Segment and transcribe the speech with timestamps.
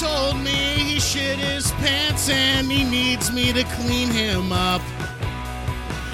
[0.00, 4.80] told me he shit his pants and he needs me to clean him up.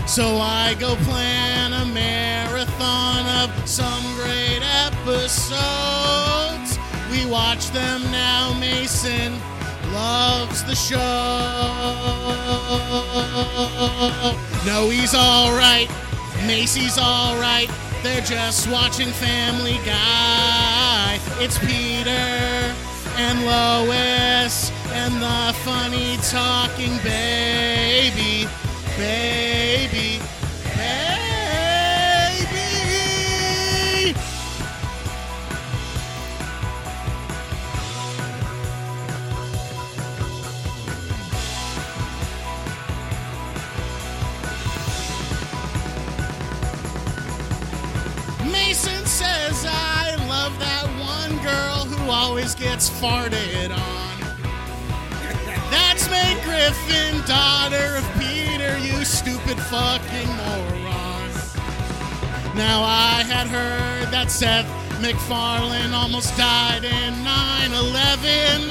[0.08, 5.60] So I go plan a marathon of some great episodes.
[7.12, 9.38] We watch them now, Mason
[9.92, 10.98] loves the show.
[14.66, 15.88] No, he's alright.
[16.44, 17.70] Macy's alright.
[18.02, 21.20] They're just watching Family Guy.
[21.38, 22.45] It's Peter
[23.16, 28.48] and Lois and the funny talking baby.
[28.96, 30.20] Baby.
[52.58, 54.16] Gets farted on.
[55.70, 61.30] That's Meg Griffin, daughter of Peter, you stupid fucking moron.
[62.56, 64.66] Now I had heard that Seth
[65.02, 68.68] MacFarlane almost died in 9 11.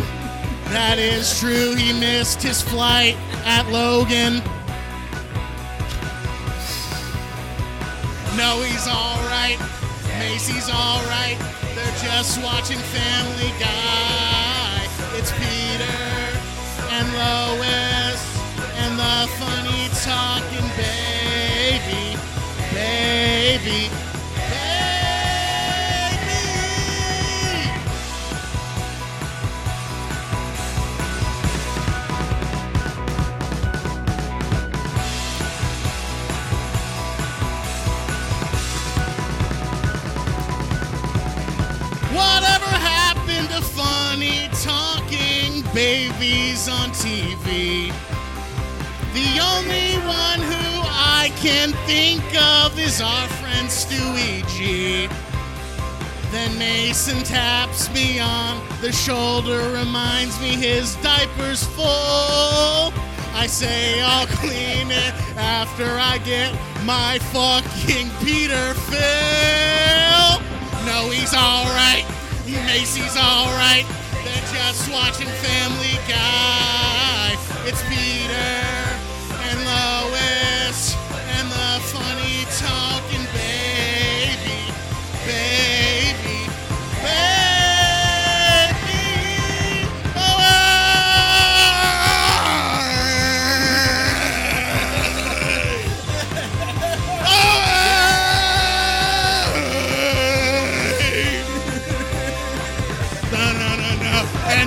[0.73, 4.41] That is true, he missed his flight at Logan.
[8.35, 9.59] No, he's alright.
[10.19, 11.37] Macy's alright.
[12.01, 14.87] Just watching Family Guy.
[15.17, 15.97] It's Peter
[16.91, 18.21] and Lois
[18.77, 22.17] and the funny talking baby.
[22.73, 24.04] Baby.
[45.75, 47.91] Babies on TV?
[49.13, 55.09] The only one who I can think of is our friend Stewie G.
[56.31, 62.93] Then Mason taps me on the shoulder, reminds me his diaper's full.
[63.35, 66.53] I say I'll clean it after I get
[66.85, 70.39] my fucking Peter fill.
[70.85, 72.05] No, he's alright.
[72.65, 73.85] Macy's alright.
[74.77, 77.37] They're watching Family Guy.
[77.65, 78.24] It's Peter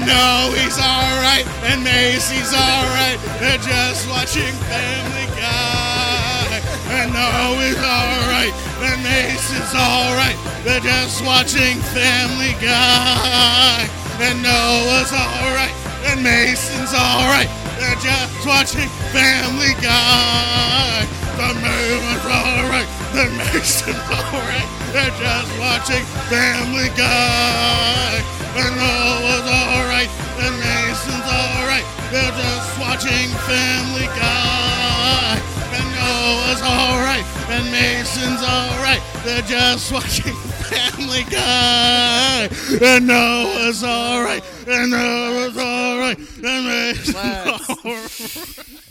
[0.09, 1.45] No, he's alright.
[1.69, 3.21] And Macy's alright.
[3.39, 6.59] They're just watching Family Guy.
[6.97, 8.55] And no, he's alright.
[8.81, 10.37] And Mason's alright.
[10.65, 13.85] They're just watching Family Guy.
[14.21, 15.75] And Noah's alright.
[16.09, 17.51] And Mason's alright.
[17.79, 21.18] They're just watching Family Guy.
[21.39, 22.89] The movement's alright.
[23.15, 24.69] The Mason's alright.
[24.93, 28.19] They're just watching Family Guy.
[28.59, 30.11] And Noah's alright.
[30.43, 31.87] And Mason's alright.
[32.11, 35.39] They're just watching Family Guy.
[35.79, 37.25] And Noah's alright.
[37.49, 39.01] And Mason's alright.
[39.25, 40.35] They're just watching
[40.67, 42.49] Family Guy.
[42.83, 44.43] And Noah's alright.
[44.67, 46.19] And Noah's alright.
[46.19, 48.88] And Mason's alright.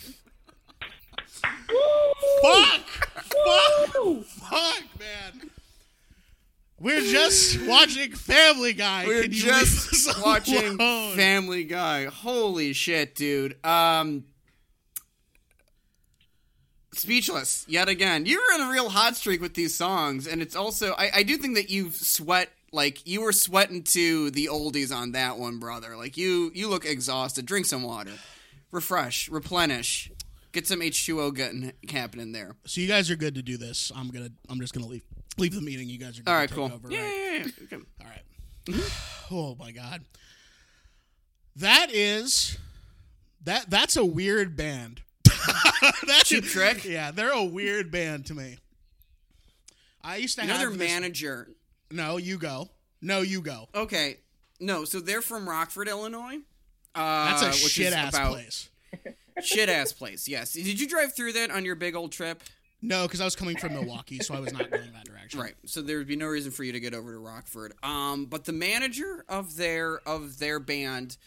[2.42, 3.10] Fuck!
[3.16, 4.26] Fuck!
[4.26, 5.50] Fuck, man.
[6.80, 9.06] We're just watching Family Guy.
[9.08, 11.16] We're Can you just watching alone?
[11.16, 12.06] Family Guy.
[12.06, 13.64] Holy shit, dude.
[13.66, 14.26] Um
[16.94, 18.26] Speechless yet again.
[18.26, 21.38] You're in a real hot streak with these songs, and it's also I, I do
[21.38, 25.96] think that you've sweat like you were sweating to the oldies on that one, brother.
[25.96, 27.46] Like you you look exhausted.
[27.46, 28.14] Drink some water.
[28.72, 30.12] Refresh, replenish.
[30.58, 32.56] Get some H2O getting happening there.
[32.66, 33.92] So you guys are good to do this.
[33.96, 34.32] I'm gonna.
[34.50, 35.04] I'm just gonna leave.
[35.38, 35.88] Leave the meeting.
[35.88, 36.24] You guys are.
[36.24, 36.72] Good All to take cool.
[36.74, 37.14] Over, yeah, right?
[37.16, 37.76] yeah, yeah.
[37.78, 37.86] Okay.
[38.02, 38.92] All right.
[39.32, 40.02] oh my god.
[41.58, 42.58] That is.
[43.44, 45.02] That that's a weird band.
[46.08, 46.84] that's Cheap Trick?
[46.86, 48.58] Yeah, they're a weird band to me.
[50.02, 51.50] I used to Another have this- manager.
[51.92, 52.68] No, you go.
[53.00, 53.70] No, you go.
[53.76, 54.22] Okay.
[54.60, 56.40] No, so they're from Rockford, Illinois.
[56.96, 58.70] That's Uh, a which is shit ass about- place.
[59.44, 60.54] Shit ass place, yes.
[60.54, 62.42] Did you drive through that on your big old trip?
[62.82, 65.40] No, because I was coming from Milwaukee, so I was not going that direction.
[65.40, 65.56] Right.
[65.66, 67.74] So there would be no reason for you to get over to Rockford.
[67.82, 71.18] Um, but the manager of their of their band,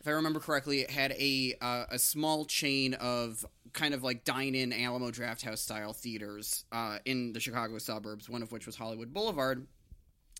[0.00, 4.24] if I remember correctly, it had a uh, a small chain of kind of like
[4.24, 8.28] dine-in Alamo Drafthouse style theaters uh, in the Chicago suburbs.
[8.28, 9.66] One of which was Hollywood Boulevard,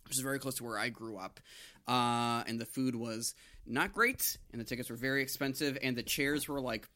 [0.04, 1.40] which is very close to where I grew up.
[1.88, 3.34] Uh, and the food was
[3.66, 6.88] not great, and the tickets were very expensive, and the chairs were like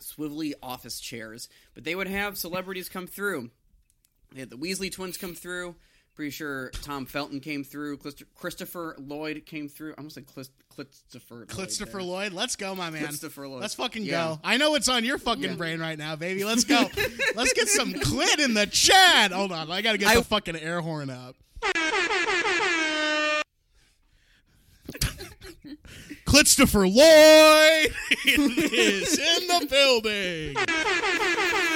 [0.00, 1.48] swivelly office chairs.
[1.74, 3.50] But they would have celebrities come through.
[4.32, 5.74] They had the Weasley twins come through.
[6.14, 7.98] Pretty sure Tom Felton came through.
[8.34, 9.92] Christopher Lloyd came through.
[9.92, 11.36] I almost said Clist- Christopher.
[11.36, 12.02] Lloyd Christopher there.
[12.02, 13.04] Lloyd, let's go, my man.
[13.04, 13.60] Christopher Lloyd.
[13.62, 14.34] Let's fucking Yeah.
[14.34, 14.40] go.
[14.42, 15.54] I know it's on your fucking Yeah.
[15.54, 16.44] brain right now, baby.
[16.44, 16.90] Let's go.
[17.36, 19.30] let's get some clit in the chat.
[19.30, 21.36] Hold on, I gotta get I- the fucking air horn up.
[26.28, 27.94] Christopher Lloyd
[28.26, 30.54] is in the building.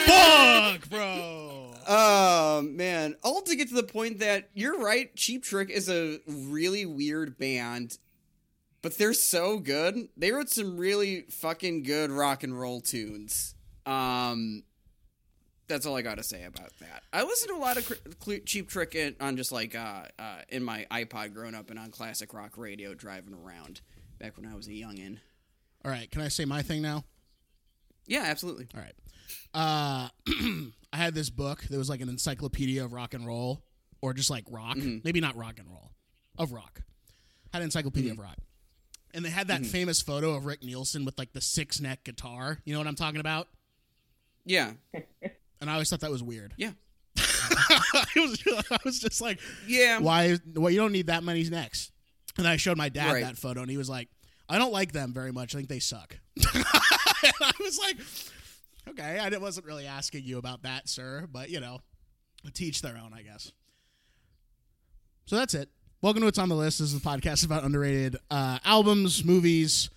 [0.05, 1.73] Fuck, bro.
[1.89, 3.17] Oh man!
[3.25, 5.15] All to get to the point that you're right.
[5.17, 7.97] Cheap Trick is a really weird band,
[8.83, 10.09] but they're so good.
[10.19, 13.55] They wrote some really fucking good rock and roll tunes.
[13.87, 14.65] Um,
[15.67, 17.05] that's all I got to say about that.
[17.11, 20.63] I listened to a lot of Cheap Trick in, on just like uh, uh, in
[20.63, 23.81] my iPod growing up and on classic rock radio driving around
[24.23, 25.19] back when I was a youngin.
[25.85, 27.05] All right, can I say my thing now?
[28.07, 28.69] Yeah, absolutely.
[28.75, 28.95] All right.
[29.53, 30.09] Uh,
[30.93, 33.65] I had this book that was like an encyclopedia of rock and roll,
[34.01, 34.77] or just like rock.
[34.77, 34.99] Mm-hmm.
[35.05, 35.91] Maybe not rock and roll,
[36.39, 36.83] of rock.
[37.53, 38.21] Had an encyclopedia mm-hmm.
[38.21, 38.39] of rock,
[39.13, 39.71] and they had that mm-hmm.
[39.71, 42.59] famous photo of Rick Nielsen with like the six neck guitar.
[42.65, 43.49] You know what I'm talking about?
[44.45, 44.73] Yeah,
[45.61, 46.55] And I always thought that was weird.
[46.57, 46.73] yeah,
[47.17, 49.99] I was, I was just like, yeah.
[49.99, 50.39] why?
[50.55, 51.93] Well, you don't need that many necks.
[52.39, 53.23] And I showed my dad Right.
[53.25, 54.09] that photo, and he was like,
[54.49, 55.55] I don't like them very much.
[55.55, 56.17] I think they suck.
[56.55, 56.65] and
[57.41, 57.97] I was like,
[58.91, 61.81] okay, I wasn't really asking you about that, sir, but you know,
[62.55, 63.53] teach their own, I guess.
[65.27, 65.69] So that's it.
[66.01, 66.81] Welcome to What's on the List.
[66.81, 69.89] This is a podcast about underrated uh, albums, movies.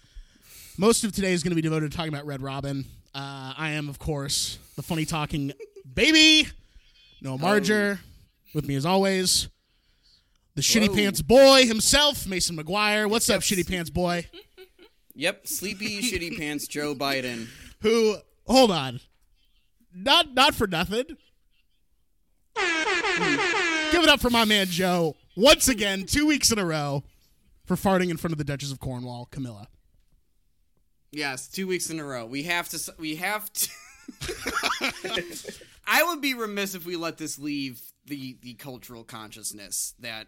[0.78, 2.86] Most of today is going to be devoted to talking about Red Robin.
[3.14, 5.52] Uh, I am, of course, the funny talking
[5.94, 6.48] baby,
[7.22, 8.00] Noah Marger.
[8.54, 9.50] With me as always,
[10.56, 10.96] the shitty Hello.
[10.96, 13.10] pants boy himself, Mason McGuire.
[13.10, 14.28] What's up, shitty pants boy?
[15.18, 17.48] Yep, sleepy shitty pants Joe Biden.
[17.82, 18.18] Who?
[18.48, 19.00] Hold on,
[19.94, 21.06] not not for nothing.
[22.58, 23.92] Hmm.
[23.94, 27.06] Give it up for my man Joe once again, two weeks in a row,
[27.64, 29.70] for farting in front of the Duchess of Cornwall, Camilla.
[31.12, 32.26] Yes, two weeks in a row.
[32.26, 32.94] We have to.
[33.00, 33.70] We have to.
[35.88, 40.28] I would be remiss if we let this leave the the cultural consciousness that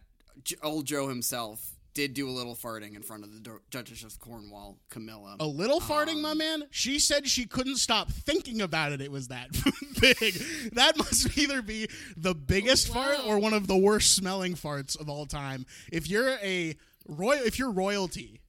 [0.64, 4.20] old Joe himself did do a little farting in front of the Du- Duchess of
[4.20, 5.36] Cornwall, Camilla.
[5.40, 6.64] A little farting, my um, man.
[6.70, 9.02] She said she couldn't stop thinking about it.
[9.02, 9.50] It was that
[10.00, 10.36] big.
[10.74, 15.00] That must either be the biggest oh, fart or one of the worst smelling farts
[15.00, 15.66] of all time.
[15.92, 16.76] If you're a
[17.08, 18.42] royal, if you're royalty,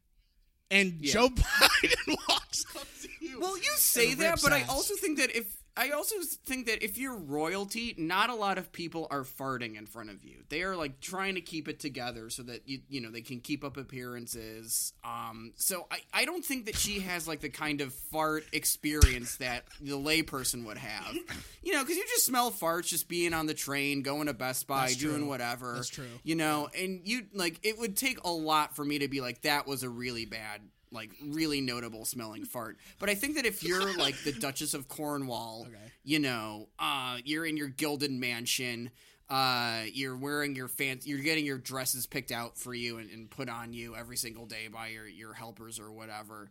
[0.70, 1.14] and Yeah.
[1.14, 5.34] Joe Biden walks up to you, Well, you say that, but I also think that
[5.34, 5.46] if
[5.78, 9.86] I also think that if you're royalty, not a lot of people are farting in
[9.86, 10.38] front of you.
[10.48, 13.38] They are like trying to keep it together so that you you know they can
[13.38, 14.92] keep up appearances.
[15.04, 19.36] Um, so I I don't think that she has like the kind of fart experience
[19.36, 21.16] that the layperson would have.
[21.62, 24.66] You know, because you just smell farts just being on the train, going to Best
[24.66, 25.28] Buy, That's doing true.
[25.28, 25.74] whatever.
[25.74, 26.06] That's true.
[26.24, 29.42] You know, and you like it would take a lot for me to be like
[29.42, 32.76] that was a really bad like really notable smelling fart.
[32.98, 35.76] But I think that if you're like the Duchess of Cornwall, Okay.
[36.04, 38.90] you know, uh, you're in your gilded mansion,
[39.30, 43.30] uh, you're wearing your fancy, you're getting your dresses picked out for you and, and
[43.30, 46.50] put on you every single day by your your helpers or whatever.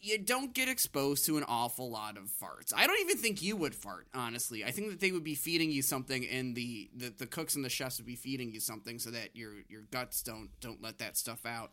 [0.00, 2.72] You don't get exposed to an awful lot of farts.
[2.72, 4.64] I don't even think you would fart, honestly.
[4.64, 7.64] I think that they would be feeding you something, and the, the, the cooks and
[7.64, 10.98] the chefs would be feeding you something so that your your guts don't don't let
[10.98, 11.72] that stuff out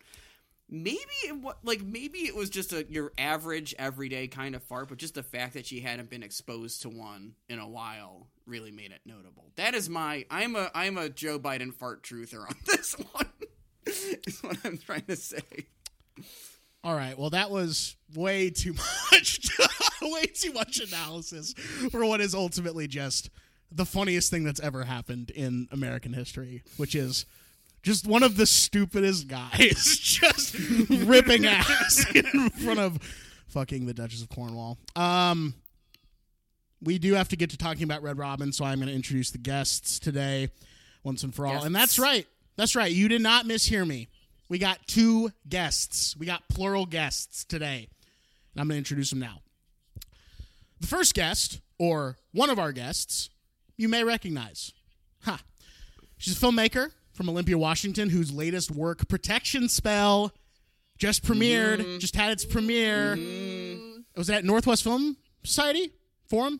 [0.70, 4.90] maybe it wa- like maybe it was just a your average everyday kind of fart
[4.90, 8.72] but just the fact that she hadn't been exposed to one in a while really
[8.72, 12.56] made it notable that is my i'm a i'm a joe biden fart truther on
[12.66, 13.30] this one
[13.86, 15.42] is what i'm trying to say
[16.84, 17.18] All right.
[17.18, 18.74] Well, that was way too
[19.12, 19.40] much,
[20.04, 21.54] way too much analysis
[21.92, 23.32] for what is ultimately just
[23.72, 27.26] the funniest thing that's ever happened in American history, which is
[27.86, 30.56] just one of the stupidest guys just
[30.90, 32.98] ripping ass in front of
[33.48, 34.80] fucking the Duchess of Cornwall.
[34.96, 35.54] Um,
[36.82, 39.30] we do have to get to talking about Red Robin, so I'm going to introduce
[39.30, 40.50] the guests today,
[41.04, 41.64] once and for all.
[41.64, 42.28] And that's right.
[42.56, 42.92] That's right.
[42.92, 44.08] You did not mishear me.
[44.50, 46.18] We got two guests.
[46.18, 47.88] We got plural guests today.
[48.54, 49.42] And I'm going to introduce them now.
[50.80, 53.30] The first guest, or one of our guests,
[53.78, 54.72] you may recognize.
[55.24, 55.40] Ha.
[56.18, 60.32] She's a filmmaker from Olympia, Washington, whose latest work, Protection Spell,
[60.98, 61.98] just premiered, Mm-hmm.
[62.00, 63.16] just had its premiere.
[64.16, 65.92] Was that Northwest Film Society
[66.30, 66.60] Forum?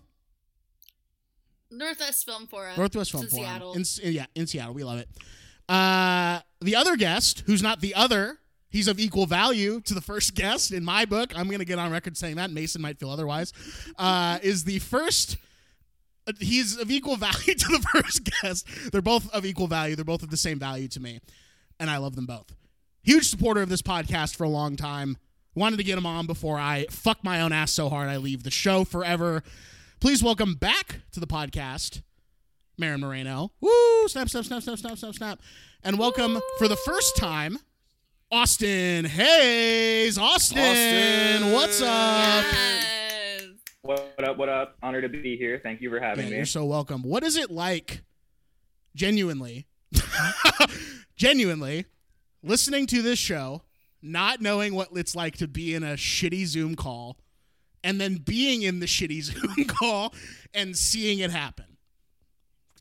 [1.72, 2.74] Northwest Film Forum.
[2.78, 3.46] Northwest Film Forum.
[3.46, 3.74] Seattle.
[3.74, 3.84] In,
[4.14, 4.74] yeah, in Seattle.
[4.74, 5.10] We love it.
[5.68, 10.36] Uh, the other guest, who's not the other, he's of equal value to the first
[10.36, 11.38] guest in my book.
[11.38, 12.52] I'm going to get on record saying that.
[12.52, 13.52] Mason might feel otherwise.
[13.98, 15.38] Uh, is the first.
[16.40, 18.68] He's of equal value to the first guest.
[18.92, 19.96] They're both of equal value.
[19.96, 21.20] They're both of the same value to me,
[21.80, 22.56] and I love them both.
[23.04, 25.18] Huge supporter of this podcast for a long time.
[25.54, 28.44] Wanted to get him on before I fuck my own ass so hard I leave
[28.44, 29.44] the show forever.
[30.02, 32.02] Please welcome back to the podcast,
[32.78, 33.52] Marin Moreno.
[33.62, 34.08] Woo!
[34.08, 35.40] Snap, snap, snap, snap, snap, snap, snap.
[35.84, 37.60] And welcome for the first time,
[38.32, 40.18] Austin Hayes.
[40.18, 41.54] Austin, Austin.
[41.54, 42.44] what's up?
[42.52, 42.95] Yes.
[44.16, 44.38] What up?
[44.38, 44.78] What up?
[44.82, 45.60] Honor to be here.
[45.62, 46.38] Thank you for having Yeah, me.
[46.38, 47.02] you're so welcome.
[47.04, 48.02] What is it like,
[48.96, 49.68] genuinely,
[51.18, 51.86] genuinely,
[52.42, 53.64] listening to this show,
[54.02, 57.18] not knowing what it's like to be in a shitty Zoom call,
[57.84, 60.14] and then being in the shitty Zoom call
[60.54, 61.66] and seeing it happen?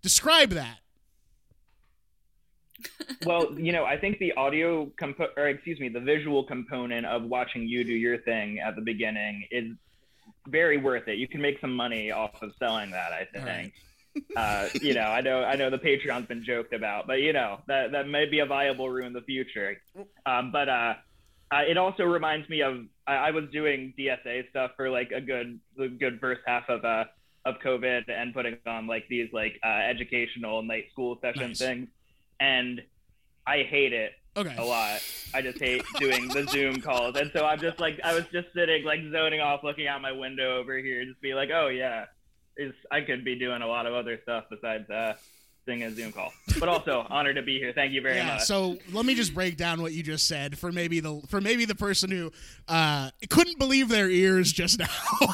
[0.03, 0.79] Describe that.
[3.27, 7.25] well, you know, I think the audio compo- or excuse me, the visual component of
[7.25, 9.73] watching you do your thing at the beginning is
[10.49, 11.19] very worth it.
[11.19, 13.13] You can make some money off of selling that.
[13.13, 13.73] I think.
[14.37, 17.61] uh, you know, I know, I know the Patreon's been joked about, but you know
[17.67, 19.81] that that may be a viable route in the future.
[20.25, 20.95] Um, but uh,
[21.51, 25.21] uh, it also reminds me of I, I was doing DSA stuff for like a
[25.21, 27.05] good the good first half of uh
[27.45, 31.59] of COVID and putting on like these like uh, educational night school session Nice.
[31.59, 31.89] things,
[32.41, 32.81] and
[33.47, 34.55] I hate it Okay.
[34.57, 35.01] a lot.
[35.33, 38.49] I just hate doing the Zoom calls, and so I'm just like I was just
[38.55, 42.07] sitting like zoning off, looking out my window over here, just be like, oh yeah,
[42.57, 45.15] is I could be doing a lot of other stuff besides uh,
[45.67, 46.33] doing a Zoom call.
[46.59, 47.73] But also honored to be here.
[47.73, 48.43] Thank you very yeah, much.
[48.43, 51.65] so let me just break down what you just said for maybe the for maybe
[51.65, 52.31] the person who
[52.69, 54.87] uh, couldn't believe their ears just now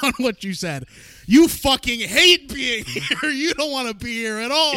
[0.02, 0.84] on what you said.
[1.26, 3.30] You fucking hate being here.
[3.30, 4.74] You don't want to be here at all.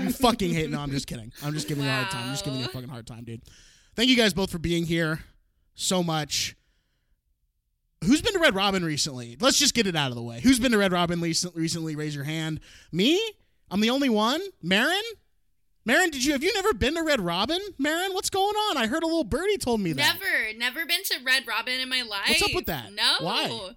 [0.00, 0.70] you fucking hate.
[0.70, 1.32] No, I'm just kidding.
[1.42, 2.24] I'm just giving you a hard time.
[2.24, 3.42] I'm just giving you a fucking hard time, dude.
[3.96, 5.20] Thank you guys both for being here
[5.74, 6.56] so much.
[8.04, 9.36] Who's been to Red Robin recently?
[9.38, 10.40] Let's just get it out of the way.
[10.40, 11.20] Who's been to Red Robin?
[11.20, 12.60] Recently, raise your hand.
[12.92, 13.20] Me?
[13.70, 14.40] I'm the only one.
[14.62, 15.02] Marin?
[15.84, 17.60] Marin, did you have you never been to Red Robin?
[17.78, 18.76] Marin, what's going on?
[18.76, 20.18] I heard a little birdie told me that.
[20.20, 22.28] Never, never been to Red Robin in my life.
[22.28, 22.92] What's up with that?
[22.92, 23.14] No.
[23.20, 23.70] Why?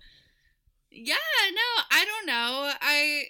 [0.91, 1.15] Yeah,
[1.51, 2.71] no, I don't know.
[2.81, 3.23] I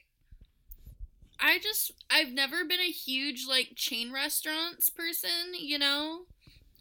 [1.40, 6.22] I just I've never been a huge like chain restaurants person, you know?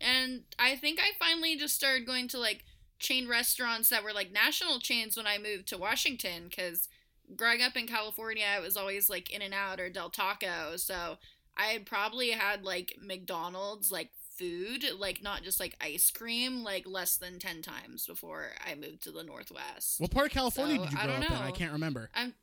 [0.01, 2.65] And I think I finally just started going to like
[2.99, 6.89] chain restaurants that were like national chains when I moved to Washington cuz
[7.37, 11.19] growing up in California, I was always like In and Out or Del Taco, so
[11.57, 16.87] I had probably had like McDonald's like food, like not just like ice cream, like
[16.87, 20.00] less than 10 times before I moved to the Northwest.
[20.00, 21.37] What part of California So, did you I grow don't up in?
[21.37, 22.11] I can't remember.
[22.14, 22.35] I'm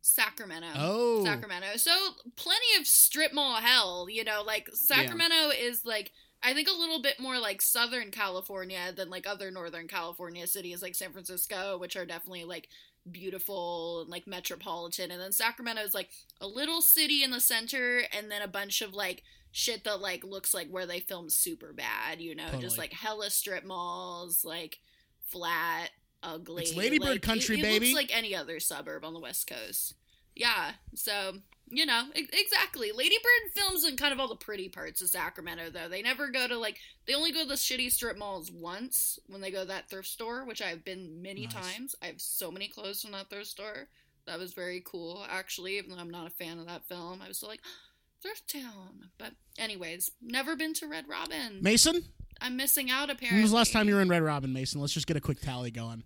[0.00, 0.68] Sacramento.
[0.74, 1.24] Oh.
[1.24, 1.76] Sacramento.
[1.76, 1.90] So
[2.36, 6.12] plenty of strip mall hell, you know, like Sacramento is like
[6.42, 10.82] I think a little bit more like Southern California than like other Northern California cities
[10.82, 12.68] like San Francisco, which are definitely like
[13.12, 15.10] beautiful and like metropolitan.
[15.10, 16.10] And then Sacramento is like
[16.40, 20.24] a little city in the center and then a bunch of like shit that like
[20.24, 22.62] looks like where they filmed Superbad, you know, Totally.
[22.62, 24.78] just like hella strip malls, like
[25.24, 25.90] flat,
[26.22, 26.62] ugly.
[26.62, 27.86] It's Lady Bird like, country, it, it baby.
[27.86, 29.94] looks like any other suburb on the West Coast.
[30.34, 31.38] Yeah, so
[31.70, 32.92] you know exactly.
[32.92, 35.88] Lady Bird films in kind of all the pretty parts of Sacramento, though.
[35.88, 39.40] They never go to like they only go to the shitty strip malls once when
[39.40, 41.54] they go to that thrift store, which I've been many Nice.
[41.54, 41.94] times.
[42.02, 43.88] I have so many clothes from that thrift store.
[44.26, 45.78] That was very cool, actually.
[45.78, 47.62] Even though I'm not a fan of that film, I was still like
[48.22, 49.10] thrift town.
[49.18, 51.58] But anyways, never been to Red Robin.
[51.62, 52.02] Mason,
[52.40, 53.10] I'm missing out.
[53.10, 54.80] Apparently, when was the last time you were in Red Robin, Mason?
[54.80, 56.04] Let's just get a quick tally going.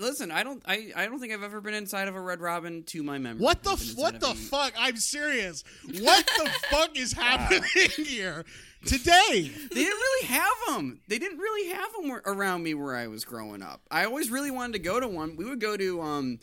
[0.00, 2.82] Listen, I don't, I, I don't think I've ever been inside of a Red Robin
[2.84, 3.42] to my memory.
[3.42, 4.72] What the f- what the a- fuck?
[4.78, 5.62] I'm serious.
[6.00, 7.62] What the fuck is happening
[7.96, 8.44] here
[8.86, 9.50] today?
[9.70, 11.00] They didn't really have them.
[11.08, 13.82] They didn't really have them around me where I was growing up.
[13.90, 15.36] I always really wanted to go to one.
[15.36, 16.38] We would go to um,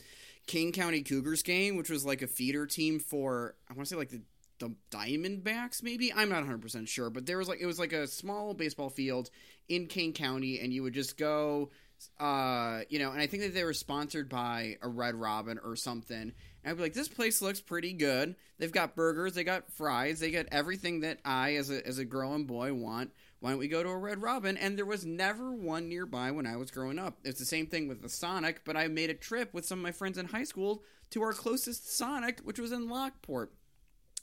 [0.46, 3.96] Kane County Cougars game, which was like a feeder team for I want to say
[3.96, 4.22] like the
[4.60, 6.12] the Diamondbacks, maybe.
[6.12, 8.90] I'm not 100 percent sure, but there was like it was like a small baseball
[8.90, 9.30] field
[9.68, 11.70] in Kane County, and you would just go.
[12.18, 15.76] Uh, you know, and I think that they were sponsored by a Red Robin or
[15.76, 16.16] something.
[16.16, 16.32] And
[16.64, 18.34] I'd be like, this place looks pretty good.
[18.58, 22.04] They've got burgers, they got fries, they got everything that I, as a as a
[22.04, 24.56] growing boy, want why don't we go to a Red Robin?
[24.56, 27.18] And there was never one nearby when I was growing up.
[27.24, 29.82] It's the same thing with the Sonic, but I made a trip with some of
[29.82, 33.52] my friends in high school to our closest Sonic, which was in Lockport.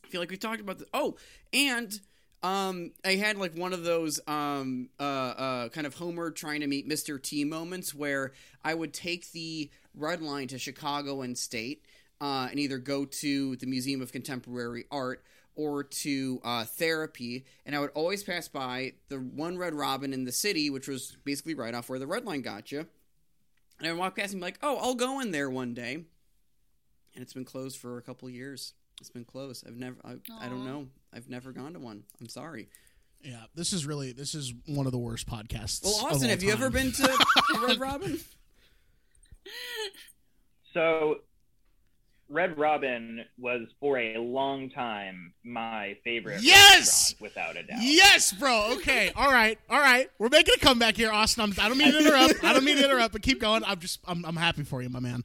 [0.04, 0.88] I feel like we talked about this.
[0.94, 1.16] Oh,
[1.54, 1.98] and
[2.44, 6.68] um, I had like one of those um, uh, uh, kind of Homer trying to
[6.68, 7.22] meet Mr.
[7.22, 11.86] T moments where I would take the Red Line to Chicago and State
[12.22, 15.24] uh, and either go to the Museum of Contemporary Art
[15.56, 20.26] or to uh, therapy, and I would always pass by the one Red Robin in
[20.26, 22.86] the city, which was basically right off where the Red Line got you.
[23.80, 25.94] And I would walk past and be like, "Oh, I'll go in there one day,"
[25.94, 28.74] and it's been closed for a couple years.
[29.00, 29.64] It's been close.
[29.68, 29.98] I've never.
[30.04, 30.88] I, I don't know.
[31.14, 32.04] I've never gone to one.
[32.20, 32.70] I'm sorry.
[33.24, 35.84] Yeah, this is really this is one of the worst podcasts.
[35.84, 37.26] Well, of Austin, all have you ever been to
[37.66, 38.20] Red Robin?
[40.74, 41.18] So,
[42.30, 46.42] Red Robin was for a long time my favorite.
[46.42, 47.16] Yes!
[47.20, 47.80] without a doubt.
[47.82, 48.74] Yes, bro.
[48.78, 49.12] Okay.
[49.16, 49.58] All right.
[49.70, 50.10] All right.
[50.20, 51.44] We're making a comeback here, Austin.
[51.44, 52.44] I'm, I don't mean to interrupt.
[52.44, 53.64] I don't mean to interrupt, but keep going.
[53.64, 55.24] I'm just I'm, I'm happy for you, my man.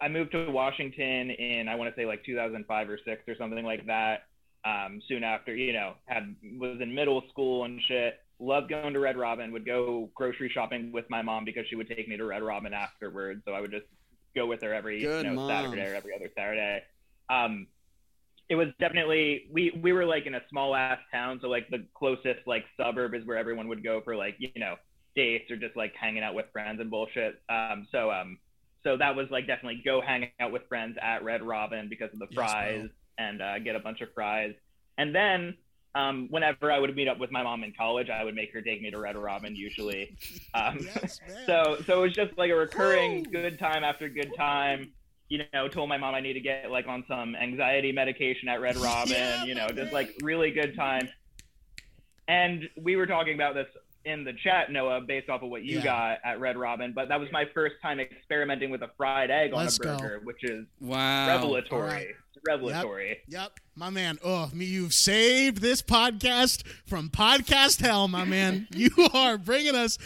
[0.00, 3.64] I moved to Washington in I want to say like 2005 or six or something
[3.64, 4.24] like that.
[4.64, 8.20] Um, soon after, you know, had was in middle school and shit.
[8.40, 9.52] Loved going to Red Robin.
[9.52, 12.72] Would go grocery shopping with my mom because she would take me to Red Robin
[12.72, 13.42] afterwards.
[13.46, 13.86] So I would just
[14.34, 15.50] go with her every Good you know mom.
[15.50, 16.82] Saturday or every other Saturday.
[17.30, 17.66] Um,
[18.48, 21.86] it was definitely we we were like in a small ass town, so like the
[21.94, 24.76] closest like suburb is where everyone would go for like you know
[25.16, 27.40] dates or just like hanging out with friends and bullshit.
[27.48, 28.38] Um, so um,
[28.84, 32.18] so that was like definitely go hang out with friends at Red Robin because of
[32.18, 32.88] the Yes, fries
[33.18, 34.54] and uh, get a bunch of fries.
[34.98, 35.54] And then
[35.94, 38.62] um, whenever I would meet up with my mom in college, I would make her
[38.62, 40.12] take me to Red Robin usually.
[40.54, 44.92] Um, Yes, so so it was just like a recurring good time after good time.
[45.28, 48.60] You know, told my mom I need to get like on some anxiety medication at
[48.60, 49.42] Red Robin.
[49.42, 51.08] Yeah, you know, just like really good time.
[52.28, 53.66] And we were talking about this
[54.04, 55.84] in the chat, Noah, based off of what you Yeah.
[55.84, 56.92] got at Red Robin.
[56.94, 59.96] But that was my first time experimenting with a fried egg on Let's a go.
[59.98, 61.26] burger, which is Wow.
[61.28, 61.80] revelatory.
[61.82, 62.08] All right.
[62.46, 63.20] Revelatory.
[63.28, 64.18] Yep, my man.
[64.22, 68.68] Oh, me, you've saved this podcast from podcast hell, my man.
[68.74, 69.96] You are bringing us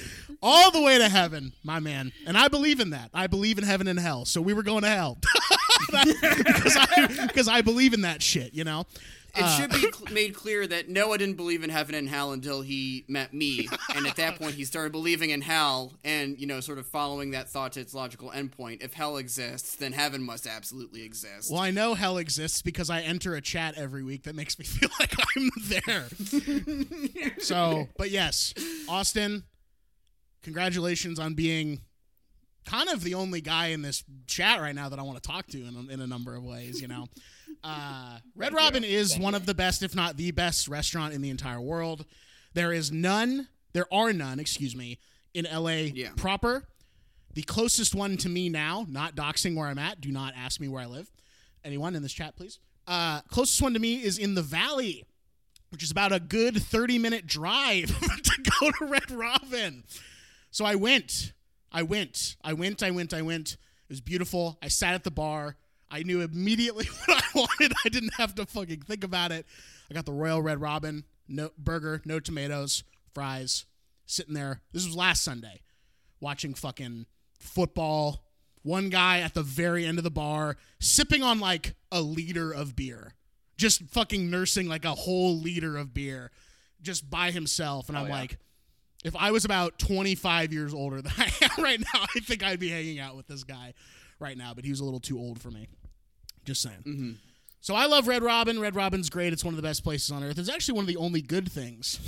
[0.41, 2.13] all the way to heaven, my man.
[2.27, 3.11] And I believe in that.
[3.13, 4.25] I believe in heaven and hell.
[4.25, 5.19] So we were going to hell
[5.91, 8.55] because I because I believe in that shit.
[8.55, 8.87] You know.
[9.37, 12.33] It Uh, should be cl- made clear that Noah didn't believe in heaven and hell
[12.33, 16.47] until he met me, and at that point he started believing in hell, and you
[16.47, 18.83] know, sort of following that thought to its logical endpoint.
[18.83, 21.51] If hell exists, then heaven must absolutely exist.
[21.53, 24.65] Well, I know hell exists because I enter a chat every week that makes me
[24.67, 26.07] feel like I'm there.
[27.39, 28.55] so, but yes,
[28.89, 29.45] Austin,
[30.43, 31.81] congratulations on being
[32.65, 35.47] kind of the only guy in this chat right now that I want to talk
[35.49, 37.07] to in a, in a number of ways, you know.
[37.65, 39.37] Uh, Red Robin is Thank one you.
[39.39, 42.05] of the best, if not the best, restaurant in the entire world.
[42.55, 44.99] There is none, there are none, excuse me,
[45.35, 46.11] in LA Yeah.
[46.17, 46.65] proper.
[47.35, 50.69] The closest one to me now, not doxing where I'm at, do not ask me
[50.69, 51.11] where I live.
[51.65, 52.59] Anyone in this chat, please?
[52.87, 55.05] Uh, closest one to me is in the Valley,
[55.71, 57.89] which is about a good 30 minute drive
[58.23, 59.85] to go to Red Robin.
[60.51, 61.33] So I went.
[61.71, 62.37] I went.
[62.43, 62.83] I went.
[62.83, 63.13] I went.
[63.13, 63.53] I went.
[63.53, 63.59] It
[63.91, 64.59] was beautiful.
[64.63, 65.57] I sat at the bar.
[65.91, 67.73] I knew immediately what I wanted.
[67.85, 69.47] I didn't have to fucking think about it.
[69.91, 72.83] I got the Royal Red Robin no burger, no tomatoes,
[73.15, 73.67] fries,
[74.07, 74.63] sitting there.
[74.73, 75.61] This was last Sunday,
[76.21, 77.07] watching fucking
[77.39, 78.25] football.
[78.63, 82.75] One guy at the very end of the bar sipping on like a liter of
[82.75, 83.15] beer,
[83.57, 86.31] just fucking nursing like a whole liter of beer,
[86.83, 87.89] just by himself.
[87.89, 88.15] And oh, I'm yeah.
[88.15, 88.39] like,
[89.05, 92.61] if I was about 25 years older than I am right now, I think I'd
[92.61, 93.75] be hanging out with this guy
[94.19, 94.55] right now.
[94.55, 95.69] But he was a little too old for me.
[96.49, 97.19] Just saying.
[97.61, 98.59] So I love Red Robin.
[98.59, 99.35] Red Robin's great.
[99.35, 100.39] It's one of the best places on earth.
[100.39, 102.01] It's actually one of the only good things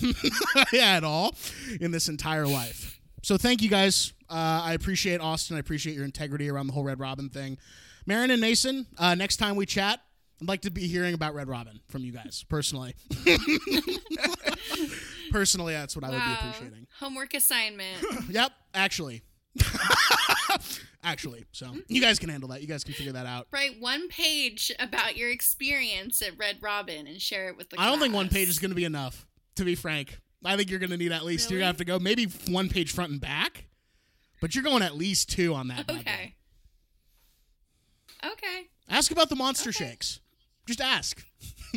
[0.81, 1.35] at all
[1.79, 2.98] in this entire life.
[3.22, 4.14] So thank you guys.
[4.31, 5.57] Uh, I appreciate Austin.
[5.57, 7.59] I appreciate your integrity around the whole Red Robin thing.
[8.07, 10.00] Marin and Mason, uh, next time we chat,
[10.40, 12.94] I'd like to be hearing about Red Robin from you guys personally.
[15.31, 16.87] personally, that's what I would be appreciating.
[16.98, 17.98] Homework assignment.
[18.31, 19.20] Yep, actually.
[21.03, 21.45] Actually.
[21.53, 21.79] So mm-hmm.
[21.89, 22.61] you guys can handle that.
[22.61, 23.47] You guys can figure that out.
[23.51, 27.87] Write one page about your experience at Red Robin and share it with the I
[27.87, 30.19] don't think one page is going to be enough, to be frank.
[30.45, 32.27] I think you're going to need at least, you're going to have to go maybe
[32.49, 33.67] one page front and back,
[34.41, 35.91] but you're going at least two on that.
[35.91, 36.37] Okay.
[38.25, 38.69] Okay.
[38.89, 39.85] Ask about the monster Okay.
[39.91, 40.21] shakes.
[40.67, 41.25] Just ask.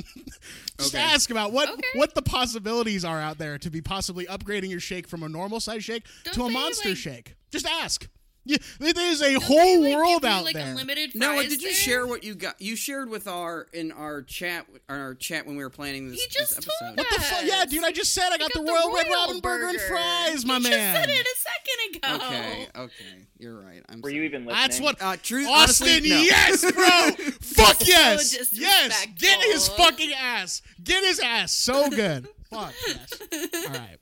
[0.77, 1.03] Just Okay.
[1.03, 1.81] ask about what Okay.
[1.95, 5.59] what the possibilities are out there to be possibly upgrading your shake from a normal
[5.59, 7.35] size shake Don't to a monster like- shake.
[7.51, 8.07] Just ask.
[8.45, 10.67] Yeah, there's a Don't whole they, like, world give you, out like, there.
[10.71, 11.75] Unlimited Noah, fries did you there?
[11.75, 12.59] share what you got?
[12.61, 16.21] You shared with our in our chat on our chat when we were planning this,
[16.21, 16.97] He just this told episode.
[16.97, 17.43] What the fuck?
[17.45, 19.67] Yeah, dude, I just said I got, got the the Royal Red Royal Robin burger,
[19.69, 20.71] and fries, my you man.
[20.95, 22.25] Just said it a second ago.
[22.25, 23.81] Okay, okay, you're right.
[23.87, 24.15] I'm Were sorry.
[24.19, 24.61] you even listening?
[24.61, 26.17] That's what Uh, truth, Austin, honestly, no.
[26.21, 26.85] yes, bro.
[27.41, 28.49] Fuck So yes.
[28.51, 29.07] yes.
[29.17, 30.61] Get his fucking ass.
[30.83, 31.53] Get his ass.
[31.53, 32.27] So good.
[32.49, 33.19] Fuck yes.
[33.67, 33.97] All right.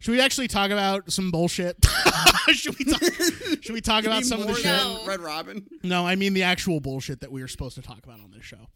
[0.00, 1.76] Should we actually talk about some bullshit?
[2.52, 3.02] should we talk,
[3.60, 4.64] should we talk about mean some of the more shit?
[4.64, 5.04] No.
[5.06, 5.66] Red Robin.
[5.82, 8.44] No, I mean the actual bullshit that we were supposed to talk about on this
[8.44, 8.68] show.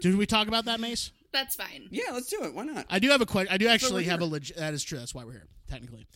[0.00, 1.12] Did we talk about that, Mace?
[1.32, 1.88] That's fine.
[1.90, 2.54] Yeah, let's do it.
[2.54, 2.86] Why not?
[2.88, 3.52] I do have a question.
[3.52, 4.56] I do actually we're have a legit.
[4.56, 4.98] That is true.
[4.98, 6.06] That's why we're here, technically.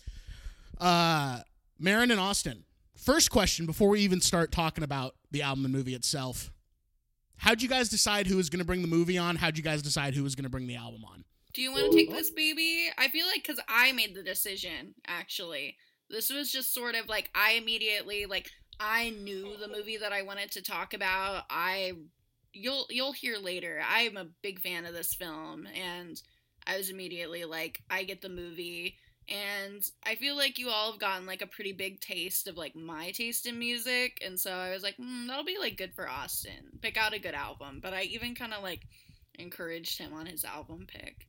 [0.80, 1.40] Uh,
[1.78, 2.64] Marin and Austin.
[2.96, 6.52] First question before we even start talking about the album and movie itself.
[7.36, 9.36] How'd you guys decide who was going to bring the movie on?
[9.36, 11.24] How'd you guys decide who was going to bring the album on?
[11.54, 12.88] Do you want to take this, baby?
[12.98, 14.94] I feel like because I made the decision.
[15.06, 15.76] Actually,
[16.10, 20.22] this was just sort of like I immediately like I knew the movie that I
[20.22, 21.44] wanted to talk about.
[21.48, 21.92] I
[22.52, 23.80] you'll you'll hear later.
[23.88, 26.20] I'm a big fan of this film, and
[26.66, 28.96] I was immediately like, I get the movie.
[29.26, 32.76] And I feel like you all have gotten like a pretty big taste of like
[32.76, 36.08] my taste in music, and so I was like, mm, that'll be like good for
[36.08, 36.78] Austin.
[36.82, 37.78] Pick out a good album.
[37.80, 38.82] But I even kind of like
[39.38, 41.28] encouraged him on his album pick.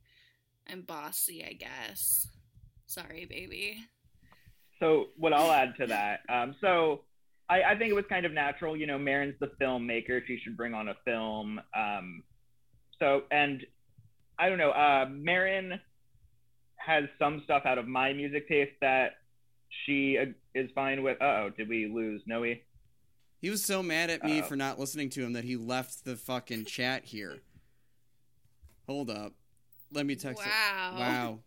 [0.70, 2.28] I'm bossy, I guess.
[2.86, 3.78] Sorry, baby.
[4.80, 7.02] So what I'll add to that, um, so
[7.48, 8.76] I, I think it was kind of natural.
[8.76, 11.60] You know, Marin's the filmmaker; she should bring on a film.
[11.76, 12.22] Um,
[12.98, 13.64] so, and
[14.38, 15.80] I don't know, uh, Marin
[16.76, 19.12] has some stuff out of my music taste that
[19.84, 21.20] she uh, is fine with.
[21.20, 22.54] Uh oh, did we lose Noe?
[23.40, 24.46] He was so mad at me Uh-oh.
[24.46, 27.38] for not listening to him that he left the fucking chat here.
[28.86, 29.34] Hold up.
[29.92, 30.92] Let me text Wow.
[30.94, 30.98] it.
[31.00, 31.38] Wow.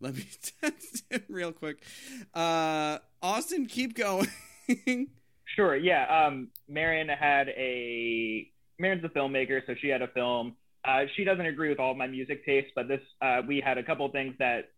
[0.00, 0.24] Let me
[0.62, 1.82] text him real quick.
[2.34, 4.28] Uh, Austin, keep going.
[5.56, 5.74] Sure.
[5.74, 6.26] Yeah.
[6.26, 10.54] Um, Marin had a Marin's a filmmaker, so she had a film.
[10.84, 13.76] Uh, she doesn't agree with all of my music tastes, but this uh, we had
[13.76, 14.70] a couple things that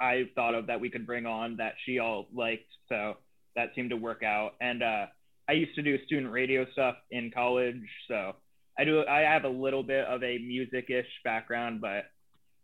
[0.00, 3.18] I thought of that we could bring on that she all liked, so
[3.54, 4.54] that seemed to work out.
[4.60, 5.06] And uh,
[5.48, 8.34] I used to do student radio stuff in college, so
[8.76, 12.06] I do I have a little bit of a music-ish background, but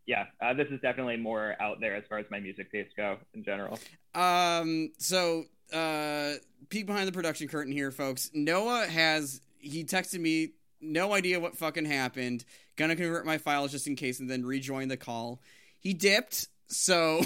[0.07, 3.19] yeah, uh, this is definitely more out there as far as my music tastes go
[3.35, 3.79] in general.
[4.15, 6.35] Um, so uh,
[6.69, 8.31] peek behind the production curtain here, folks.
[8.35, 12.45] Noah has he texted me, no idea what fucking happened.
[12.77, 15.41] Gonna convert my files just in case, and then rejoin the call.
[15.79, 17.23] He dipped, so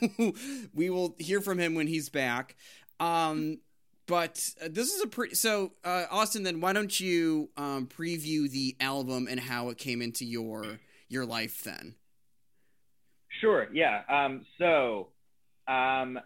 [0.74, 2.56] we will hear from him when he's back.
[3.00, 3.58] Um,
[4.06, 6.42] but uh, this is a pretty so uh, Austin.
[6.42, 11.24] Then why don't you um, preview the album and how it came into your your
[11.24, 11.62] life?
[11.62, 11.94] Then
[13.40, 13.68] Sure.
[13.72, 14.02] Yeah.
[14.08, 15.08] Um, so,
[15.66, 16.18] um,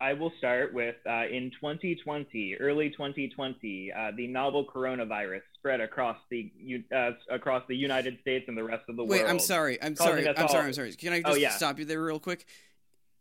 [0.00, 6.16] I will start with uh, in 2020, early 2020, uh, the novel coronavirus spread across
[6.28, 6.50] the
[6.92, 9.22] uh, across the United States and the rest of the wait, world.
[9.22, 10.92] Wait, I'm sorry, I'm sorry, I'm all- sorry, I'm sorry.
[10.94, 11.50] Can I just Oh, yeah.
[11.50, 12.46] stop you there real quick?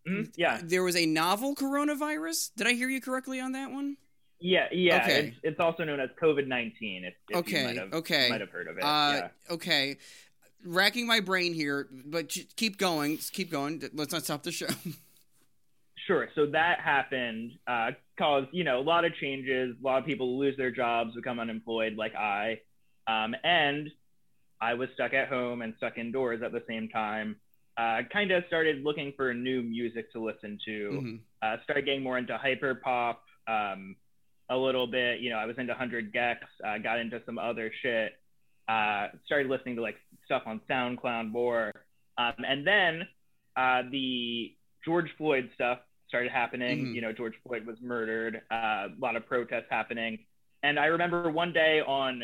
[0.08, 0.60] Mhm, Yeah.
[0.64, 2.56] There was a novel coronavirus.
[2.56, 3.98] Did I hear you correctly on that one?
[4.40, 4.68] Yeah.
[4.72, 5.04] Yeah.
[5.04, 5.28] Okay.
[5.28, 7.06] It's, it's also known as COVID 19.
[7.06, 8.30] If, if Okay, You might have, okay.
[8.30, 8.84] Might have heard of it.
[8.84, 9.28] Uh, yeah.
[9.52, 9.98] Okay.
[10.63, 13.17] Racking my brain here, but keep going.
[13.17, 13.82] Keep going.
[13.93, 14.67] Let's not stop the show.
[16.08, 16.30] Sure.
[16.34, 19.76] So that happened, uh, caused you know a lot of changes.
[19.80, 22.60] A lot of people lose their jobs, become unemployed, like I,
[23.08, 23.88] um, and
[24.60, 27.36] I was stuck at home and stuck indoors at the same time.
[27.78, 30.89] Uh, kind of started looking for new music to listen to.
[30.91, 31.19] Mhm.
[31.41, 33.95] Uh, started getting more into hyper pop, um,
[34.50, 35.19] a little bit.
[35.19, 36.39] You know, I was into Hundred gecs.
[36.63, 38.19] Uh, got into some other shit.
[38.71, 41.65] Uh, started listening to like stuff on SoundCloud more,
[42.17, 42.93] um, and then
[43.63, 44.53] uh, the
[44.86, 46.77] George Floyd stuff started happening.
[46.86, 46.95] Mhm.
[46.95, 48.34] You know, George Floyd was murdered.
[48.57, 50.13] Uh, a lot of protests happening,
[50.63, 52.23] and I remember one day on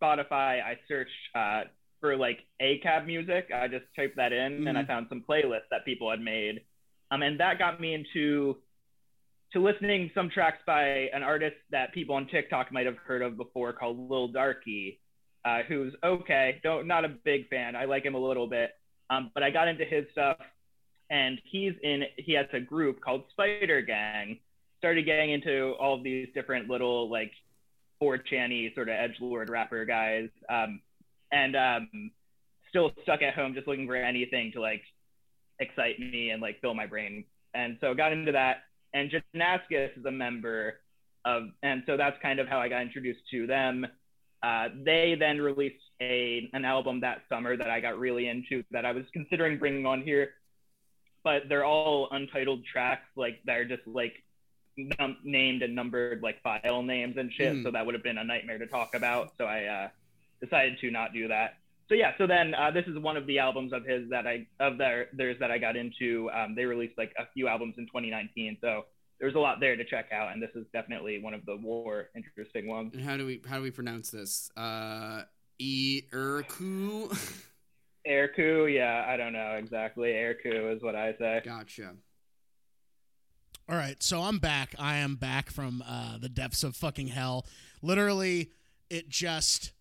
[0.00, 1.62] Spotify, I searched uh,
[2.00, 3.50] for like ACAB music.
[3.62, 4.86] I just typed that in, and I Mhm.
[4.92, 6.56] found some playlists that people had made,
[7.10, 8.56] um, and that got me into
[9.52, 10.82] to listening some tracks by
[11.16, 15.00] an artist that people on TikTok might have heard of before called Lil Darkie,
[15.44, 16.60] uh, who's okay.
[16.62, 17.76] Don't not a big fan.
[17.76, 18.70] I like him a little bit,
[19.10, 20.38] um, but I got into his stuff,
[21.10, 22.04] and he's in.
[22.16, 24.38] He has a group called Spider Gang.
[24.78, 27.32] Started getting into all of these different little like
[28.02, 30.80] 4chan sort of edge lord rapper guys, um,
[31.32, 32.10] and um,
[32.68, 34.82] still stuck at home just looking for anything to like
[35.60, 37.24] excite me and like fill my brain.
[37.54, 38.64] And so got into that.
[38.92, 40.80] And Janaskis is a member
[41.24, 43.86] of, and so that's kind of how I got introduced to them.
[44.44, 48.84] Uh, they then released a an album that summer that I got really into that
[48.84, 50.34] I was considering bringing on here
[51.24, 53.08] but they're all untitled tracks.
[53.16, 54.22] Like they're just like
[54.76, 57.54] num- named and numbered like file names and shit.
[57.54, 57.62] Mhm.
[57.64, 59.32] So that would have been a nightmare to talk about.
[59.38, 59.88] So I uh,
[60.40, 61.56] decided to not do that.
[61.88, 64.46] So yeah, so then uh, this is one of the albums of his that I
[64.60, 66.30] of their theirs that I got into.
[66.32, 68.86] Um, they released like a few albums in 2019, so
[69.24, 72.10] there's a lot there to check out, and this is definitely one of the more
[72.14, 72.92] interesting ones.
[72.92, 74.50] And how do we how do we pronounce this?
[74.54, 75.22] Uh,
[75.58, 77.08] E Erku.
[78.06, 80.10] Yeah, I don't know exactly.
[80.10, 81.40] Airku is what I say.
[81.42, 81.94] gotcha.
[83.66, 84.74] All right, so I'm back.
[84.78, 87.46] I am back from uh, the depths of fucking hell.
[87.80, 88.50] Literally,
[88.90, 89.72] it just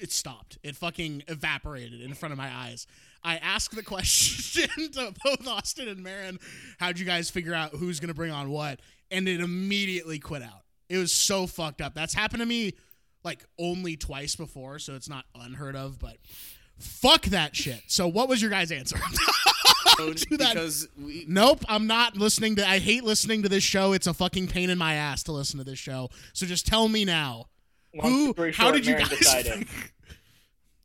[0.00, 0.56] it stopped.
[0.62, 2.86] It fucking evaporated in front of my eyes.
[3.24, 6.38] I asked the question to both Austin and Marin,
[6.78, 10.62] "How'd you guys figure out who's gonna bring on what?" And it immediately quit out.
[10.88, 11.94] It was so fucked up.
[11.94, 12.74] That's happened to me
[13.24, 15.98] like only twice before, so it's not unheard of.
[15.98, 16.18] But
[16.78, 17.82] fuck that shit.
[17.86, 18.98] So, what was your guys' answer?
[19.96, 22.68] Because we, Nope, I'm not listening to.
[22.68, 23.92] I hate listening to this show.
[23.92, 26.10] It's a fucking pain in my ass to listen to this show.
[26.32, 27.46] So just tell me now.
[27.94, 28.34] Long Who?
[28.36, 29.18] How short, did you Marin guys?
[29.18, 29.68] decided.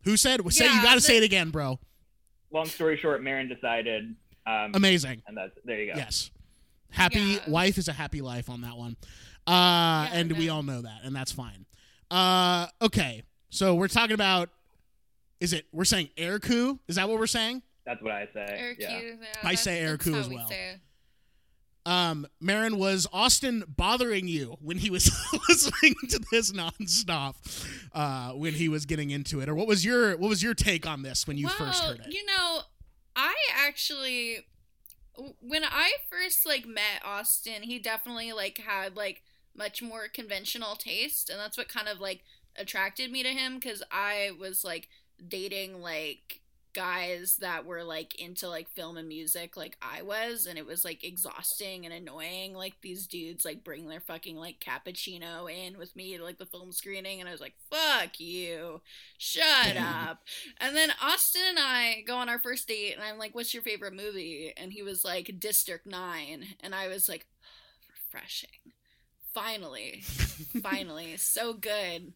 [0.03, 0.41] Who said?
[0.53, 1.79] Say Yeah, you got to say it again, bro.
[2.51, 4.15] Long story short, Marin decided,
[4.47, 5.21] um, Amazing.
[5.27, 5.97] and that's there you go.
[5.97, 6.31] Yes.
[6.91, 7.49] Happy Yeah.
[7.49, 8.95] wife is a happy life on that one.
[9.45, 11.65] Uh, and we all know that, and that's fine.
[12.09, 13.23] Uh, okay.
[13.49, 14.49] So we're talking about.
[15.39, 15.65] Is it?
[15.71, 16.79] We're saying air coup.
[16.87, 17.61] Is that what we're saying?
[17.85, 18.45] That's what I say.
[18.49, 18.99] Air yeah.
[18.99, 20.49] Q, yeah, I say air that's Q how as we well.
[20.49, 20.79] say it.
[21.89, 25.11] Um, Marin, was Austin bothering you when he was
[25.49, 27.33] listening to this nonstop
[27.93, 30.85] uh, when he was getting into it, or what was your what was your take
[30.85, 32.13] on this when you well, first heard it?
[32.13, 32.59] You know,
[33.15, 34.45] I actually
[35.41, 39.23] when I first like met Austin, he definitely like had like
[39.57, 42.23] much more conventional taste, and that's what kind of like
[42.55, 44.89] attracted me to him because I was like
[45.27, 46.41] dating like
[46.73, 50.85] guys that were like into like film and music like I was and it was
[50.85, 55.95] like exhausting and annoying like these dudes like bring their fucking like cappuccino in with
[55.95, 58.81] me to like the film screening and I was like fuck you.
[59.17, 60.23] Shut up.
[60.59, 63.63] And then Austin and I go on our first date and I'm like what's your
[63.63, 64.53] favorite movie?
[64.55, 68.49] And he was like District 9 and I was like oh, refreshing.
[69.33, 70.01] Finally.
[70.61, 71.17] Finally.
[71.17, 72.13] So good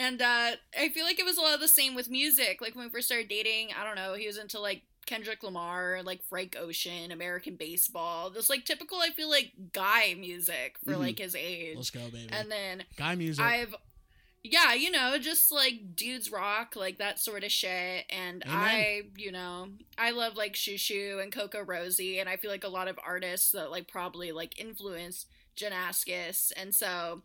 [0.00, 2.60] and uh, I feel like it was a lot of the same with music.
[2.60, 6.00] Like when we first started dating, I don't know, he was into like Kendrick Lamar,
[6.04, 8.98] like Frank Ocean, American baseball, just like typical.
[8.98, 10.98] I feel like guy music for Mhm.
[11.00, 11.76] like his age.
[11.76, 12.28] Let's go, baby.
[12.32, 13.44] And then Guy music.
[13.44, 13.74] I've,
[14.42, 18.04] yeah, you know, just like dudes rock, like that sort of shit.
[18.08, 18.56] And Amen.
[18.56, 22.68] I, you know, I love like Xiu Xiu and CocoRosie, and I feel like a
[22.68, 27.22] lot of artists that like probably like influenced Janaskis, and so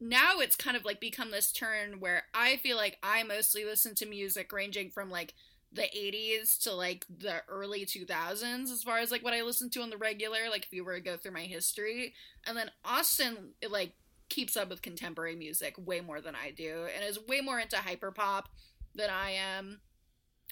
[0.00, 3.94] now it's kind of like become this turn where I feel like I mostly listen
[3.96, 5.34] to music ranging from like
[5.72, 9.82] the 80s to like the early 2000s as far as like what I listen to
[9.82, 12.14] on the regular like if you were to go through my history.
[12.46, 13.92] And then Austin it, like
[14.28, 17.76] keeps up with contemporary music way more than I do and is way more into
[17.76, 18.44] hyperpop
[18.94, 19.80] than I am.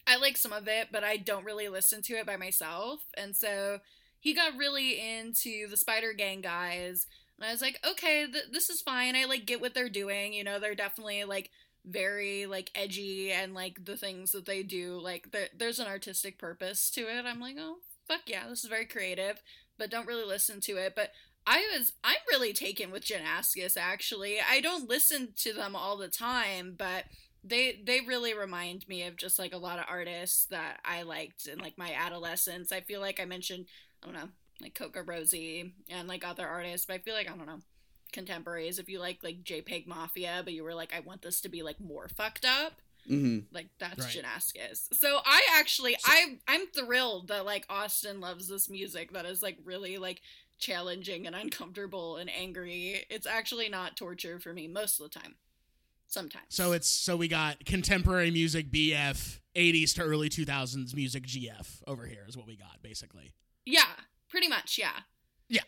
[0.06, 3.00] I like some of it but I don't really listen to it by myself.
[3.16, 3.78] And so
[4.18, 7.06] he got really into the Spider Gang guys
[7.38, 9.14] and I was like, okay, th- this is fine.
[9.16, 10.32] I like get what they're doing.
[10.32, 11.50] You know, they're definitely like
[11.84, 14.98] very like edgy and like the things that they do.
[15.00, 17.24] Like there- there's an artistic purpose to it.
[17.26, 17.76] I'm like, oh
[18.08, 19.42] fuck yeah, this is very creative,
[19.78, 20.94] but don't really listen to it.
[20.96, 21.10] But
[21.46, 24.36] I was I'm really taken with Janaskis actually.
[24.40, 27.04] I don't listen to them all the time, but
[27.44, 31.46] they they really remind me of just like a lot of artists that I liked
[31.46, 32.72] in like my adolescence.
[32.72, 33.66] I feel like I mentioned
[34.02, 34.28] I don't know
[34.60, 37.60] like CocoRosie and like other artists, but I feel like I don't know
[38.12, 38.78] contemporaries.
[38.78, 41.62] If you like like JPEG Mafia, but you were like, I want this to be
[41.62, 44.24] like more fucked up, hmm like that's Right.
[44.24, 44.94] Janaskis.
[44.94, 49.58] So I actually I I'm thrilled that like Austin loves this music that is like
[49.64, 50.20] really like
[50.58, 53.04] challenging and uncomfortable and angry.
[53.10, 55.34] It's actually not torture for me most of the time.
[56.08, 56.46] Sometimes.
[56.50, 62.06] so it's so we got contemporary music BF, 80s to early 2000s music GF over
[62.06, 63.32] here is what we got basically.
[63.64, 63.82] yeah,
[64.36, 64.90] pretty much, yeah.
[65.48, 65.62] Yeah.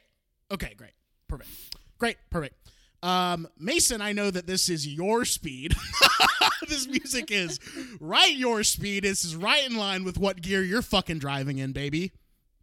[0.51, 0.91] Okay, great.
[1.27, 1.49] Perfect.
[1.97, 2.55] Great, perfect.
[3.03, 5.75] Um, Mason, I know that this is your speed.
[6.69, 7.61] this music is
[7.99, 9.05] right your speed.
[9.05, 12.13] This is right in line with what gear you're fucking driving in, baby.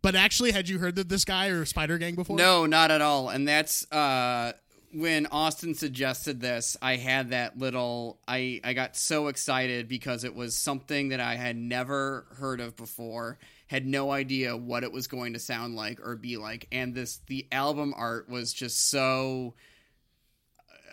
[0.04, 2.38] But actually, had you heard of this guy or Spider Gang before?
[2.38, 3.30] No, not at all.
[3.30, 4.52] And that's uh,
[4.94, 6.78] when Austin suggested this.
[6.84, 8.20] I had that little.
[8.28, 12.76] I I got so excited because it was something that I had never heard of
[12.76, 13.40] before.
[13.68, 16.68] Had no idea what it was going to sound like or be like.
[16.72, 19.56] And this the album art was just so.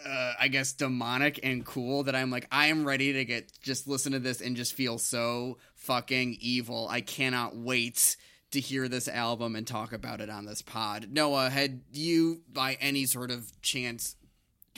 [0.05, 3.87] Uh, I guess demonic and cool that I'm like I am ready to get just
[3.87, 6.89] listen to this and just feel so fucking evil.
[6.91, 8.17] I cannot wait
[8.51, 11.07] to hear this album and talk about it on this pod.
[11.13, 14.17] Noah, had you by any sort of chance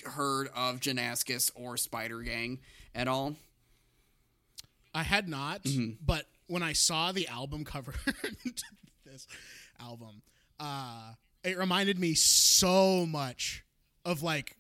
[0.05, 2.59] heard of Janaskis or Spider Gang
[2.95, 3.35] at all?
[4.95, 5.97] I had not, Mhm.
[6.05, 7.95] but when I saw the album cover
[9.05, 9.27] this
[9.81, 10.23] album,
[10.61, 13.65] uh, it reminded me so much
[14.05, 14.57] of like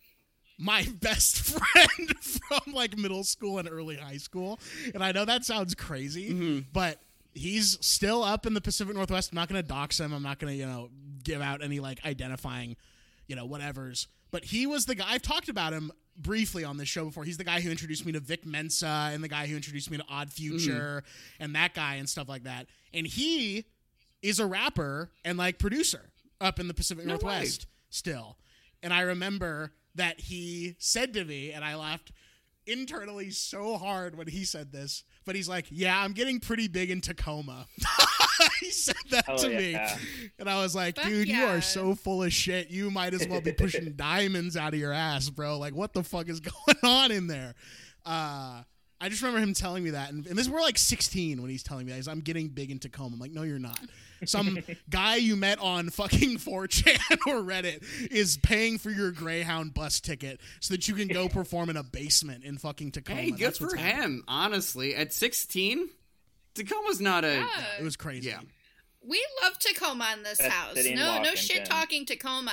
[0.58, 4.60] my best friend from like middle school and early high school.
[4.94, 7.00] And I know that sounds crazy, but
[7.34, 9.32] he's still up in the Pacific Northwest.
[9.32, 10.12] I'm not going to dox him.
[10.12, 10.90] I'm not going to, you know,
[11.22, 12.76] give out any like identifying,
[13.26, 14.06] you know, whatevers.
[14.34, 17.22] But he was the guy I've talked about him briefly on this show before.
[17.22, 19.96] He's the guy who introduced me to Vic Mensa and the guy who introduced me
[19.96, 21.44] to Odd Future mm-hmm.
[21.44, 22.66] and that guy and stuff like that.
[22.92, 23.64] And he
[24.22, 28.36] is a rapper and like producer up in the Pacific No Northwest still.
[28.82, 32.10] And I remember that he said to me, and I laughed
[32.66, 36.90] internally so hard when he said this, but he's like, Yeah, I'm getting pretty big
[36.90, 37.66] in Tacoma.
[38.60, 39.96] he said that Hell to yeah.
[39.96, 40.28] me.
[40.38, 42.70] And I was like, Fuck Dude, you are so full of shit.
[42.70, 45.58] You might as well be pushing diamonds out of your ass, bro.
[45.58, 47.54] Like, what the fuck is going on in there?
[48.04, 48.62] Uh,
[49.00, 51.62] I just remember him telling me that, and, and this we're like 16 when he's
[51.62, 51.96] telling me that.
[51.96, 53.14] He's, I'm getting big in Tacoma.
[53.14, 53.78] I'm like, no, you're not.
[54.24, 54.58] Some
[54.90, 60.40] guy you met on fucking 4chan or Reddit is paying for your Greyhound bus ticket
[60.60, 63.20] so that you can go perform in a basement in fucking Tacoma.
[63.20, 64.02] Hey, good That's for what's happening.
[64.18, 64.24] him.
[64.28, 65.88] Honestly, at 16,
[66.54, 67.34] Tacoma's not a.
[67.34, 67.48] Yeah.
[67.80, 68.28] It was crazy.
[68.28, 68.40] Yeah.
[69.06, 70.74] We love Tacoma in this Best house.
[70.76, 71.36] city in No, no Washington.
[71.36, 72.52] shit talking Tacoma.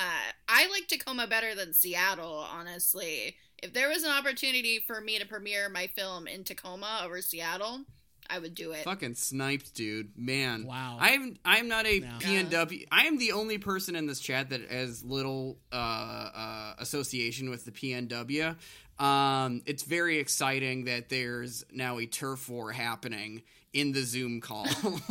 [0.49, 3.37] I like Tacoma better than Seattle, honestly.
[3.63, 7.81] If there was an opportunity for me to premiere my film in Tacoma over Seattle,
[8.31, 8.83] I would do it.
[8.83, 10.17] Fucking sniped, dude.
[10.17, 10.65] Man.
[10.65, 10.97] Wow.
[10.99, 12.17] I'm I'm not a Yeah.
[12.19, 12.87] PNW.
[12.91, 17.65] I am the only person in this chat that has little uh, uh, association with
[17.65, 18.55] the PNW.
[19.03, 23.41] Um, it's very exciting that there's now a turf war happening
[23.73, 24.67] in the Zoom call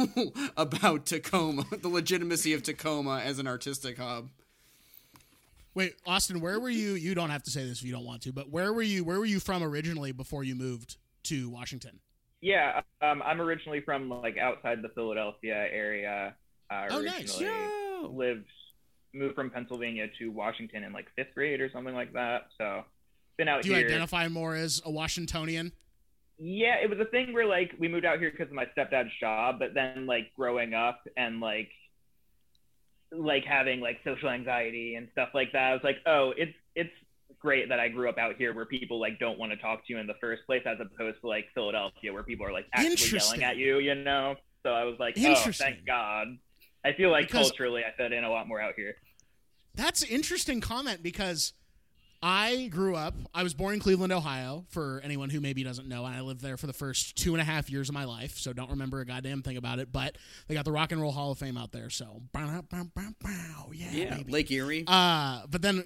[0.57, 4.29] about Tacoma, the legitimacy of Tacoma as an artistic hub.
[5.75, 6.95] Wait, Austin, where were you?
[6.95, 9.05] You don't have to say this if you don't want to, but where were you?
[9.05, 12.01] Where were you from originally before you moved to Washington?
[12.41, 16.35] Yeah, um, I'm originally from like outside the Philadelphia area.
[16.71, 17.39] Uh, Oh, nice.
[17.41, 18.11] Yo.
[18.13, 18.47] lived,
[19.13, 22.47] moved from Pennsylvania to Washington in like fifth grade or something like that.
[22.57, 22.85] So,
[23.37, 23.75] been out here.
[23.75, 23.89] Do you here.
[23.89, 25.73] identify more as a Washingtonian?
[26.39, 29.11] Yeah, it was a thing where like we moved out here because of my stepdad's
[29.21, 31.71] job, but then like growing up and like
[33.13, 36.91] like having like social anxiety and stuff like that, I was like, oh, it's it's
[37.41, 39.93] great that I grew up out here where people like don't want to talk to
[39.93, 42.91] you in the first place, as opposed to like Philadelphia where people are like actually
[42.93, 43.41] Interesting.
[43.41, 44.37] yelling at you, you know.
[44.63, 46.29] So I was like, oh, thank God.
[46.85, 48.97] I feel like Because- culturally I fit in a lot more out here.
[49.75, 51.53] That's an interesting comment because
[52.23, 53.15] I grew up.
[53.33, 54.67] I was born in Cleveland, Ohio.
[54.69, 57.41] For anyone who maybe doesn't know, and I lived there for the first two and
[57.41, 59.91] a half years of my life, so don't remember a goddamn thing about it.
[59.93, 62.61] But they got the Rock and Roll Hall of Fame out there, so yeah,
[63.73, 64.31] Yeah, baby.
[64.31, 64.85] Lake Erie.
[64.87, 65.85] Uh, but then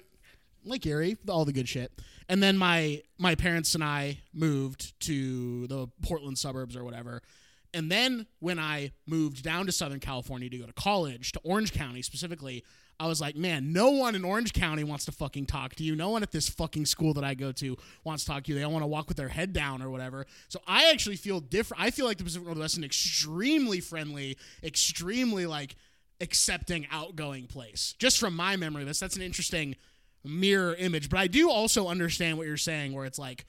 [0.65, 1.91] Lake Erie, all the good shit.
[2.27, 7.21] And then my my parents and I moved to the Portland suburbs or whatever.
[7.73, 11.73] And then when I moved down to Southern California to go to college, to Orange
[11.73, 12.63] County specifically,
[12.99, 15.95] I was like, man, no one in Orange County wants to fucking talk to you.
[15.95, 17.75] No one at this fucking school that I go to
[18.05, 18.57] wants to talk to you.
[18.57, 20.25] They all want to walk with their head down or whatever.
[20.47, 21.83] So I actually feel different.
[21.83, 25.75] I feel like the Pacific Northwest is an extremely friendly, extremely like
[26.21, 27.93] accepting, outgoing place.
[27.99, 29.75] Just from my memory of this, that's an interesting
[30.25, 31.09] mirror image.
[31.09, 33.45] But I do also understand what you're saying, where it's like,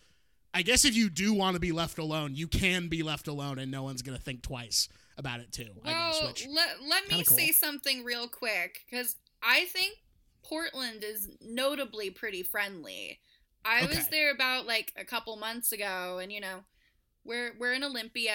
[0.55, 3.59] I guess if you do want to be left alone, you can be left alone,
[3.59, 5.69] and no one's gonna think twice about it too.
[5.85, 6.19] I guess.
[6.21, 7.37] Well, Which let, let me cool.
[7.37, 9.97] say something real quick because I think
[10.43, 13.21] Portland is notably pretty friendly.
[13.65, 16.61] I was there about like a couple months ago, and you know,
[17.25, 18.33] we're we're in Olympia,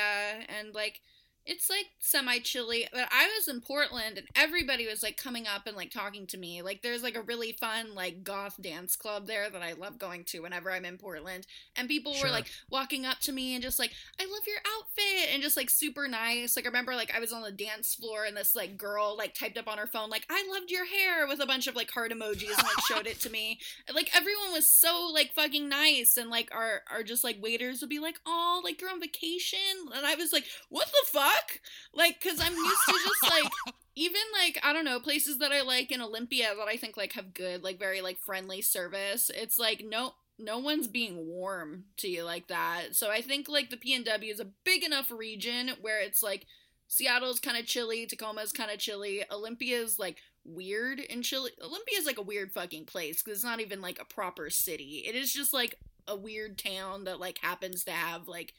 [0.49, 1.01] and like
[1.45, 2.87] it's like semi chilly.
[2.91, 6.37] But I was in Portland, and everybody was like coming up and like talking to
[6.37, 6.61] me.
[6.61, 10.23] Like there's like a really fun like goth dance club there that I love going
[10.25, 12.27] to whenever I'm in Portland, and people Sure.
[12.27, 14.90] were like walking up to me and just like, I love your outfit
[15.31, 16.55] and just like super nice.
[16.55, 19.33] Like I remember like I was on the dance floor and this like girl like
[19.33, 21.91] typed up on her phone like I loved your hair with a bunch of like
[21.91, 23.59] heart emojis and like showed it to me.
[23.93, 27.89] Like everyone was so like fucking nice and like our our just like waiters would
[27.89, 29.59] be like, "Oh, like you're on vacation."
[29.95, 31.59] And I was like, "What the fuck?"
[31.93, 33.51] Like cuz I'm used to just like
[33.95, 37.13] even like I don't know places that I like in Olympia that I think like
[37.13, 39.29] have good like very like friendly service.
[39.33, 42.95] It's like no no one's being warm to you like that.
[42.95, 46.45] So I think like the PNW is a big enough region where it's like
[46.87, 51.51] Seattle's kind of chilly, Tacoma's kind of chilly, Olympia's like weird and chilly.
[51.61, 55.03] Olympia's like a weird fucking place because it's not even like a proper city.
[55.07, 55.75] It is just like
[56.07, 58.53] a weird town that like happens to have like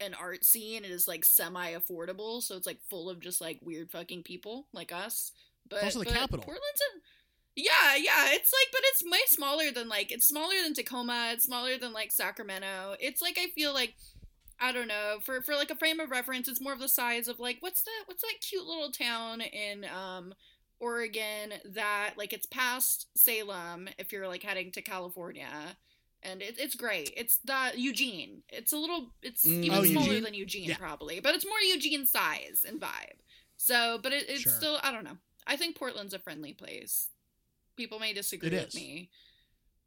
[0.00, 0.84] an art scene.
[0.84, 4.68] It is like semi affordable, so it's like full of just like weird fucking people
[4.72, 5.32] like us.
[5.68, 6.44] But also the but capital.
[6.44, 7.00] Portland's a
[7.56, 8.26] yeah, yeah.
[8.32, 11.30] It's like, but it's way smaller than like it's smaller than Tacoma.
[11.32, 12.96] It's smaller than like Sacramento.
[13.00, 13.94] It's like I feel like
[14.60, 16.48] I don't know for for like a frame of reference.
[16.48, 19.84] It's more of the size of like what's that what's that cute little town in
[19.86, 20.34] um
[20.80, 25.48] Oregon that like it's past Salem if you're like heading to California.
[26.26, 27.12] And it, it's great.
[27.16, 28.42] It's the Eugene.
[28.48, 29.10] It's a little.
[29.22, 29.62] It's Mm.
[29.64, 30.22] even Oh, smaller Eugene?
[30.24, 30.76] than Eugene, Yeah.
[30.78, 33.18] probably, but it's more Eugene size and vibe.
[33.58, 34.52] So, but it, it's Sure.
[34.52, 34.78] still.
[34.82, 35.18] I don't know.
[35.46, 37.10] I think Portland's a friendly place.
[37.76, 38.74] People may disagree It with is.
[38.74, 39.10] me,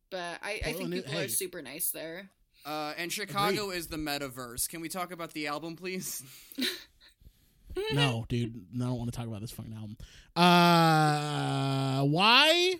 [0.09, 1.25] but I, I think Portland is- people hey.
[1.25, 2.29] are super nice there.
[2.65, 4.67] Uh, and Chicago is the metaverse.
[4.67, 6.21] Can we talk about the album, please?
[7.93, 9.95] no, dude, I don't want to talk about this fucking album.
[10.35, 12.75] Uh, why?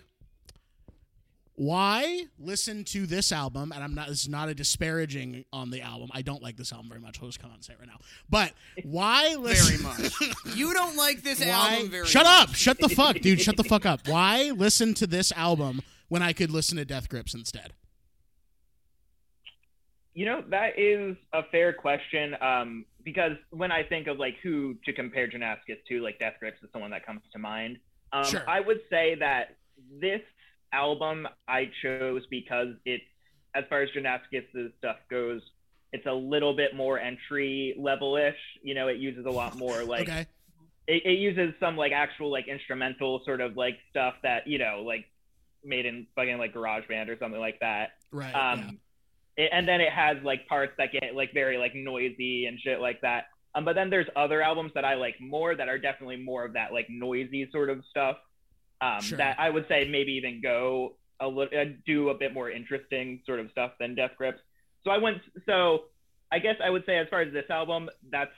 [1.60, 3.72] Why listen to this album?
[3.74, 4.06] And I'm not.
[4.06, 6.08] This is not a disparaging on the album.
[6.14, 7.18] I don't like this album very much.
[7.20, 7.98] I'll just come out and say it right now.
[8.30, 8.52] But
[8.84, 9.78] why listen?
[9.78, 10.12] Very much.
[10.56, 11.46] You don't like this Why?
[11.48, 12.10] album very much.
[12.10, 12.48] Shut much.
[12.48, 12.54] up!
[12.54, 13.40] Shut the fuck, dude!
[13.40, 14.00] Shut the fuck up!
[14.06, 17.72] Why listen to this album when I could listen to Death Grips instead?
[20.14, 22.36] You know, that is a fair question.
[22.40, 26.62] Um, because when I think of like who to compare Janaskis to, like Death Grips
[26.62, 27.78] is someone that comes to mind.
[28.12, 28.44] Um, Sure.
[28.48, 29.56] I would say that
[30.00, 30.20] this
[30.72, 33.04] album I chose because it's,
[33.54, 35.40] as far as Janaskis' stuff goes,
[35.92, 38.36] it's a little bit more entry level ish.
[38.62, 40.26] You know, it uses a lot more like okay,
[40.86, 44.82] it, it uses some like actual like instrumental sort of like stuff that you know
[44.84, 45.06] like
[45.64, 47.90] made in fucking like GarageBand or something like that.
[48.12, 48.32] right.
[48.34, 48.78] Um,
[49.36, 52.80] it, and then it has like parts that get like very like noisy and shit
[52.80, 53.24] like that.
[53.54, 56.52] Um, but then there's other albums that I like more that are definitely more of
[56.52, 58.16] that like noisy sort of stuff.
[58.80, 59.18] Um, Sure.
[59.18, 63.20] that I would say maybe even go a little uh, do a bit more interesting
[63.26, 64.38] sort of stuff than Death Grips.
[64.84, 65.18] So I went.
[65.46, 65.84] So
[66.30, 68.30] I guess I would say as far as this album, that's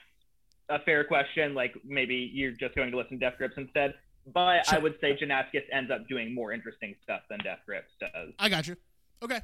[0.69, 1.53] a fair question.
[1.53, 3.93] Like maybe you're just going to listen to Death Grips instead.
[4.33, 8.33] But I would say Janaskis ends up doing more interesting stuff than Death Grips does.
[8.39, 8.75] I got you.
[9.23, 9.39] Okay.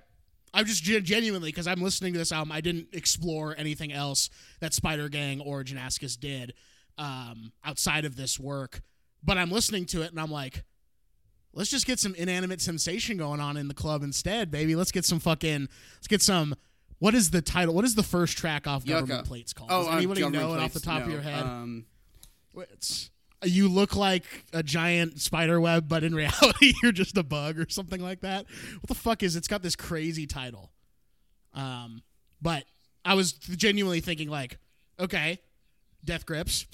[0.53, 2.51] I'm just genuinely because I'm listening to this album.
[2.51, 4.29] I didn't explore anything else
[4.59, 6.53] that Spider Gang or Janaskis did
[6.97, 8.81] um, outside of this work,
[9.23, 10.63] but I'm listening to it and I'm like,
[11.53, 14.75] let's just get some inanimate sensation going on in the club instead, baby.
[14.75, 15.67] Let's get some fucking.
[15.95, 16.55] Let's get some.
[16.99, 17.73] What is the title?
[17.75, 19.27] What is the first track off Government Yucca.
[19.27, 19.69] Plates called?
[19.71, 20.85] Oh, Does anybody Government know it off the Plates?
[20.99, 21.43] top of your head?
[21.43, 21.85] Um,
[22.55, 23.11] It's
[23.45, 27.67] you look like a giant spider web, but in reality you're just a bug or
[27.69, 28.47] something like that.
[28.81, 29.35] What the fuck is?
[29.35, 30.71] It's got this crazy title.
[31.53, 32.01] Um,
[32.41, 32.63] but
[33.05, 34.57] I was genuinely thinking like,
[34.99, 35.37] okay,
[36.03, 36.65] death grips,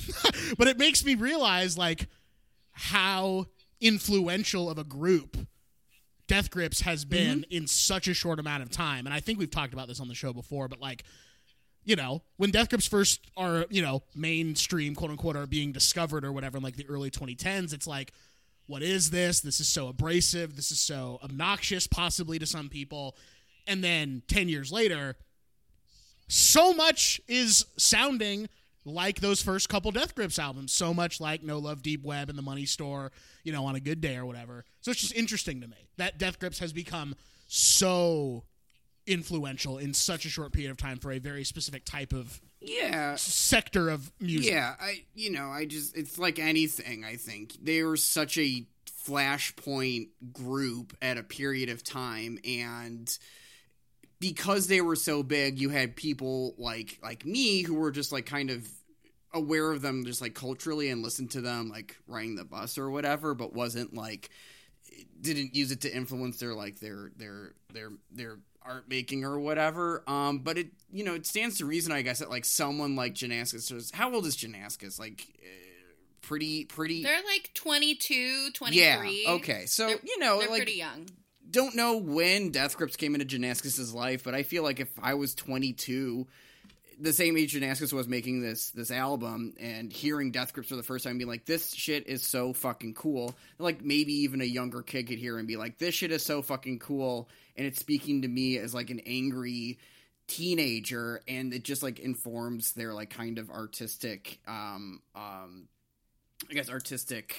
[0.58, 2.08] but it makes me realize like
[2.72, 3.48] how
[3.84, 5.38] influential of a group
[6.28, 7.12] Death Grips has mm-hmm.
[7.12, 9.06] been in such a short amount of time.
[9.06, 11.04] And I think we've talked about this on the show before, but like
[11.86, 16.24] you know, when Death Grips first are, you know, mainstream, quote unquote, are being discovered
[16.24, 18.14] or whatever in like the early 2010s, it's like,
[18.68, 19.42] what is this?
[19.42, 20.56] This is so abrasive.
[20.56, 23.18] This is so obnoxious, possibly to some people.
[23.68, 25.18] And then 10 years later,
[26.30, 28.48] so much is sounding
[28.86, 30.74] like those first couple Death Grips albums.
[30.74, 33.12] So much like No Love Deep Web and The Money Store,
[33.44, 34.66] you know, on a good day or whatever.
[34.82, 37.16] So it's just interesting to me that Death Grips has become
[37.48, 38.44] so
[39.06, 43.16] influential in such a short period of time for a very specific type of yeah.
[43.16, 44.52] sector of music.
[44.52, 47.56] Yeah, I you know, I just it's like anything, I think.
[47.62, 48.66] They were such a
[49.06, 53.18] flashpoint group at a period of time and
[54.24, 58.26] because they were so big, you had people like like me who were just like
[58.26, 58.66] kind of
[59.34, 62.90] aware of them just like culturally and listened to them like riding the bus or
[62.90, 64.30] whatever, but wasn't like
[65.20, 70.04] didn't use it to influence their like their their their their art making or whatever.
[70.08, 73.16] Um, but it you know it stands to reason, I guess, that like someone like
[73.16, 73.94] Janaskis.
[73.94, 74.98] How old is Janaskis?
[75.00, 75.48] Like uh,
[76.22, 77.04] pretty pretty.
[77.04, 79.24] They're like 22, 23.
[79.26, 79.32] yeah.
[79.34, 79.66] Okay.
[79.66, 81.08] So They're- you know They're like pretty young.
[81.54, 85.14] Don't know when Death Grips came into Janaskis' life, but I feel like if I
[85.14, 86.28] was 22,
[87.00, 90.84] the same age Janaskis was making this this album and hearing Death Grips for the
[90.84, 94.82] first time, being like, "This shit is so fucking cool." Like maybe even a younger
[94.82, 98.24] kid could hear and be like, "This shit is so fucking cool," and it's speaking
[98.24, 99.78] to me as like an angry
[100.28, 105.68] teenager, and it just like informs their like kind of artistic, um, um,
[106.50, 107.36] I guess artistic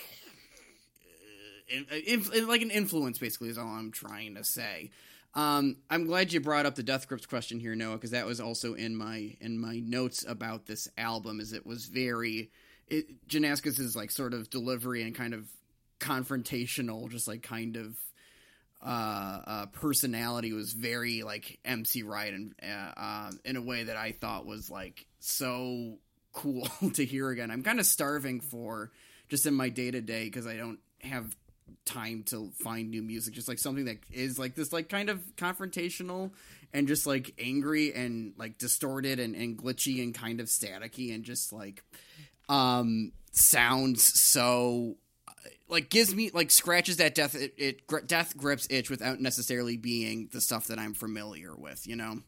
[1.83, 4.91] in, in, like an influence basically is all I'm trying to say.
[5.35, 8.41] Um, I'm glad you brought up the Death Grips question here, Noah, because that was
[8.41, 11.41] also in my in my notes about this album.
[11.41, 12.51] Is it was very
[12.87, 15.49] it, Janaskis' like sort of delivery and kind of
[15.99, 17.97] confrontational, just like kind of
[18.85, 23.97] uh, uh, personality was very like MC Right and uh, uh, in a way that
[23.97, 25.99] I thought was like so
[26.33, 27.51] cool to hear again.
[27.51, 28.93] I'm kind of starving for
[29.29, 31.35] just in my day to day because I don't have
[31.85, 35.21] time to find new music just like something that is like this like kind of
[35.37, 36.31] confrontational
[36.73, 41.25] and just like angry and like distorted and, and glitchy and kind of staticky and
[41.25, 41.83] just like
[42.49, 44.97] um sounds so
[45.69, 49.77] like gives me like scratches that death it, it gr- death grips itch without necessarily
[49.77, 52.21] being the stuff that I'm familiar with, you know.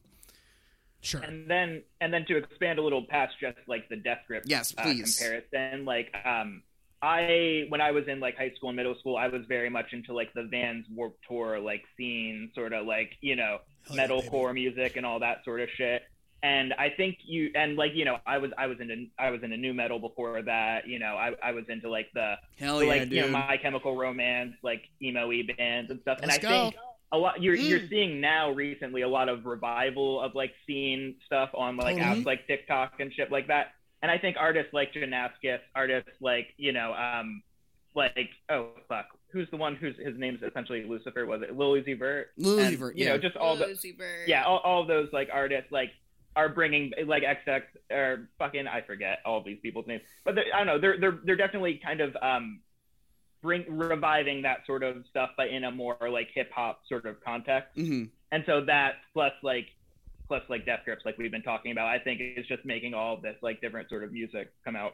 [1.01, 1.21] Sure.
[1.21, 4.73] And then and then to expand a little past just like the death grip Yes,
[4.77, 5.17] uh, please.
[5.17, 6.63] comparison, like um
[7.01, 9.93] I when I was in like high school and middle school, I was very much
[9.93, 13.59] into like the Vans Warped Tour like scene, sort of like you know
[13.91, 16.03] yeah, metalcore music and all that sort of shit.
[16.43, 19.41] And I think you and like you know I was I was into I was
[19.43, 20.87] into nu metal before that.
[20.87, 23.11] You know I I was into like the Hell yeah, like dude.
[23.13, 26.19] you know My Chemical Romance, like emo y bands and stuff.
[26.21, 26.49] Let's and I go.
[26.49, 26.75] think
[27.13, 27.89] a lot you're you're Mm.
[27.89, 32.21] seeing now recently a lot of revival of like scene stuff on like Totally.
[32.21, 33.67] apps like TikTok and shit like that.
[34.01, 37.41] And I think artists like Janaskis, artists like you know um
[37.95, 41.71] like oh fuck who's the one whose his name is essentially Lucifer was it Lil
[41.73, 43.11] Uzi Vert Lil Uzi And, Vert, you yeah.
[43.13, 44.27] know just all the Rosie Bird.
[44.27, 45.89] yeah all, all those like artists like
[46.35, 50.67] are bringing like XX or fucking I forget all these people's names, but I don't
[50.67, 52.59] know they're they're they're definitely kind of um
[53.41, 57.19] bring reviving that sort of stuff, but in a more like hip hop sort of
[57.23, 57.69] context.
[57.75, 59.67] hmm And so that plus like
[60.27, 63.17] plus like Death Grips, like we've been talking about, I think is just making all
[63.17, 64.93] this like different sort of music come out.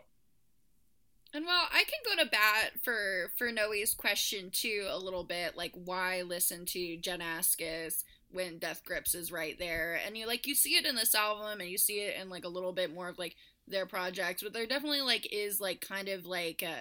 [1.34, 5.58] And well, I can go to bat for for Noe's question too a little bit,
[5.58, 10.46] like why listen to Jen Askis when Death Grips is right there, and you like
[10.46, 12.94] you see it in this album, and you see it in like a little bit
[12.94, 13.36] more of like
[13.68, 16.76] their projects, but there definitely like is like kind of like a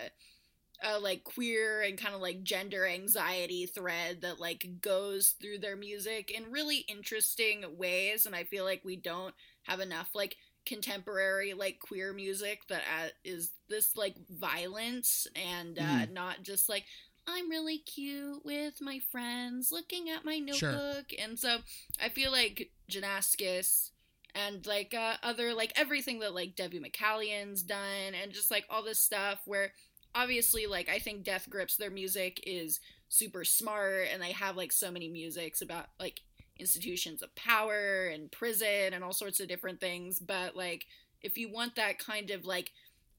[0.82, 5.76] a like queer and kind of like gender anxiety thread that like goes through their
[5.76, 11.54] music in really interesting ways, and I feel like we don't have enough like contemporary
[11.54, 16.12] like queer music that uh, is this like violence and uh, Mhm.
[16.12, 16.84] not just like
[17.26, 20.72] I'm really cute with my friends looking at my Sure.
[20.72, 21.58] notebook and so
[22.00, 23.90] I feel like Janaskis
[24.34, 28.82] and like uh, other like everything that like Debbie McCallion's done and just like all
[28.82, 29.72] this stuff where
[30.14, 34.72] obviously like I think Death Grips their music is super smart and they have like
[34.72, 36.20] so many musics about like
[36.58, 40.86] institutions of power and prison and all sorts of different things but like
[41.22, 42.70] if you want that kind of like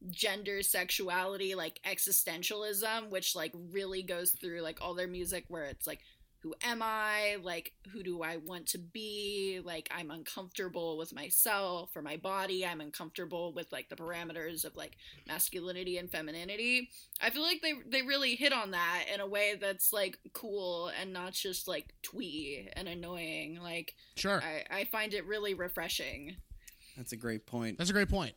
[0.10, 5.88] gender sexuality like existentialism which like really goes through like all their music where it's
[5.88, 6.00] like
[6.44, 11.90] who am i like who do i want to be like i'm uncomfortable with myself
[11.96, 16.90] or my body i'm uncomfortable with like the parameters of like masculinity and femininity
[17.22, 20.92] i feel like they they really hit on that in a way that's like cool
[21.00, 24.42] and not just like twee and annoying like Sure.
[24.44, 26.36] i i find it really refreshing
[26.98, 27.78] That's a great point.
[27.80, 28.36] That's a great point.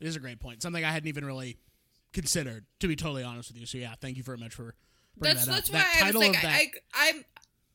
[0.00, 0.62] It is a great point.
[0.62, 1.58] Something I hadn't even really
[2.12, 3.66] considered, to be totally honest with you.
[3.66, 4.76] So yeah, thank you very much for
[5.16, 5.56] bringing that's that up.
[5.64, 6.44] that's why that i was like.
[6.44, 7.24] I, I i'm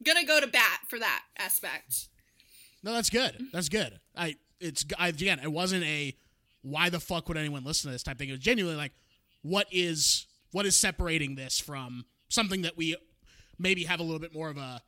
[0.06, 2.08] gonna go to bat for that aspect
[2.84, 3.38] No, that's good.
[3.54, 4.00] That's good.
[4.16, 6.16] I it's I, again, it wasn't a
[6.62, 8.30] why the fuck would anyone listen to this type thing.
[8.30, 8.94] It was genuinely like
[9.42, 12.96] what is what is separating this from something that we
[13.60, 14.82] maybe have a little bit more of a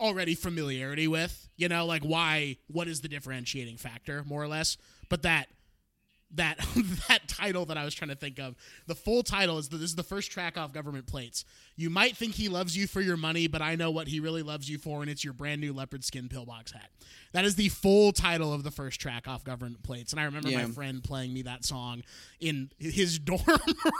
[0.00, 4.76] already familiarity with, you know, like why what is the differentiating factor more or less?
[5.08, 5.48] But that
[6.34, 6.58] that
[7.08, 8.54] that title that I was trying to think of.
[8.86, 11.44] The full title is that this is the first track off government plates.
[11.76, 14.42] You might think he loves you for your money, but I know what he really
[14.42, 16.90] loves you for, and it's your brand new leopard skin pillbox hat.
[17.32, 20.12] That is the full title of the first track off government plates.
[20.12, 20.66] And I remember Yeah.
[20.66, 22.02] my friend playing me that song
[22.40, 23.40] in his dorm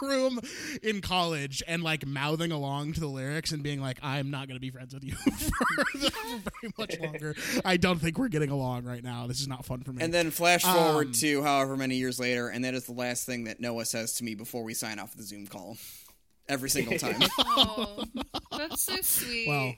[0.02, 0.40] room
[0.82, 4.56] in college and like mouthing along to the lyrics and being like, I'm not going
[4.56, 7.34] to be friends with you for very much longer.
[7.64, 9.26] I don't think we're getting along right now.
[9.26, 10.02] This is not fun for me.
[10.02, 13.26] And then flash forward Um, to however many years later, and that is the last
[13.26, 15.76] thing that Noah says to me before we sign off the Zoom call.
[16.48, 17.20] Every single time.
[17.38, 18.04] oh
[18.52, 19.74] that's so sweet well,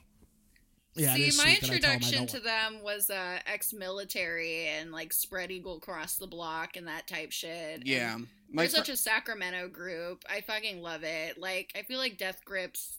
[0.94, 3.38] yeah, See, my sweet that I tell him I introduction don't to them was uh,
[3.46, 7.86] ex-military and like spread eagle across the block and that type shit.
[7.86, 8.14] yeah.
[8.14, 10.24] And My they're fr- such a Sacramento group.
[10.28, 11.38] I fucking love it.
[11.38, 12.98] Like, I feel like Death Grips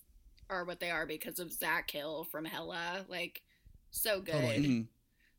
[0.49, 3.05] are what they are because of Zach Hill from Hella.
[3.07, 3.43] Like,
[3.91, 4.33] so good.
[4.33, 4.57] Totally.
[4.57, 4.87] Mhm.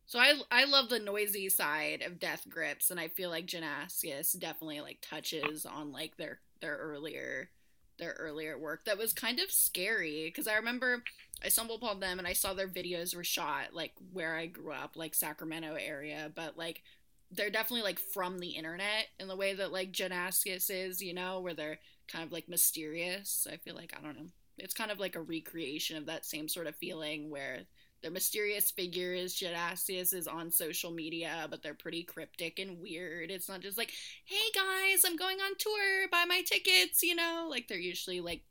[0.06, 4.38] So I I love the noisy side of Death Grips, and I feel like Janaskis
[4.38, 7.50] definitely like touches on like their their earlier
[7.98, 11.04] their earlier work that was kind of scary because I remember
[11.44, 14.72] I stumbled upon them and I saw their videos were shot like where I grew
[14.72, 16.82] up, like Sacramento area, but like
[17.30, 21.40] they're definitely like from the internet in the way that like Janaskis is, you know,
[21.40, 21.78] where they're
[22.08, 23.46] kind of like mysterious.
[23.50, 24.28] I feel like I don't know.
[24.58, 27.60] it's kind of like a recreation of that same sort of feeling where
[28.04, 33.30] the mysterious figures Jadassius is on social media, but they're pretty cryptic and weird.
[33.30, 33.90] It's not just like,
[34.26, 37.48] hey guys, I'm going on tour, buy my tickets, you know?
[37.50, 38.42] Like they're usually like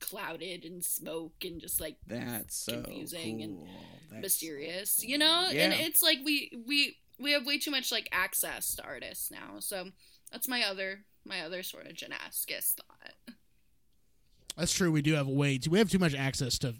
[0.00, 3.58] clouded and smoke and just like That's so confusing and.
[4.10, 5.44] That's mysterious, so you know?
[5.50, 5.58] cool.
[5.58, 9.60] And it's like we we we have way too much like access to artists now.
[9.60, 9.88] So
[10.32, 13.36] that's my other my other sort of Janaskis thought.
[14.56, 14.90] That's true.
[14.90, 15.70] We do have way too.
[15.70, 16.74] We have too much access to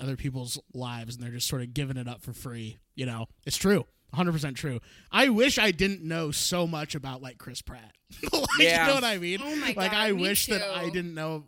[0.00, 2.78] other people's lives, and they're just sort of giving it up for free.
[2.94, 3.84] You know, it's true.
[4.14, 4.80] 100% true.
[5.12, 7.92] I wish I didn't know so much about like Chris Pratt.
[8.32, 8.82] like, Yeah.
[8.82, 9.40] You know what I mean?
[9.42, 10.62] Oh my God, like I me wish that.
[10.62, 11.44] I didn't know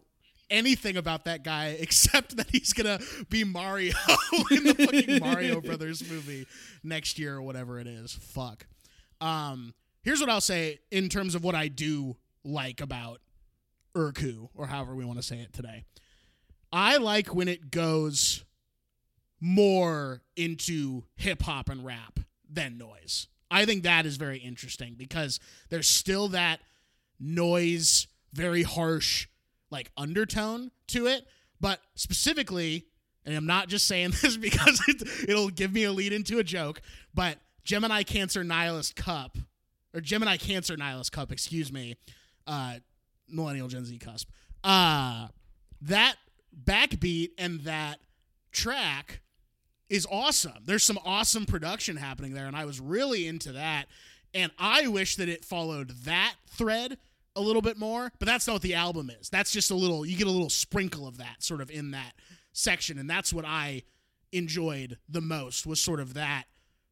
[0.51, 2.99] anything about that guy except that he's gonna
[3.31, 3.95] be Mario
[4.51, 6.47] in the fucking Mario Brothers movie
[6.83, 8.13] next year or whatever it is.
[8.13, 8.67] Fuck.
[9.21, 9.73] Um,
[10.03, 13.21] here's what I'll say in terms of what I do like about
[13.97, 15.85] Urku or however we want to say it today.
[16.73, 18.45] I like when it goes
[19.41, 23.29] more into hip hop and rap than noise.
[23.51, 25.41] I think that is very interesting because
[25.71, 26.61] there's still that
[27.19, 29.27] noise, very harsh,
[29.71, 31.27] like undertone to it.
[31.61, 32.87] But specifically,
[33.25, 36.45] and I'm not just saying this because it, it'll give me a lead into a
[36.45, 36.81] joke,
[37.15, 39.37] but Gemini Cancer Nihilist Cup,
[39.95, 41.97] or Gemini Cancer Nihilist Cup, excuse me,
[42.47, 42.75] uh,
[43.29, 44.29] Millennial Gen Z cusp.
[44.63, 45.29] Uh,
[45.83, 46.17] that
[46.65, 48.01] backbeat and that
[48.53, 49.21] track
[49.89, 50.63] is awesome.
[50.65, 53.87] There's some awesome production happening there, and I was really into that.
[54.33, 56.99] And I wish that it followed that thread
[57.35, 59.29] a little bit more, but that's not what the album is.
[59.29, 62.13] That's just a little, you get a little sprinkle of that sort of in that
[62.53, 62.99] section.
[62.99, 63.83] And that's what I
[64.33, 66.45] enjoyed the most was sort of that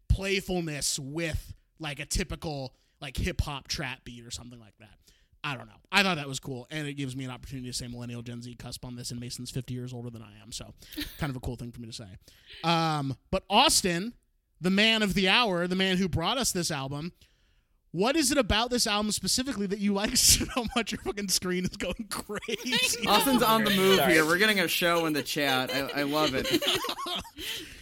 [0.08, 4.98] playfulness with like a typical like hip hop trap beat or something like that.
[5.44, 5.72] I don't know.
[5.92, 8.42] I thought that was cool, and it gives me an opportunity to say millennial Gen
[8.42, 10.74] Z cusp on this, and Mason's 50 years older than I am, so
[11.18, 12.06] kind of a cool thing for me to say.
[12.64, 14.14] Um, but Austin,
[14.60, 17.12] the man of the hour, the man who brought us this album,
[17.92, 20.44] what is it about this album specifically that you like so
[20.76, 20.92] much?
[20.92, 23.06] Your fucking screen is going crazy.
[23.06, 24.12] Austin's on the move Sorry.
[24.14, 24.26] here.
[24.26, 25.70] We're getting a show in the chat.
[25.72, 26.46] I, I love it.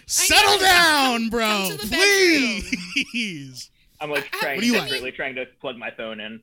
[0.07, 2.63] Settle down, bro, Come to the bedroom.
[3.13, 3.71] please.
[4.01, 4.83] I'm like trying What do you like?
[4.83, 6.41] desperately trying to plug my phone in.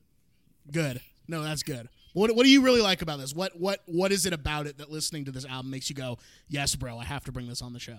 [0.70, 1.00] Good.
[1.28, 1.88] No, that's good.
[2.12, 3.34] What What do you really like about this?
[3.34, 6.18] What What What is it about it that listening to this album makes you go,
[6.48, 7.98] "Yes, bro, I have to bring this on the show"?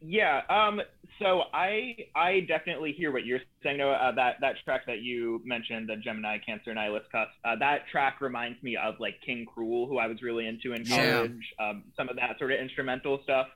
[0.00, 0.42] Yeah.
[0.50, 0.80] Um.
[1.20, 3.78] So I I definitely hear what you're saying.
[3.78, 3.92] Noah.
[3.94, 7.30] Uh, that that track that you mentioned, the Gemini Cancer Nihilist Cusp.
[7.44, 10.84] Uh, that track reminds me of like King Krule, who I was really into in
[10.84, 11.12] Yeah.
[11.12, 11.54] college.
[11.60, 13.46] Um, some of that sort of instrumental stuff.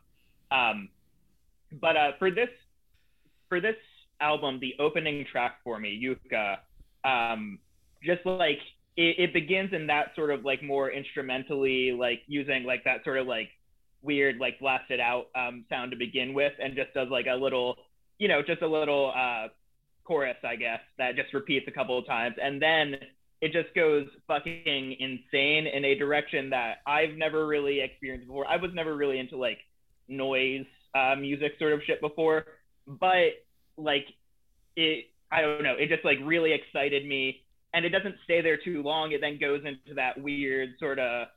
[0.51, 0.89] Um,
[1.81, 2.49] but uh, for this
[3.49, 3.77] for this
[4.21, 6.59] album, the opening track for me, Yuka,
[7.05, 7.59] um,
[8.03, 8.59] just like
[8.97, 13.19] it, it begins in that sort of like more instrumentally, like using like that sort
[13.19, 13.49] of like
[14.03, 17.77] weird like blasted out um, sound to begin with, and just does like a little,
[18.19, 19.49] you know, just a little uh,
[20.05, 22.97] chorus, I guess, that just repeats a couple of times, and then
[23.41, 28.47] it just goes fucking insane in a direction that I've never really experienced before.
[28.49, 29.59] I was never really into like
[30.09, 32.47] noise uh, music sort of shit before,
[32.87, 33.45] but
[33.77, 34.07] like
[34.75, 37.43] it, I don't know, it just like really excited me,
[37.75, 39.13] and it doesn't stay there too long.
[39.13, 41.29] It then goes into that weird sort of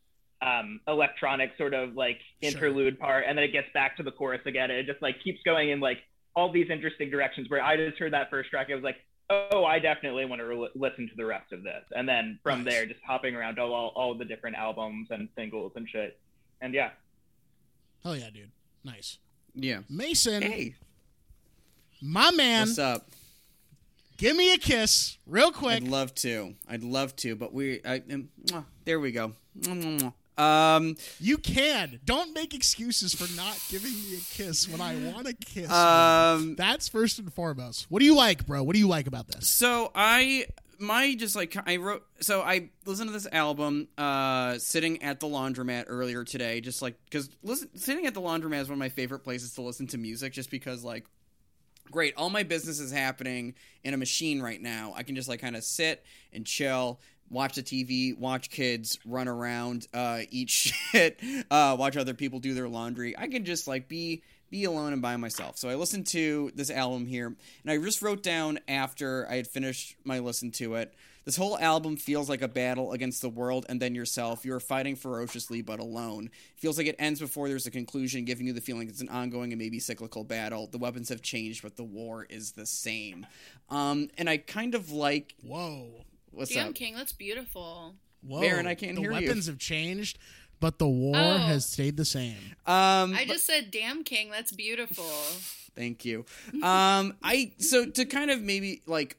[0.42, 2.52] um, electronic sort of like Sure.
[2.52, 5.22] interlude part, and then it gets back to the chorus again, and it just like
[5.24, 6.00] keeps going in like
[6.36, 7.50] all these interesting directions.
[7.50, 8.98] Where I just heard that first track, I was like,
[9.30, 12.64] oh, I definitely want to re- listen to the rest of this, and then from
[12.64, 12.74] Nice.
[12.74, 16.20] there, just hopping around all, all all the different albums and singles and shit,
[16.62, 16.90] and yeah.
[18.04, 18.50] Hell yeah, dude.
[18.84, 19.20] Nice.
[19.54, 19.82] Yeah.
[19.90, 20.74] Mason, Hey,
[22.02, 23.06] my man, what's up?
[24.22, 25.84] Give me a kiss real quick.
[25.84, 26.54] I'd love to.
[26.70, 27.82] I'd love to, but we.
[27.84, 29.34] I, mwah, there we go.
[29.60, 30.14] Mwah, mwah, mwah.
[30.42, 30.96] Um.
[31.20, 32.00] you can.
[32.06, 35.70] Don't make excuses for not giving me a kiss when I want a kiss.
[35.70, 36.56] Um.
[36.56, 37.88] That's first and foremost.
[37.90, 38.64] What do you like, bro?
[38.64, 39.50] What do you like about this?
[39.50, 40.46] So I
[40.80, 45.28] my just like I wrote so I listened to this album uh sitting at the
[45.28, 48.90] laundromat earlier today just like cuz listen sitting at the laundromat is one of my
[48.90, 51.06] favorite places to listen to music just because like
[51.92, 55.42] great all my business is happening in a machine right now I can just like
[55.42, 61.20] kind of sit and chill watch the TV watch kids run around uh eat shit
[61.52, 65.02] uh watch other people do their laundry I can just like be be alone and
[65.02, 65.58] by myself.
[65.58, 69.48] So I listened to this album here, and I just wrote down after I had
[69.48, 70.94] finished my listen to it.
[71.24, 74.44] This whole album feels like a battle against the world and then yourself.
[74.44, 76.26] You are fighting ferociously but alone.
[76.56, 79.10] It feels like it ends before there's a conclusion, giving you the feeling it's an
[79.10, 80.68] ongoing and maybe cyclical battle.
[80.68, 83.28] The weapons have changed, but the war is the same.
[83.70, 86.06] Um, and I kind of like Whoa.
[86.32, 86.76] what's Damn up?
[86.76, 87.94] King, that's beautiful.
[88.24, 88.42] Whoa.
[88.42, 89.20] Baron, I can't the hear you.
[89.20, 90.18] The weapons have changed,
[90.60, 91.38] but the war Oh.
[91.38, 92.36] has stayed the same.
[92.66, 95.06] Um, I just said, "Damn King, that's beautiful."
[95.76, 96.26] Thank you.
[96.64, 99.18] Um, I so to kind of maybe like.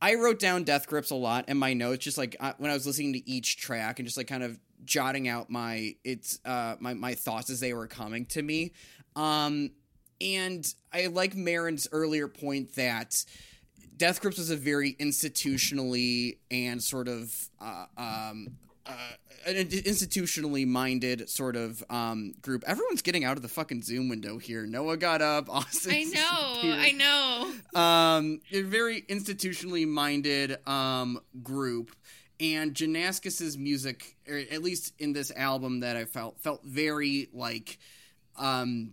[0.00, 2.74] I wrote down death grips a lot in my notes, just like uh, when I
[2.74, 6.76] was listening to each track and just like kind of jotting out my it's uh
[6.78, 8.72] my my thoughts as they were coming to me.
[9.14, 9.70] Um,
[10.20, 13.24] and I like Marin's earlier point that
[13.96, 18.48] Death Grips was a very institutionally and sort of uh, um,
[18.86, 18.92] uh,
[19.46, 22.64] an institutionally minded sort of um, group.
[22.66, 24.66] Everyone's getting out of the fucking Zoom window here.
[24.66, 25.48] Noah got up.
[25.50, 25.92] Austin.
[25.92, 27.80] I know, I know.
[27.80, 31.94] Um, a very institutionally minded um, group.
[32.38, 37.78] And Janaskis's music, or at least in this album, that I felt felt very like,
[38.36, 38.92] um,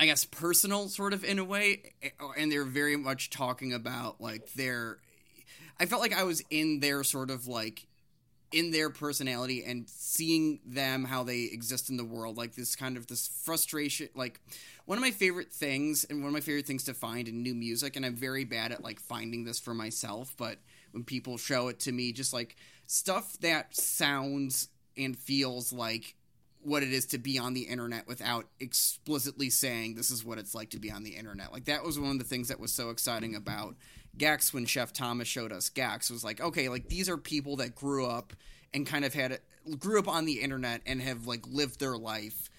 [0.00, 1.92] I guess personal, sort of in a way,
[2.38, 4.96] and they're very much talking about like their.
[5.78, 7.86] I felt like I was in their sort of like
[8.52, 12.96] in their personality and seeing them how they exist in the world like this kind
[12.96, 14.40] of this frustration like
[14.84, 17.54] one of my favorite things and one of my favorite things to find in new
[17.54, 20.58] music and i'm very bad at like finding this for myself but
[20.92, 26.14] when people show it to me just like stuff that sounds and feels like
[26.62, 30.54] what it is to be on the internet without explicitly saying this is what it's
[30.54, 31.52] like to be on the internet.
[31.52, 33.74] Like that was one of the things that was so exciting about
[34.16, 37.74] gecs when Chef Thomas showed us gecs was like, okay, like these are people that
[37.74, 38.32] grew up
[38.74, 39.38] and kind of had
[39.78, 42.50] grew up on the internet and have like lived their life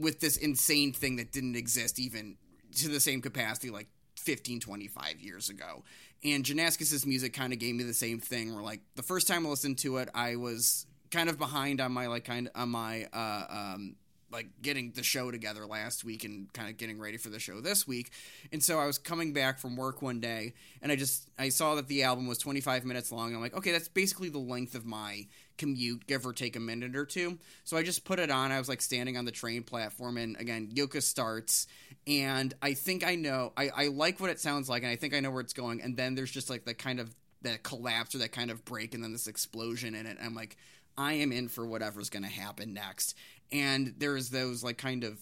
[0.00, 2.36] with this insane thing that didn't exist even
[2.76, 3.88] to the same capacity like
[4.18, 5.84] 15 25 years ago.
[6.24, 9.46] And Janaskis's music kind of gave me the same thing where like the first time
[9.46, 12.70] I listened to it, I was kind of behind on my like kind of on
[12.70, 13.44] my uh
[13.74, 13.96] um
[14.34, 17.60] like getting the show together last week and kind of getting ready for the show
[17.60, 18.10] this week.
[18.52, 21.76] And so I was coming back from work one day and I just I saw
[21.76, 23.28] that the album was 25 minutes long.
[23.28, 25.26] And I'm like, okay, that's basically the length of my
[25.56, 27.38] commute, give or take a minute or two.
[27.62, 28.50] So I just put it on.
[28.50, 31.68] I was like standing on the train platform and again, Yoka starts
[32.06, 35.14] and I think I know I, I like what it sounds like and I think
[35.14, 35.80] I know where it's going.
[35.80, 38.94] And then there's just like the kind of that collapse or that kind of break
[38.94, 40.18] and then this explosion in it.
[40.20, 40.56] I'm like,
[40.96, 43.16] I am in for whatever's going to happen next.
[43.52, 45.18] And there's those like kind of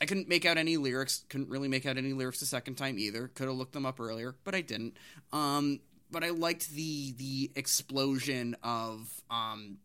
[0.00, 1.24] I couldn't make out any lyrics.
[1.28, 3.28] Couldn't really make out any lyrics the second time either.
[3.28, 4.96] Could have looked them up earlier, but I didn't.
[5.32, 9.78] Um, but I liked the the explosion of um,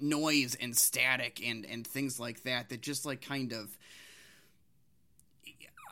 [0.00, 2.70] noise and static and and things like that.
[2.70, 3.76] That just like kind of.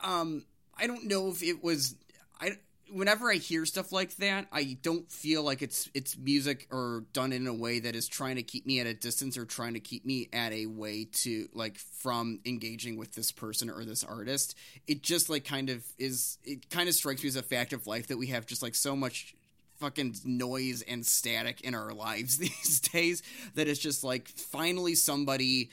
[0.03, 0.45] Um,
[0.77, 1.95] I don't know if it was.
[2.91, 7.33] Whenever I hear stuff like that, I don't feel like it's it's music or done
[7.33, 9.79] in a way that is trying to keep me at a distance or trying to
[9.79, 14.55] keep me at a way to like from engaging with this person or this artist.
[14.85, 17.87] It just like kind of is it kind of strikes me as a fact of
[17.87, 19.35] life that we have just like so much
[19.79, 23.23] fucking noise and static in our lives these days
[23.55, 25.69] that it's just like finally somebody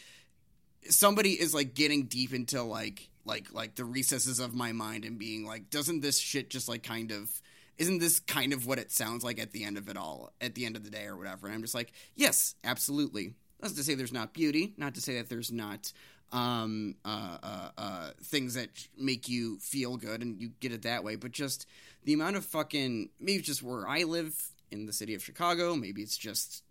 [0.89, 5.19] somebody is like getting deep into like like like the recesses of my mind and
[5.19, 7.41] being like doesn't this shit just like kind of
[7.79, 10.55] isn't this kind of what it sounds like at the end of it all at
[10.55, 11.47] the end of the day or whatever?
[11.47, 13.35] And i'm just like yes absolutely.
[13.61, 15.93] That's to say there's not beauty not to say that there's not
[16.33, 21.03] um uh, uh uh things that make you feel good and you get it that
[21.03, 21.67] way but just
[22.05, 26.03] the amount of fucking maybe just where i live in the city of chicago maybe
[26.03, 26.63] it's just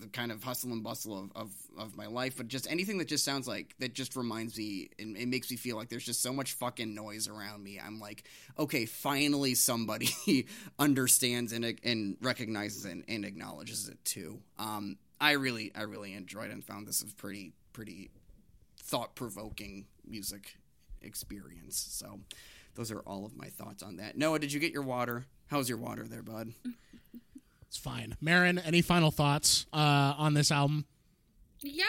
[0.00, 3.08] the kind of hustle and bustle of, of, of my life, but just anything that
[3.08, 6.22] just sounds like that just reminds me and it makes me feel like there's just
[6.22, 7.80] so much fucking noise around me.
[7.84, 8.24] I'm like,
[8.58, 10.08] okay, finally somebody
[10.78, 14.40] understands and and recognizes and, and acknowledges it too.
[14.58, 18.10] Um, I really I really enjoyed and found this a pretty pretty
[18.82, 20.56] thought provoking music
[21.02, 21.86] experience.
[21.90, 22.20] So
[22.74, 24.16] those are all of my thoughts on that.
[24.16, 25.26] Noah, did you get your water?
[25.48, 26.52] How's your water there, bud?
[27.68, 28.16] It's fine.
[28.20, 30.86] Marin, any final thoughts uh, on this album?
[31.60, 31.84] Yeah,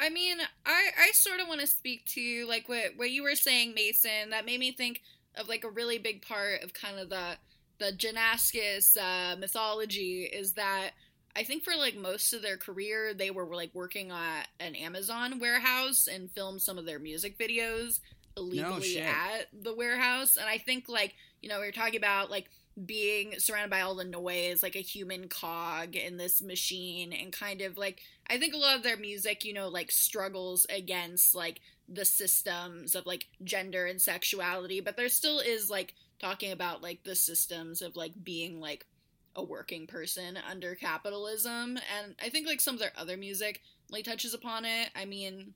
[0.00, 3.34] I mean, I I sort of want to speak to like what what you were
[3.34, 4.30] saying, Mason.
[4.30, 5.02] That made me think
[5.36, 7.36] of like a really big part of kind of the
[7.78, 10.90] the Janaskis uh, mythology is that
[11.34, 15.38] I think for like most of their career they were like working at an Amazon
[15.38, 18.00] warehouse and filmed some of their music videos
[18.36, 19.04] illegally shit.
[19.04, 20.36] at the warehouse.
[20.36, 22.50] And I think like you know we are talking about like
[22.86, 27.60] being surrounded by all the noise, like a human cog in this machine, and kind
[27.60, 31.60] of like I think a lot of their music, you know, like struggles against like
[31.88, 37.02] the systems of like gender and sexuality, but there still is like talking about like
[37.04, 38.86] the systems of like being like
[39.34, 43.60] a working person under capitalism, and I think like some of their other music
[43.90, 44.90] like touches upon it.
[44.94, 45.54] I mean.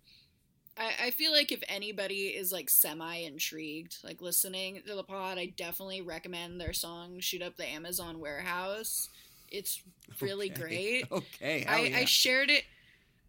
[0.77, 5.39] I, I feel like if anybody is like semi intrigued, like listening to the pod,
[5.39, 9.09] I definitely recommend their song "Shoot Up the Amazon Warehouse."
[9.49, 9.83] It's
[10.21, 10.51] really Okay.
[10.51, 11.07] great.
[11.11, 12.03] Okay, I, yeah.
[12.03, 12.65] I shared it.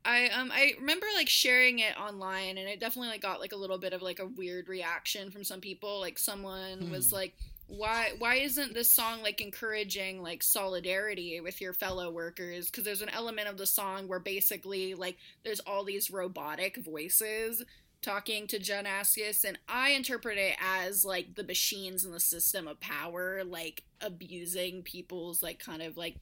[0.06, 3.58] I um I remember like sharing it online and it definitely like got like a
[3.58, 6.00] little bit of like a weird reaction from some people.
[6.00, 7.14] Like someone was Hmm.
[7.14, 7.36] like
[7.68, 13.02] why why isn't this song like encouraging like solidarity with your fellow workers because there's
[13.02, 17.64] an element of the song where basically like there's all these robotic voices
[18.02, 22.68] talking to Jen Askius and I interpret it as like the machines in the system
[22.68, 26.16] of power like abusing people's like kind of like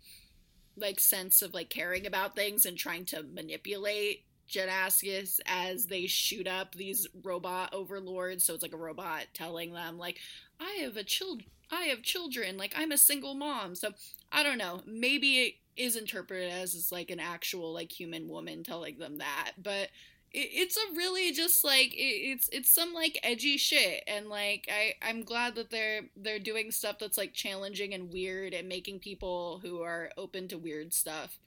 [0.77, 6.05] like sense of like caring about things and trying to manipulate Jen Askius as they
[6.07, 8.45] shoot up these robot overlords.
[8.45, 10.19] So it's like a robot telling them like,
[10.59, 13.75] I have a child, I have children, like I'm a single mom.
[13.75, 13.91] So
[14.31, 14.81] I don't know.
[14.85, 19.53] Maybe it is interpreted as it's like an actual like human woman telling them that,
[19.61, 19.89] but
[20.31, 24.69] it, it's a really just like it, it's it's some like edgy shit and like
[24.71, 28.99] I I'm glad that they're they're doing stuff that's like challenging and weird and making
[28.99, 31.39] people who are open to weird stuff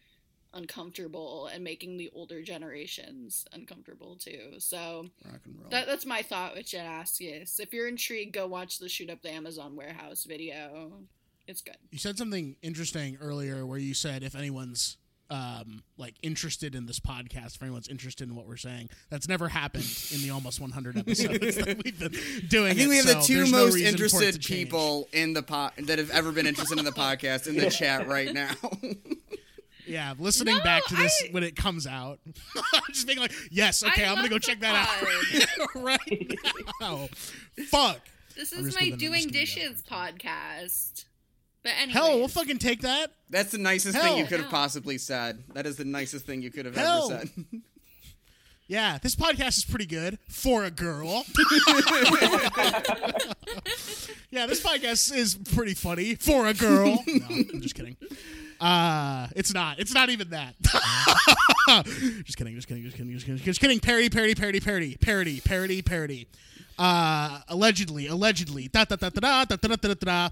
[0.55, 4.55] uncomfortable and making the older generations uncomfortable too.
[4.59, 5.71] So Rock and roll.
[5.71, 7.61] that that's my thought with Jen Askius.
[7.61, 10.93] If you're intrigued, go watch the shoot up the Amazon warehouse video.
[11.47, 11.77] It's good.
[11.91, 14.99] You said something interesting earlier where you said if anyone's
[15.31, 19.49] um, like interested in this podcast, if anyone's interested in what we're saying, that's never
[19.49, 19.85] happened
[20.15, 22.13] in the almost 100 episodes that we've been
[22.49, 22.71] doing.
[22.71, 24.41] I think it, we have the two there's no most reason for it to interested
[24.41, 24.65] change.
[24.69, 28.09] people in the po- that have ever been interested in the podcast in the chat
[28.09, 28.51] right now.
[29.89, 32.21] Yeah, listening No, back to this I- when it comes out,
[32.93, 36.37] just being like, yes, okay, I I'm gonna go the check that out right
[36.81, 36.81] now.
[36.81, 37.09] Oh,
[37.67, 38.01] fuck.
[38.37, 39.39] This is my gonna- doing just gonna do
[39.73, 41.05] dishes podcast.
[41.65, 43.13] But anyway, Hell, we'll fucking take that.
[43.31, 45.43] That's the nicest thing you could have possibly said.
[45.55, 47.11] That is the nicest thing you could have Hell.
[47.11, 47.45] ever said.
[48.69, 51.25] Yeah, this podcast is pretty good for a girl.
[54.31, 57.03] yeah, this podcast is pretty funny for a girl.
[57.07, 57.97] No, I'm just kidding.
[58.61, 59.79] Uh, it's not.
[59.79, 60.55] It's not even that.
[62.25, 62.55] just kidding.
[62.55, 62.83] Just kidding.
[62.83, 63.13] Just kidding.
[63.13, 63.43] Just kidding.
[63.43, 63.81] Just kidding.
[63.81, 64.09] Parody.
[64.09, 64.35] Parody.
[64.35, 64.61] Parody.
[64.61, 64.97] Parody.
[64.97, 65.41] Parody.
[65.41, 65.83] Parody.
[65.83, 66.27] Parody.
[66.79, 68.07] Uh, allegedly.
[68.07, 68.69] Allegedly.
[68.69, 70.29] Da da da da da da da da da.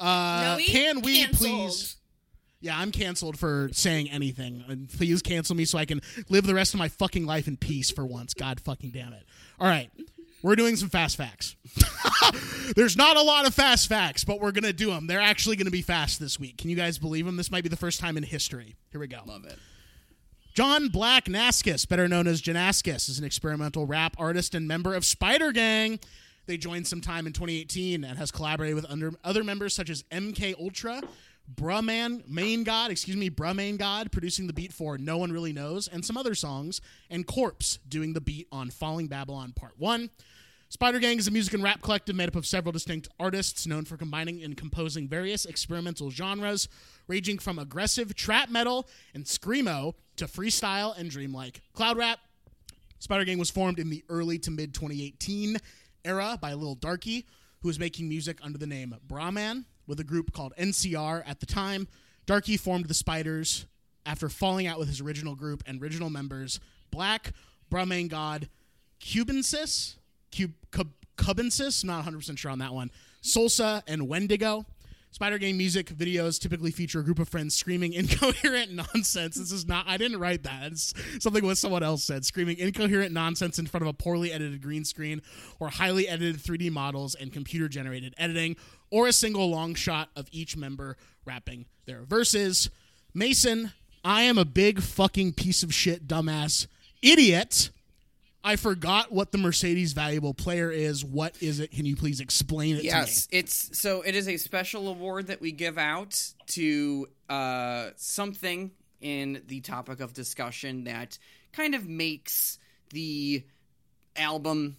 [0.00, 1.38] Uh, Noe, can we canceled.
[1.50, 1.96] please?
[2.60, 4.64] Yeah, I'm canceled for saying anything.
[4.68, 7.56] And please cancel me so I can live the rest of my fucking life in
[7.56, 8.34] peace for once.
[8.34, 9.24] God fucking damn it.
[9.60, 9.90] All right.
[10.42, 11.56] We're doing some fast facts.
[12.76, 15.06] There's not a lot of fast facts, but we're going to do them.
[15.06, 16.58] They're actually going to be fast this week.
[16.58, 17.36] Can you guys believe them?
[17.36, 18.76] This might be the first time in history.
[18.90, 19.20] Here we go.
[19.26, 19.58] Love it.
[20.54, 25.04] John Black Naskis, better known as Janaskis, is an experimental rap artist and member of
[25.04, 25.98] Spider Gang.
[26.46, 30.58] They joined sometime in 2018 and has collaborated with under, other members such as MK
[30.58, 31.02] Ultra,
[31.52, 35.88] Bruhman, Main God, excuse me, Bruhman God, producing the beat for No One Really Knows,
[35.88, 40.10] and some other songs, and Corpse doing the beat on Falling Babylon Part 1.
[40.68, 43.86] Spider Gang is a music and rap collective made up of several distinct artists known
[43.86, 46.68] for combining and composing various experimental genres,
[47.06, 52.18] ranging from aggressive trap metal and screamo to freestyle and dreamlike cloud rap.
[52.98, 55.56] Spider Gang was formed in the early to mid 2018
[56.04, 57.24] era by Lil Darkie,
[57.62, 61.46] who was making music under the name Brahman with a group called NCR at the
[61.46, 61.88] time.
[62.26, 63.66] Darkie formed the Spiders
[64.06, 66.60] after falling out with his original group and original members
[66.90, 67.32] Black,
[67.68, 68.48] Brahman God,
[69.00, 69.96] Cubensis,
[70.36, 72.90] Cub, Cub, Cubensis, not 100% sure on that one,
[73.22, 74.64] Solsa, and Wendigo.
[75.10, 79.36] Spider Gang music videos typically feature a group of friends screaming incoherent nonsense.
[79.36, 80.72] This is not, I didn't write that.
[80.72, 82.24] It's something what someone else said.
[82.24, 85.22] Screaming incoherent nonsense in front of a poorly edited green screen
[85.58, 88.56] or highly edited 3D models and computer generated editing,
[88.90, 92.70] or a single long shot of each member rapping their verses.
[93.14, 93.72] Mason,
[94.04, 96.66] I am a big fucking piece of shit, dumbass
[97.02, 97.70] idiot.
[98.44, 101.04] I forgot what the Mercedes valuable player is.
[101.04, 101.72] What is it?
[101.72, 105.52] Can you please explain it Yes, it's so it is a special award that we
[105.52, 108.70] give out to uh, something
[109.00, 111.18] in the topic of discussion that
[111.52, 112.58] kind of makes
[112.90, 113.44] the
[114.16, 114.76] album,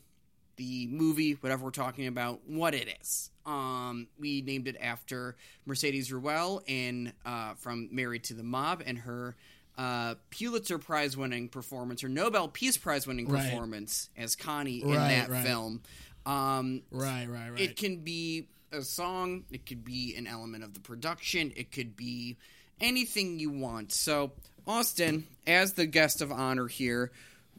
[0.57, 3.29] the movie, whatever we're talking about, what it is.
[3.45, 5.35] Um, we named it after
[5.65, 9.35] Mercedes Ruehl in uh, from Married to the Mob and her
[9.79, 13.49] uh, Pulitzer Prize winning performance or Nobel Peace Prize winning Right.
[13.49, 15.45] performance as Connie in Right, that right.
[15.45, 15.81] film.
[16.25, 17.61] Um, Right, right, right.
[17.61, 21.95] it can be a song, it could be an element of the production, it could
[21.95, 22.35] be
[22.81, 23.93] anything you want.
[23.93, 24.33] So,
[24.67, 27.11] Austin, as the guest of honor here,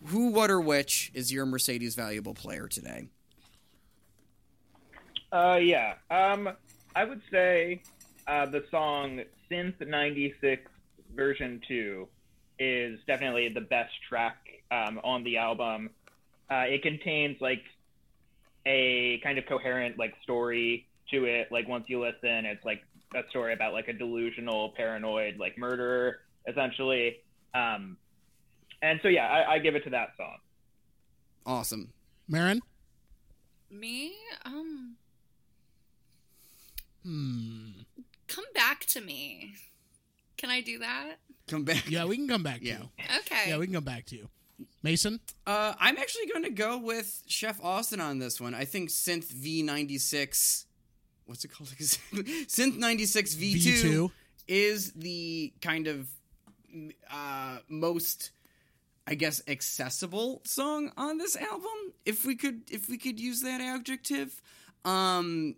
[0.08, 3.08] who, what, or which is your Mercedes valuable player today?
[5.32, 5.94] Uh, yeah.
[6.10, 6.50] Um,
[6.94, 7.82] I would say
[8.26, 10.70] uh, the song Synth 96
[11.14, 12.08] version 2
[12.58, 14.36] is definitely the best track
[14.70, 15.90] um, on the album.
[16.50, 17.62] Uh, it contains like
[18.66, 21.48] a kind of coherent like story to it.
[21.50, 22.82] Like once you listen, it's like
[23.14, 27.18] a story about like a delusional, paranoid like murderer essentially.
[27.54, 27.96] Um,
[28.82, 30.36] and so yeah, I, I give it to that song.
[31.46, 31.92] Awesome.
[32.28, 32.60] Marin?
[33.70, 34.12] Me?
[34.44, 34.96] Um,
[37.02, 37.70] Hmm.
[38.26, 39.54] come back to me.
[40.40, 41.16] Can I do that?
[41.48, 41.90] Come back.
[41.90, 42.88] Yeah, we can come back to you.
[43.18, 43.50] Okay.
[43.50, 44.30] Yeah, we can come back to you.
[44.82, 45.20] Mason?
[45.46, 48.54] Uh, I'm actually going to go with Chef Austin on this one.
[48.54, 50.64] I think Synth V96.
[51.26, 51.68] What's it called?
[51.78, 54.10] Synth 96 V2, V2.
[54.48, 56.08] is the kind of
[57.12, 58.30] uh, most,
[59.06, 61.92] I guess, accessible song on this album.
[62.06, 64.40] If we could, if we could use that adjective.
[64.86, 65.56] Um,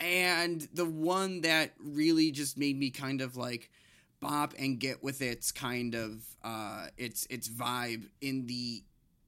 [0.00, 3.70] and the one that really just made me kind of like
[4.22, 8.82] bop and get with its kind of uh its its vibe in the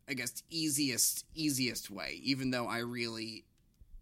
[0.09, 3.45] I guess easiest easiest way even though I really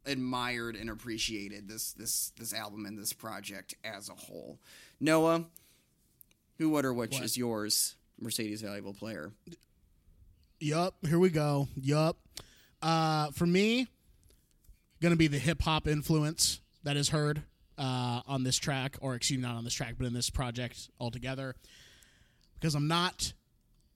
[0.06, 4.58] admired and appreciated this this this album and this project as a whole.
[5.00, 5.46] Noah,
[6.58, 7.22] who what or which What?
[7.24, 9.32] is yours Mercedes valuable player?
[10.60, 11.68] Yup, here we go.
[11.80, 12.16] Yup.
[12.80, 13.88] Uh, for me,
[15.00, 17.42] gonna be the hip hop influence that is heard
[17.82, 20.88] uh, on this track, or excuse me, not on this track, but in this project
[21.00, 21.56] altogether.
[22.54, 23.32] Because I'm not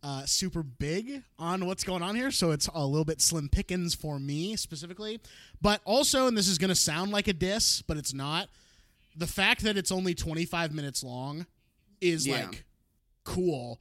[0.02, 3.94] uh, super big on what's going on here, so it's a little bit slim pickings
[3.94, 5.20] for me specifically.
[5.62, 8.48] But also, and this is gonna sound like a diss, but it's not.
[9.16, 11.46] The fact that it's only 25 minutes long
[12.00, 12.46] is Yeah.
[12.46, 12.64] like
[13.24, 13.80] cool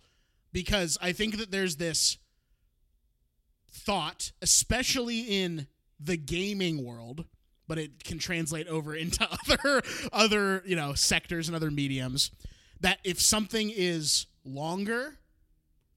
[0.54, 2.18] because I think that there's this
[3.72, 5.68] thought, especially in
[6.00, 7.26] the gaming world,
[7.68, 12.32] but it can translate over into other other, you know, sectors and other mediums
[12.82, 15.16] that if something is longer,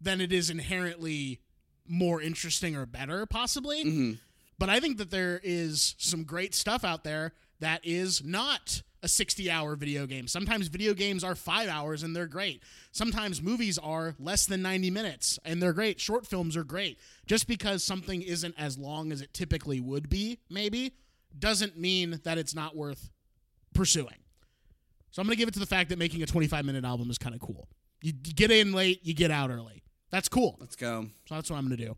[0.01, 1.41] then it is inherently
[1.87, 3.85] more interesting or better possibly.
[3.85, 4.13] Mm-hmm.
[4.59, 9.09] But I think that there is some great stuff out there that is not a
[9.09, 10.27] 60 hour video game.
[10.27, 12.63] Sometimes video games are five hours and they're great.
[12.91, 16.01] Sometimes movies are less than 90 minutes and they're great.
[16.01, 16.99] Short films are great.
[17.27, 20.95] Just because something isn't as long as it typically would be, maybe,
[21.37, 23.11] doesn't mean that it's not worth
[23.75, 24.15] pursuing.
[25.11, 27.11] So I'm going to give it to the fact that making a 25 minute album
[27.11, 27.69] is kind of cool.
[28.03, 29.83] You, you get in late, you get out early.
[30.11, 30.57] That's cool.
[30.61, 31.07] Let's go.
[31.27, 31.97] So that's what I'm going to do.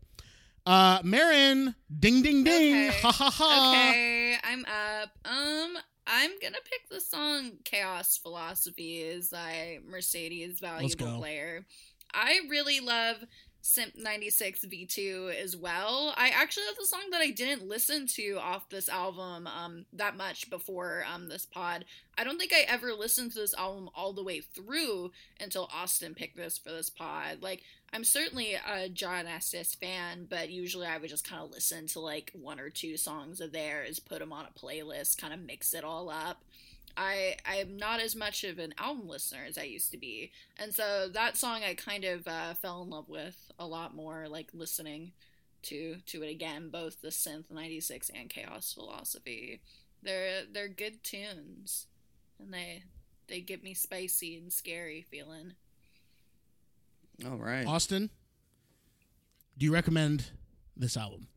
[0.65, 2.89] Uh, Marin, ding, ding, ding.
[2.89, 2.99] Okay.
[3.01, 3.89] Ha, ha, ha.
[3.89, 5.09] Okay, I'm up.
[5.25, 11.65] Um, I'm gonna pick the song "Chaos Philosophy" as I Mercedes valuable player.
[12.13, 13.17] I really love
[13.61, 16.13] Simp 96 V2 as well.
[16.17, 20.17] I actually that's a song that I didn't listen to off this album um that
[20.17, 21.85] much before um this pod.
[22.17, 26.15] I don't think I ever listened to this album all the way through until Austin
[26.15, 27.37] picked this for this pod.
[27.41, 27.61] Like
[27.93, 31.99] I'm certainly a John Estes fan, but usually I would just kind of listen to
[31.99, 35.73] like one or two songs of theirs, put them on a playlist, kind of mix
[35.73, 36.43] it all up.
[36.97, 40.73] I I'm not as much of an album listener as I used to be, and
[40.73, 44.49] so that song I kind of uh, fell in love with a lot more, like
[44.53, 45.13] listening
[45.63, 46.69] to to it again.
[46.69, 49.61] Both the synth '96 and Chaos Philosophy,
[50.01, 51.87] they're they're good tunes,
[52.39, 52.83] and they
[53.27, 55.53] they get me spicy and scary feeling.
[57.25, 57.65] All right.
[57.65, 58.09] Austin,
[59.57, 60.31] do you recommend
[60.75, 61.27] this album?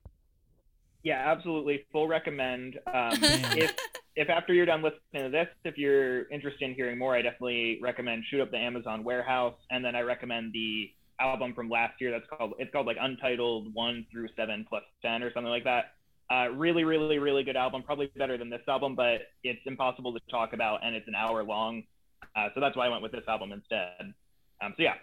[1.02, 1.84] Yeah, absolutely.
[1.92, 2.78] Full recommend.
[2.86, 3.74] Um, if
[4.16, 7.78] if after you're done listening to this, if you're interested in hearing more, I definitely
[7.82, 10.90] recommend Shoot Up the Amazon Warehouse, and then I recommend the
[11.20, 15.22] album from last year that's called it's called like Untitled One through Seven plus Ten
[15.22, 15.94] or something like that.
[16.30, 17.82] Uh, really, really, really good album.
[17.82, 21.44] Probably better than this album, but it's impossible to talk about, and it's an hour
[21.44, 21.82] long.
[22.34, 24.14] Uh, so that's why I went with this album instead.
[24.62, 24.94] Um, so yeah,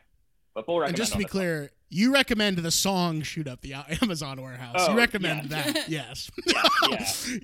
[0.56, 4.42] but full And just to be clear, you recommend the song "Shoot Up the Amazon
[4.42, 5.72] Warehouse." Oh, you recommend yeah.
[5.72, 6.32] that, yes.
[6.48, 6.64] yeah.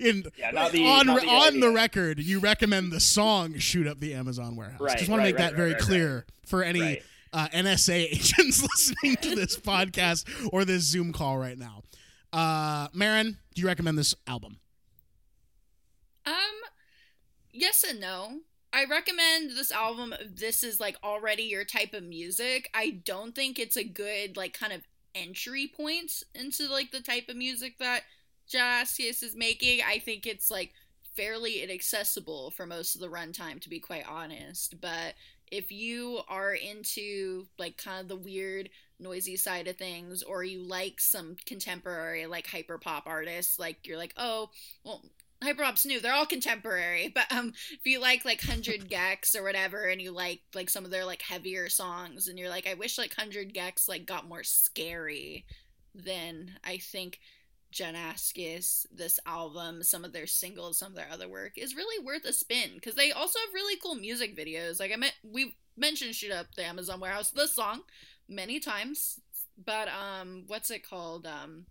[0.00, 3.86] In, Yeah, not the- on not the on the record, you recommend the song "Shoot
[3.86, 6.26] Up the Amazon Warehouse." Right, Just want to right, make that very right, right, clear
[6.46, 7.02] for any Right.
[7.32, 11.82] uh, NSA agents listening to this podcast or this Zoom call right now.
[12.32, 14.58] Uh, Marin, do you recommend this album?
[16.26, 16.34] Um,
[17.52, 18.40] yes and no.
[18.72, 20.14] I recommend this album.
[20.28, 22.70] This is like already your type of music.
[22.74, 24.82] I don't think it's a good like kind of
[25.14, 28.02] entry point into like the type of music that
[28.50, 29.80] Jalaskius is making.
[29.86, 30.72] I think it's like
[31.14, 34.80] fairly inaccessible for most of the runtime, to be quite honest.
[34.80, 35.14] But
[35.50, 38.68] if you are into like kind of the weird
[39.00, 43.96] noisy side of things or you like some contemporary like hyper pop artists like you're
[43.96, 44.50] like oh
[44.82, 45.04] well
[45.42, 49.84] hyperpop's new they're all contemporary but um if you like like 100 gecs or whatever
[49.84, 52.98] and you like like some of their like heavier songs and you're like i wish
[52.98, 55.44] like 100 gecs like got more scary
[55.94, 57.20] then i think
[57.72, 62.24] Janaskis, this album, some of their singles, some of their other work is really worth
[62.24, 64.80] a spin because they also have really cool music videos.
[64.80, 67.82] Like I meant, we mentioned "Shoot Up the Amazon Warehouse," the song,
[68.28, 69.20] many times.
[69.62, 71.26] but um, what's it called?
[71.26, 71.66] Um,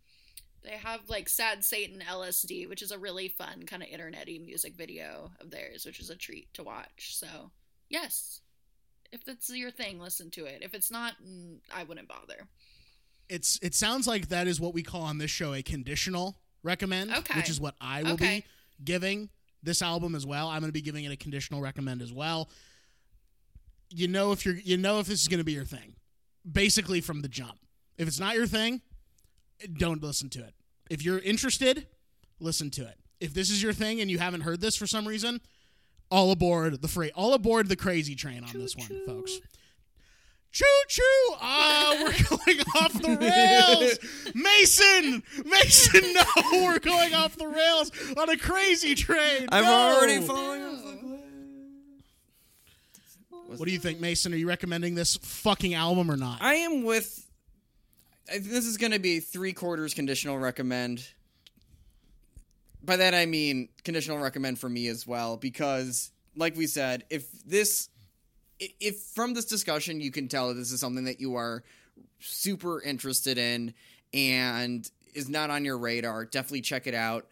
[0.64, 4.76] they have like Sad Satan LSD, which is a really fun kind of internety music
[4.76, 7.16] video of theirs, which is a treat to watch.
[7.18, 7.51] So
[7.89, 8.41] yes,
[9.12, 10.60] if it's your thing, listen to it.
[10.62, 11.14] If it's not,
[11.74, 12.47] I wouldn't bother.
[13.30, 17.14] It's it sounds like that is what we call on this show a conditional recommend,
[17.14, 17.38] Okay.
[17.39, 18.39] which is what I will Okay.
[18.39, 18.45] be
[18.86, 19.30] giving
[19.64, 20.47] this album as well.
[20.47, 22.49] I'm going to be giving it a conditional recommend as well.
[23.89, 25.95] You know if you're you know if this is going to be your thing.
[26.49, 27.58] Basically from the jump.
[27.97, 28.82] If it's not your thing,
[29.78, 30.53] don't listen to it.
[30.89, 31.88] If you're interested,
[32.39, 32.97] listen to it.
[33.20, 35.41] If this is your thing and you haven't heard this for some reason,
[36.12, 39.39] all aboard the freight, all aboard the crazy train on this one, folks.
[40.51, 41.03] Choo choo!
[41.41, 44.34] Ah, we're going off the rails.
[44.34, 46.24] Mason, Mason, no,
[46.64, 49.47] we're going off the rails on a crazy train.
[49.51, 49.97] I'm No!
[49.97, 51.20] already falling off the cliff.
[53.60, 54.34] What do you think, Mason?
[54.34, 56.41] Are you recommending this fucking album or not?
[56.41, 57.26] I am with.
[58.30, 61.07] This is going to be three quarters conditional recommend.
[62.84, 67.32] By that I mean conditional recommend for me as well, because, like we said, if
[67.43, 67.89] this,
[68.59, 71.63] if from this discussion you can tell that this is something that you are
[72.19, 73.73] super interested in
[74.13, 77.28] and is not on your radar, definitely check it out.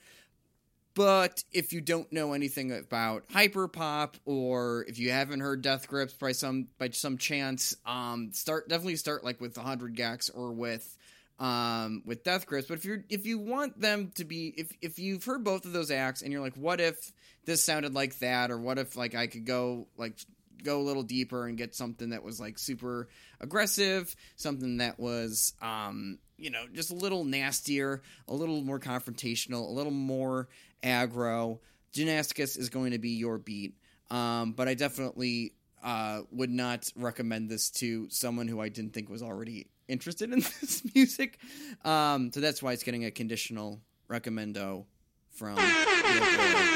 [0.95, 6.13] But if you don't know anything about hyperpop, or if you haven't heard Death Grips
[6.13, 10.97] by some by some chance, um, start definitely start like with 100 gecs or with
[11.37, 12.69] um with Death Grips.
[12.69, 15.73] But if you're if you want them to be if if you've heard both of
[15.73, 17.11] those acts and you're like, what if
[17.43, 20.17] this sounded like that, or what if like I could go like
[20.63, 23.09] go a little deeper and get something that was like super
[23.41, 29.67] aggressive, something that was um you know just a little nastier, a little more confrontational,
[29.67, 30.47] a little more
[30.85, 31.59] aggro.
[31.93, 33.75] Gymnasticus is going to be your beat.
[34.11, 39.09] Um, but I definitely uh, would not recommend this to someone who I didn't think
[39.09, 41.39] was already interested in this music.
[41.83, 44.85] Um, so that's why it's getting a conditional recommendo
[45.31, 45.57] from.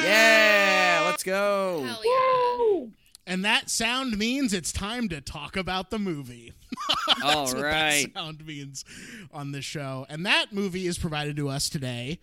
[0.04, 1.84] yeah, let's go.
[1.86, 2.88] Hell yeah!
[3.30, 6.52] and that sound means it's time to talk about the movie.
[7.24, 8.84] All That's what that sound means
[9.32, 10.08] on the show.
[10.10, 12.22] And that movie is provided to us today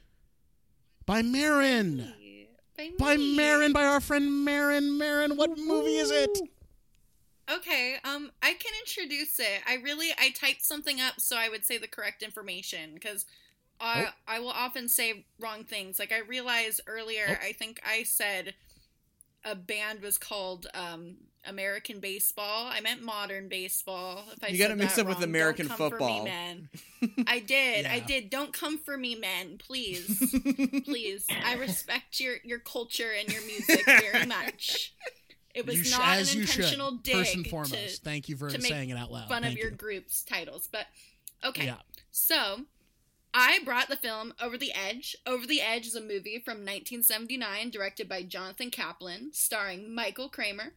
[1.06, 2.12] by Marin.
[2.76, 3.16] By, By.
[3.16, 4.98] Marin, by our friend Marin.
[4.98, 6.38] Marin, what movie is it?
[7.50, 9.62] Okay, um, I can introduce it.
[9.66, 13.24] I really I typed something up so I would say the correct information because
[13.80, 14.12] I Oh.
[14.26, 15.98] I will often say wrong things.
[15.98, 17.46] Like I realized earlier, Oh.
[17.46, 18.54] I think I said
[19.44, 21.16] a band was called um,
[21.48, 22.66] American Baseball.
[22.70, 24.24] I meant modern baseball.
[24.36, 25.84] If I You got to mix mixed that up with wrong, don't American come for
[25.84, 26.24] me, football.
[26.24, 26.68] men.
[27.26, 27.86] I did.
[27.86, 28.30] I did.
[28.30, 29.58] Don't come for me, men.
[29.58, 30.18] Please,
[30.84, 31.26] please.
[31.44, 34.92] I respect your your culture and your music very much.
[35.54, 38.04] It was sh- not an intentional dig first and to- foremost.
[38.04, 39.28] Thank you for saying it out loud.
[39.28, 39.76] fun Thank of your you.
[39.76, 40.68] group's titles.
[40.70, 40.86] But
[41.44, 41.76] okay, Yeah.
[42.10, 42.62] so
[43.32, 45.16] I brought the film Over the Edge.
[45.26, 50.72] Over the Edge is a movie from 1979 directed by Jonathan Kaplan, starring Michael Kramer,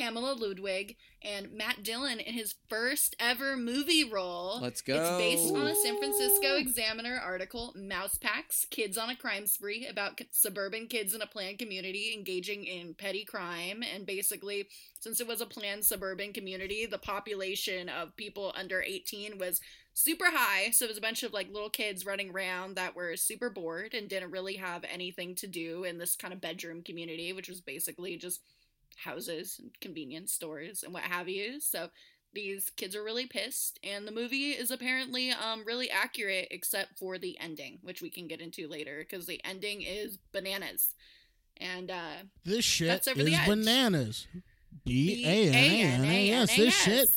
[0.00, 4.58] Pamela Ludwig, and Matt Dillon in his first ever movie role.
[4.62, 4.94] Let's go.
[4.94, 9.86] It's based on a San Francisco Examiner article, Mouse Packs Kids on a Crime Spree,
[9.86, 13.82] about suburban kids in a planned community engaging in petty crime.
[13.82, 14.68] And basically,
[15.00, 19.60] since it was a planned suburban community, the population of people under 18 was
[19.92, 20.70] super high.
[20.70, 23.92] So it was a bunch of like little kids running around that were super bored
[23.92, 27.60] and didn't really have anything to do in this kind of bedroom community, which was
[27.60, 28.40] basically just
[28.96, 31.60] houses and convenience stores and what have you.
[31.60, 31.88] So
[32.32, 37.18] these kids are really pissed and the movie is apparently um really accurate except for
[37.18, 40.94] the ending which we can get into later because the ending is bananas
[41.56, 43.48] and uh This shit That's over is the edge.
[43.48, 44.26] bananas.
[44.84, 46.56] B A N A N A S.
[46.56, 47.08] This shit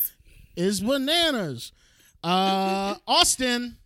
[0.56, 1.70] is bananas.
[2.24, 3.76] Uh, Austin,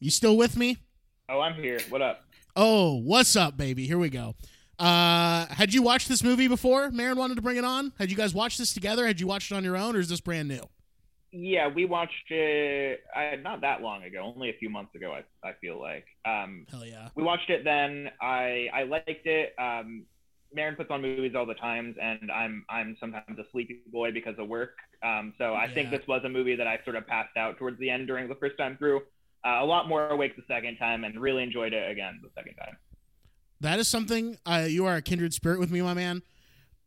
[0.00, 0.78] you still with me?
[1.28, 1.78] Oh, I'm here.
[1.90, 2.24] What up?
[2.56, 3.86] Oh, what's up, baby?
[3.86, 4.34] Here we go.
[4.78, 6.90] Uh, had you watched this movie before?
[6.90, 7.92] Marin wanted to bring it on.
[7.98, 9.06] Had you guys watched this together?
[9.06, 10.68] Had you watched it on your own, or is this brand new?
[11.30, 15.12] Yeah, we watched it uh, not that long ago, only a few months ago.
[15.12, 16.06] I I feel like.
[16.24, 17.08] Um, Hell yeah.
[17.14, 18.10] we watched it then.
[18.20, 19.54] I I liked it.
[19.58, 20.04] Um,
[20.54, 24.36] Marin puts on movies all the times, and I'm I'm sometimes a sleepy boy because
[24.38, 24.76] of work.
[25.02, 27.78] Um, so I think this was a movie that I sort of passed out towards
[27.78, 29.02] the end during the first time through.
[29.44, 32.54] Uh, a lot more awake the second time, and really enjoyed it again the second
[32.54, 32.76] time.
[33.60, 34.38] That is something.
[34.46, 36.22] Uh, you are a kindred spirit with me, my man.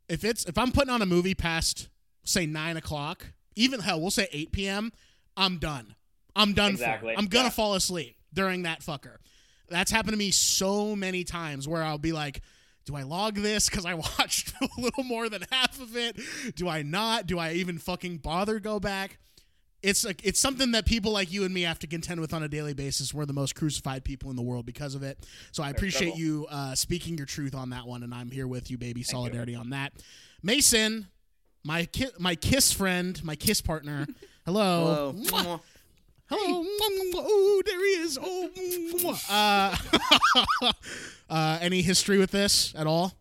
[0.08, 1.90] If it's if I'm putting on a movie past
[2.24, 4.92] say nine o'clock, even hell, we'll say eight p.m.
[5.38, 5.96] I'm done.
[6.36, 7.20] I'm done Exactly, for.
[7.20, 7.50] I'm gonna yeah.
[7.50, 9.18] fall asleep during that fucker.
[9.70, 12.42] That's happened to me so many times where I'll be like,
[12.86, 16.20] "Do I log this because I watched a little more than half of it?
[16.56, 17.26] Do I not?
[17.28, 19.18] Do I even fucking bother go back?"
[19.84, 22.44] It's like it's something that people like you and me have to contend with on
[22.44, 23.14] a daily basis.
[23.14, 25.20] We're the most crucified people in the world because of it.
[25.52, 26.20] So I appreciate trouble.
[26.20, 29.04] you uh, speaking your truth on that one, and I'm here with you, baby.
[29.04, 29.94] Solidarity on that.
[30.44, 31.08] Mason,
[31.64, 34.08] my ki- my kiss friend, my kiss partner.
[34.46, 35.14] Hello.
[35.16, 35.24] Hello.
[35.24, 35.62] Mwah.
[36.30, 36.66] Hello.
[37.16, 38.18] Oh, there he is.
[38.22, 40.72] Oh, uh,
[41.30, 43.14] uh, any history with this at all?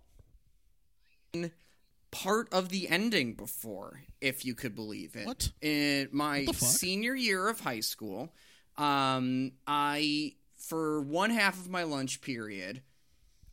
[2.10, 5.26] Part of the ending before, if you could believe it.
[5.26, 5.50] What?
[5.60, 8.32] In my senior year of high school,
[8.76, 12.82] um, I for one half of my lunch period,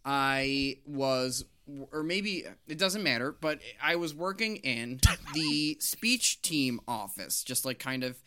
[0.05, 1.45] I was
[1.91, 4.99] or maybe it doesn't matter, but I was working in
[5.33, 8.17] the speech team office, just like kind of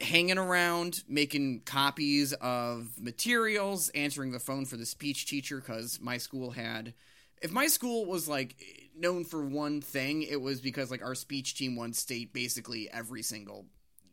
[0.00, 6.16] hanging around, making copies of materials, answering the phone for the speech teacher because my
[6.16, 6.94] school had.
[7.42, 8.56] If my school was like
[8.96, 13.22] known for one thing, it was because like our speech team won state basically every
[13.22, 13.66] single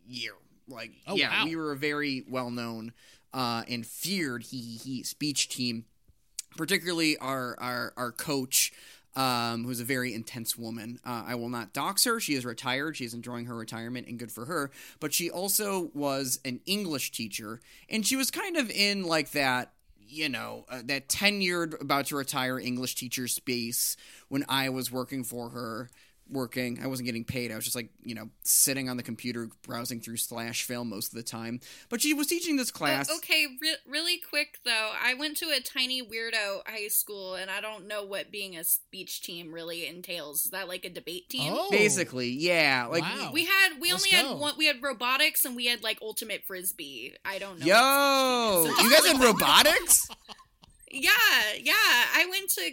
[0.07, 0.33] year.
[0.67, 1.45] Like, Oh, yeah, wow.
[1.45, 2.93] we were a very well known
[3.33, 5.85] uh, and feared he he speech team
[6.57, 8.71] particularly our our, our coach
[9.15, 10.99] um, who's a very intense woman.
[11.05, 12.19] Uh, I will not dox her.
[12.19, 12.95] She is retired.
[12.95, 14.69] She is enjoying her retirement, and good for her.
[14.99, 19.73] But she also was an English teacher, and she was kind of in like that,
[20.09, 23.95] you know, uh, that tenured, about to retire English teacher space
[24.27, 25.89] when I was working for her.
[26.31, 27.51] Working, I wasn't getting paid.
[27.51, 31.07] I was just like, you know, sitting on the computer browsing through slash film most
[31.11, 31.59] of the time.
[31.89, 33.09] But she was teaching this class.
[33.09, 37.49] Uh, okay, re- really quick though, I went to a tiny weirdo high school, and
[37.49, 40.45] I don't know what being a speech team really entails.
[40.45, 41.51] Is that like a debate team?
[41.55, 42.87] Oh, Basically, yeah.
[42.89, 43.31] Like Wow.
[43.33, 44.29] We had we Let's only go.
[44.29, 44.53] had one.
[44.57, 47.13] We had robotics and we had like ultimate frisbee.
[47.25, 47.65] I don't know.
[47.65, 50.09] Yo, what speech team you guys had robotics?
[50.91, 51.11] Yeah,
[51.61, 51.73] yeah.
[51.75, 52.71] I went to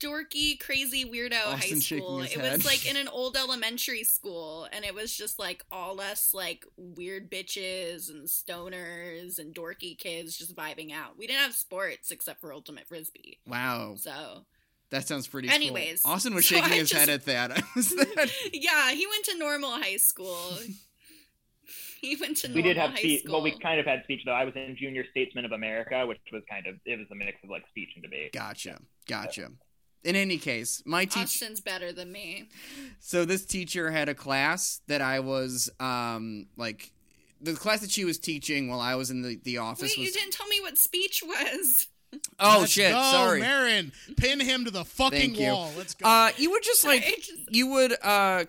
[0.00, 2.18] dorky, crazy weirdo high Austin shaking school.
[2.20, 2.52] his It head.
[2.56, 6.64] was like in an old elementary school, and it was just like all us like
[6.76, 11.16] weird bitches and stoners and dorky kids just vibing out.
[11.18, 13.38] We didn't have sports except for ultimate frisbee.
[13.46, 14.46] Wow, So
[14.90, 15.48] that sounds pretty.
[15.48, 16.12] Anyways, cool.
[16.14, 17.50] Austin was so shaking I his just- head at that.
[17.74, 18.30] That.
[18.52, 20.58] yeah, he went to normal high school.
[22.00, 23.20] he went to we did have high speech.
[23.22, 23.34] school.
[23.34, 24.32] Well, we kind of had speech though.
[24.32, 27.36] I was in Junior Statesman of America, which was kind of it was a mix
[27.44, 28.32] of like speech and debate.
[28.32, 29.50] Gotcha, gotcha.
[30.02, 31.20] In any case, my teacher.
[31.24, 32.48] Austin's better than me.
[33.00, 36.92] So this teacher had a class that I was um like
[37.42, 40.10] the class that she was teaching while I was in the the office Wait, you
[40.10, 41.86] didn't tell me what speech was.
[42.40, 42.90] Oh Let's shit!
[42.90, 43.38] go, sorry.
[43.40, 43.92] Marin.
[44.16, 45.70] Pin him to the fucking wall.
[45.76, 46.08] Let's go.
[46.08, 48.46] Uh, you would just like just- you would uh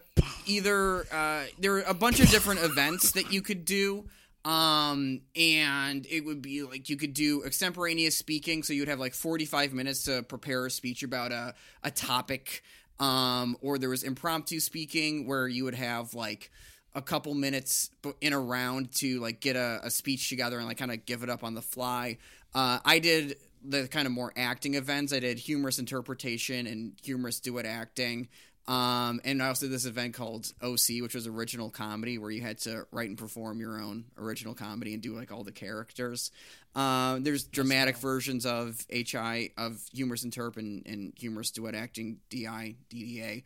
[0.48, 4.06] either uh there are a bunch of different events that you could do
[4.44, 9.14] um and it would be like you could do extemporaneous speaking so you'd have like
[9.14, 11.54] 45 minutes to prepare a speech about a
[11.84, 12.64] a topic.
[13.00, 16.52] Um or there was impromptu speaking where you would have like
[16.94, 17.90] a couple minutes
[18.20, 21.24] in a round to like get a, a speech together and like kind of give
[21.24, 22.18] it up on the fly.
[22.54, 25.14] Uh i did the kind of more acting events.
[25.14, 28.28] I did humorous interpretation and humorous duet acting
[28.68, 32.42] um, and I also did this event called OC, which was original comedy, where you
[32.42, 36.32] had to write and perform your own original comedy and do like all the characters.
[36.76, 42.76] Um, there's dramatic versions of HI of humorous interp and, and humorous duet acting DI
[42.90, 43.44] DDA.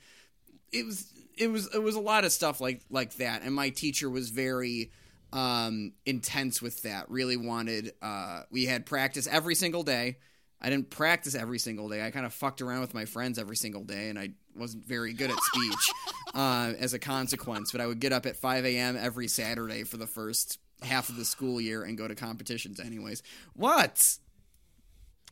[0.71, 3.69] It was it was it was a lot of stuff like like that, and my
[3.69, 4.91] teacher was very
[5.31, 7.09] um, intense with that.
[7.09, 10.17] Really wanted uh, we had practice every single day.
[10.61, 12.05] I didn't practice every single day.
[12.05, 15.13] I kind of fucked around with my friends every single day, and I wasn't very
[15.13, 15.91] good at speech
[16.33, 17.71] uh, as a consequence.
[17.71, 18.97] But I would get up at 5 a.m.
[18.99, 23.23] every Saturday for the first half of the school year and go to competitions, anyways.
[23.55, 24.17] What?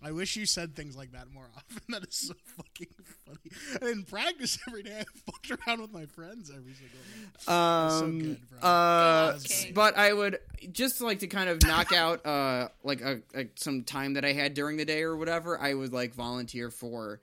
[0.06, 1.82] I wish you said things like that more often.
[1.90, 2.88] That is so fucking
[3.26, 3.52] funny.
[3.82, 5.00] I didn't practice every day.
[5.00, 7.52] I fucked around with my friends every single day.
[7.52, 8.70] Um, so good, bro.
[8.70, 9.74] uh, Good king.
[9.74, 10.40] but I would
[10.74, 14.34] just like to kind of knock out uh like a, a some time that I
[14.34, 15.58] had during the day or whatever.
[15.58, 17.22] I would like volunteer for,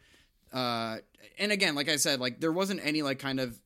[0.53, 0.99] uh,
[1.39, 3.59] and again, like I said, like there wasn't any like kind of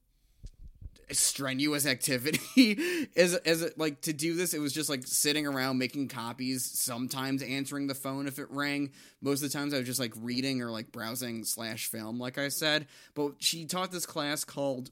[1.11, 4.55] strenuous activity as as like to do this.
[4.55, 8.93] It was just like sitting around making copies sometimes answering the phone if it rang.
[9.21, 12.39] Most of the times i was just like reading or like browsing slash film like
[12.39, 12.87] i said.
[13.15, 14.91] But she taught this class called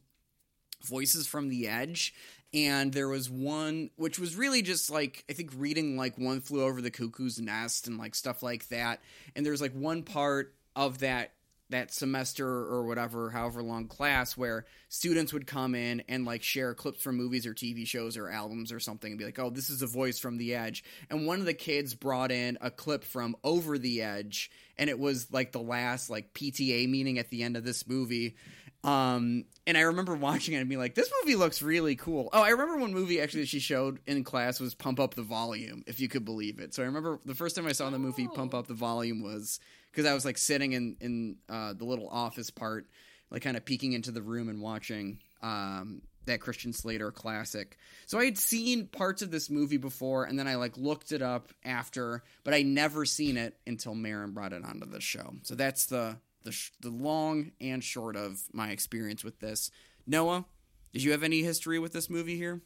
[0.84, 2.12] voices from the edge
[2.52, 6.64] and there was one which was really just like i think reading like one flew
[6.64, 9.00] over the cuckoo's nest and like stuff like that.
[9.36, 11.32] And there's like one part of that
[11.72, 16.74] that semester or whatever however long class where students would come in and like share
[16.74, 19.68] clips from movies or tv shows or albums or something and be like oh this
[19.68, 23.04] is a voice from the edge and one of the kids brought in a clip
[23.04, 27.42] from over the edge and it was like the last like pta meeting at the
[27.42, 28.34] end of this movie
[28.84, 32.42] Um, and I remember watching it and being like, "This movie looks really cool." Oh,
[32.42, 35.84] I remember one movie actually that she showed in class was "Pump Up the Volume,"
[35.86, 36.74] if you could believe it.
[36.74, 38.58] So I remember the first time I saw the movie "Pump Oh.
[38.58, 39.60] Up the Volume" was
[39.92, 42.86] because I was like sitting in in uh, the little office part,
[43.30, 47.76] like kind of peeking into the room and watching um, that Christian Slater classic.
[48.06, 51.22] So I had seen parts of this movie before, and then I like looked it
[51.22, 55.34] up after, but I never seen it until Marin brought it onto the show.
[55.42, 59.70] So that's the the sh- the long and short of my experience with this.
[60.06, 60.44] Noah,
[60.92, 62.60] did you have any history with this movie here?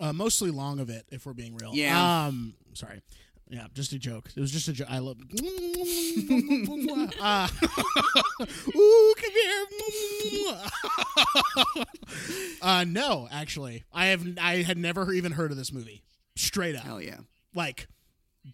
[0.00, 1.70] Uh, mostly long of it, if we're being real.
[1.74, 2.26] Yeah.
[2.26, 3.02] Um, sorry.
[3.48, 4.30] Yeah, just a joke.
[4.34, 4.88] It was just a joke.
[4.90, 5.18] I love.
[7.20, 7.48] uh,
[8.76, 10.56] ooh, come here.
[12.62, 14.26] uh, no, actually, I have.
[14.40, 16.02] I had never even heard of this movie.
[16.34, 17.18] Straight up, Hell yeah.
[17.54, 17.88] like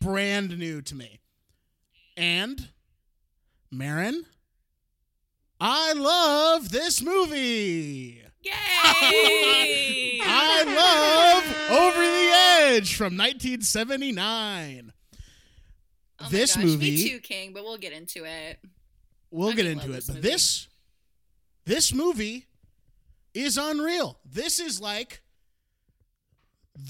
[0.01, 1.21] brand new to me.
[2.17, 2.71] And
[3.71, 4.25] Marin,
[5.61, 8.23] I love this movie.
[8.43, 8.53] Yay!
[10.23, 11.45] I love
[11.81, 14.93] Over the Edge from 1979.
[16.21, 18.59] Oh this gosh, movie- Me too, King, but we'll get into it.
[19.31, 20.29] We'll I get into love it, this but movie.
[20.29, 20.69] this
[21.65, 22.47] this movie
[23.35, 24.19] is unreal.
[24.25, 25.23] This is like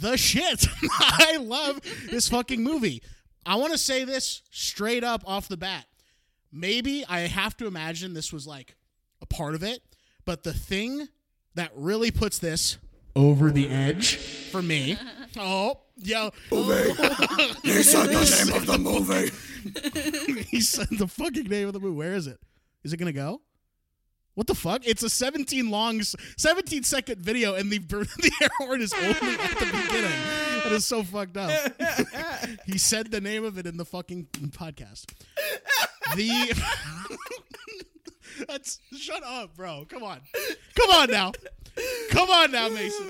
[0.00, 0.66] the shit.
[1.00, 1.80] I love
[2.10, 3.02] this fucking movie.
[3.44, 5.86] I want to say this straight up off the bat.
[6.52, 8.76] Maybe I have to imagine this was like
[9.20, 9.80] a part of it,
[10.24, 11.08] but the thing
[11.58, 12.78] that really puts this
[13.16, 14.96] over the edge for me.
[15.38, 16.30] oh, yo.
[16.50, 20.42] He said the name of the movie.
[20.50, 21.96] he said the fucking name of the movie.
[21.96, 22.38] Where is it?
[22.84, 23.40] Is it gonna go?
[24.34, 24.86] What the fuck?
[24.86, 26.00] It's a 17 long,
[26.36, 30.20] 17 second video, and the the air horn is only at the beginning.
[30.62, 31.50] That is so fucked up.
[32.66, 35.06] he said the name of it in the fucking podcast.
[36.14, 36.54] The
[38.46, 39.86] that's shut up, bro.
[39.88, 40.20] Come on,
[40.74, 41.32] come on now,
[42.10, 43.06] come on now, Mason.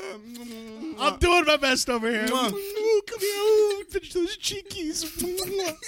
[0.98, 2.24] I'm doing my best over here.
[2.24, 2.28] Ooh,
[3.06, 5.05] come here, Ooh, finish those cheekies.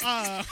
[0.05, 0.43] Uh,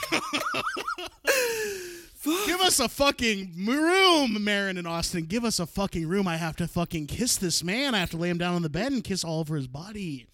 [2.45, 5.23] Give us a fucking room, Marin and Austin.
[5.25, 6.27] Give us a fucking room.
[6.27, 7.95] I have to fucking kiss this man.
[7.95, 10.27] I have to lay him down on the bed and kiss all over his body.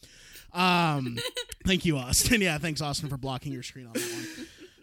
[0.51, 1.17] Um,
[1.65, 2.41] thank you, Austin.
[2.45, 4.01] Yeah, thanks, Austin, for blocking your screen on that.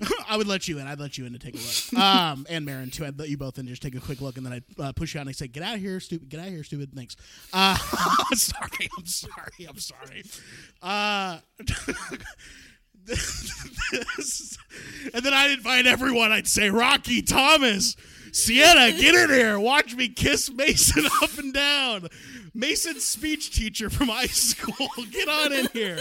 [0.28, 0.86] I would let you in.
[0.86, 2.02] I'd let you in to take a look.
[2.12, 3.04] Um, and Marin too.
[3.04, 5.14] I'd let you both in just take a quick look, and then I'd uh, push
[5.14, 6.28] you out and I'd say, "Get out of here, stupid!
[6.28, 7.16] Get out of here, stupid!" Thanks.
[7.52, 7.76] Uh,
[8.34, 8.88] sorry.
[8.98, 9.66] I'm sorry.
[9.68, 10.24] I'm sorry.
[10.82, 11.38] Uh,
[15.14, 16.32] and then I'd invite everyone.
[16.32, 17.96] I'd say, Rocky, Thomas,
[18.32, 19.58] Sienna, get in here.
[19.58, 22.08] Watch me kiss Mason up and down.
[22.54, 24.86] Mason's speech teacher from high school.
[25.10, 25.98] Get on in here.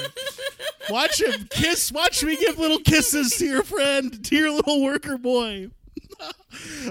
[0.89, 1.93] Watch him kiss.
[1.93, 5.69] Watch me give little kisses to your friend, to your little worker boy.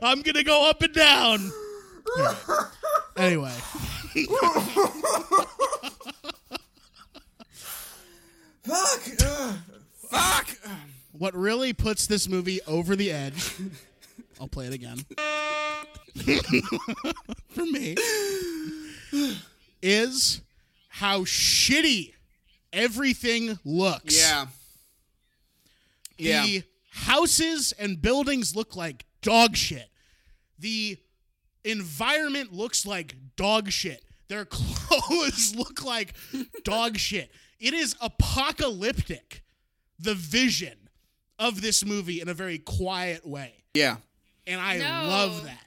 [0.02, 1.52] I'm going to go up and down.
[3.18, 3.52] Anyway.
[8.64, 9.70] Fuck.
[10.10, 10.48] Fuck.
[11.12, 13.54] what really puts this movie over the edge
[14.40, 14.98] i'll play it again
[17.48, 17.96] for me
[19.82, 20.40] is
[20.88, 22.12] how shitty
[22.72, 24.46] everything looks Yeah.
[26.18, 26.42] Yeah.
[26.44, 26.62] the
[26.92, 29.88] houses and buildings look like dog shit
[30.58, 30.98] the
[31.64, 36.14] environment looks like dog shit their clothes look like
[36.64, 39.42] dog shit it is apocalyptic
[40.00, 40.88] the vision
[41.38, 43.64] of this movie in a very quiet way.
[43.74, 43.96] Yeah.
[44.46, 45.08] and i No.
[45.08, 45.64] love that.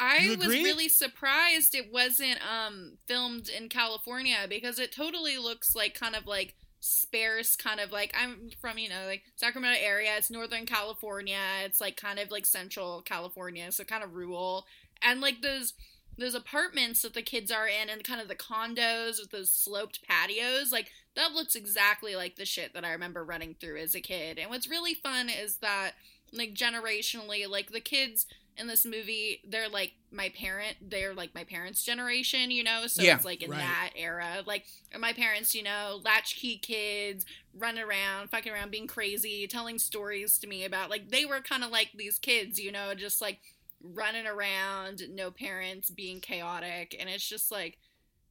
[0.00, 5.94] I was really surprised it wasn't um filmed in California because it totally looks like
[5.98, 10.12] kind of like sparse kind of like I'm from you know like Sacramento area.
[10.16, 11.40] It's northern California.
[11.64, 13.72] It's like kind of like central California.
[13.72, 14.66] So kind of rural.
[15.02, 15.74] And like those
[16.16, 20.00] those apartments that the kids are in and kind of the condos with those sloped
[20.08, 24.00] patios like that looks exactly like the shit that I remember running through as a
[24.00, 24.38] kid.
[24.38, 25.92] And what's really fun is that
[26.32, 28.26] like generationally like the kids
[28.56, 32.86] in this movie they're like my parent they're like my parents generation you know?
[32.86, 33.58] So Yeah, it's like in right.
[33.58, 34.42] that era.
[34.46, 34.66] Like
[34.96, 40.46] my parents you know latchkey kids running around fucking around being crazy telling stories to
[40.46, 42.94] me about like they were kind of like these kids you know?
[42.94, 43.40] Just like
[43.82, 46.96] running around no parents being chaotic.
[46.98, 47.78] And it's just like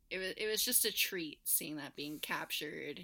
[0.10, 3.02] it was, it was just a treat seeing that being captured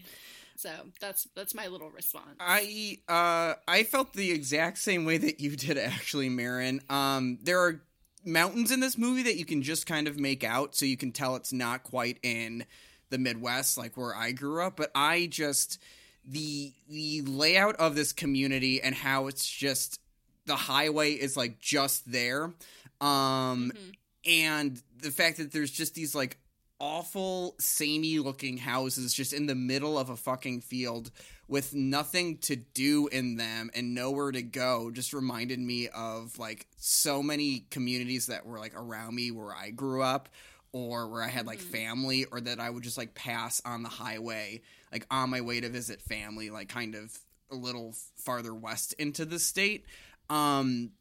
[0.56, 0.70] so
[1.00, 5.56] that's that's my little response I uh I felt the exact same way that you
[5.56, 6.82] did actually, Marin.
[6.90, 7.82] Um there are
[8.26, 11.12] mountains in this movie that you can just kind of make out so you can
[11.12, 12.66] tell it's not quite in
[13.10, 15.80] the Midwest like where I grew up, but I just
[16.26, 20.00] the the layout of this community and how it's just
[20.46, 22.54] the highway is like just there
[23.02, 23.96] Um, Mhm.
[24.26, 26.38] and the fact that there's just these like
[26.80, 31.12] awful samey looking houses just in the middle of a fucking field
[31.48, 36.68] with nothing to do in them and nowhere to go just reminded me of like
[36.78, 40.30] so many communities that were like around me where I grew up
[40.72, 41.72] or where I had like Mhm.
[41.72, 45.62] family or that I would just like pass on the highway like on my way
[45.62, 47.18] to visit family like kind of
[47.52, 49.86] a little farther west into the state
[50.30, 50.92] um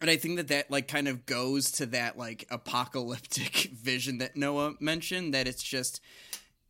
[0.00, 4.36] and I think that that like kind of goes to that like apocalyptic vision that
[4.36, 6.00] Noah mentioned that it's just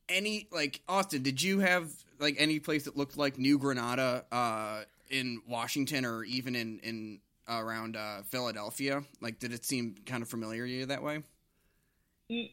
[0.09, 1.91] any like Austin did you have
[2.21, 7.21] like any place that looked like New Granada uh in Washington or even in in
[7.49, 11.23] around uh Philadelphia like did it seem kind of familiar to you that way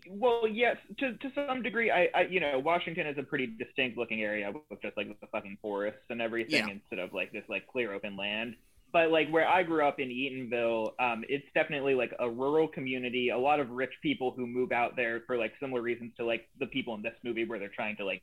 [0.08, 3.98] Well, yes, to to some degree, I, I you know Washington is a pretty distinct
[3.98, 6.70] looking area with just like the fucking forests and everything Yeah.
[6.70, 8.56] instead of like this like clear open land.
[8.94, 13.30] But like where I grew up in Eatonville, um, it's definitely like a rural community.
[13.30, 16.48] A lot of rich people who move out there for like similar reasons to like
[16.60, 18.22] the people in this movie where they're trying to like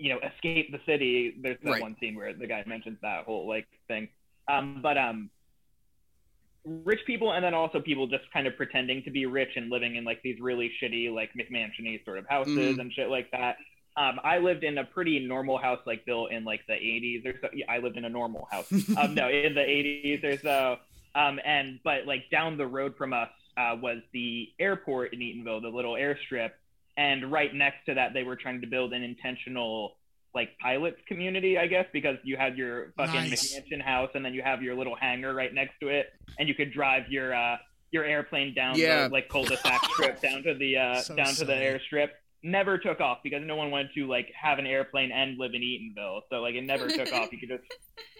[0.00, 1.36] you know escape the city.
[1.40, 1.80] There's that Right.
[1.82, 4.08] one scene where the guy mentions that whole like thing.
[4.48, 5.30] Um, but um,
[6.64, 9.96] rich people and then also people just kind of pretending to be rich and living
[9.96, 12.80] in like these really shitty like McMansiony sort of houses Mhm.
[12.80, 13.56] and shit like that.
[13.98, 17.34] Um, I lived in a pretty normal house like built in like the 80s or
[17.40, 17.48] so.
[17.52, 18.70] Yeah, I lived in a normal house.
[18.96, 20.76] um, no, in the 80s or so.
[21.14, 25.62] Um, and but like down the road from us uh, was the airport in Eatonville,
[25.62, 26.50] the little airstrip,
[26.96, 29.96] and right next to that they were trying to build an intentional
[30.34, 33.56] like pilots community, I guess, because you had your fucking Nice.
[33.58, 36.54] McMansion house and then you have your little hangar right next to it, and you
[36.54, 37.56] could drive your uh,
[37.90, 39.08] your airplane down Yeah.
[39.08, 42.10] the like cul-de-sac strip down to the uh, So down to the airstrip.
[42.40, 45.60] Never took off because no one wanted to like have an airplane and live in
[45.60, 46.20] Eatonville.
[46.30, 47.32] So like it never took off.
[47.32, 47.64] You could just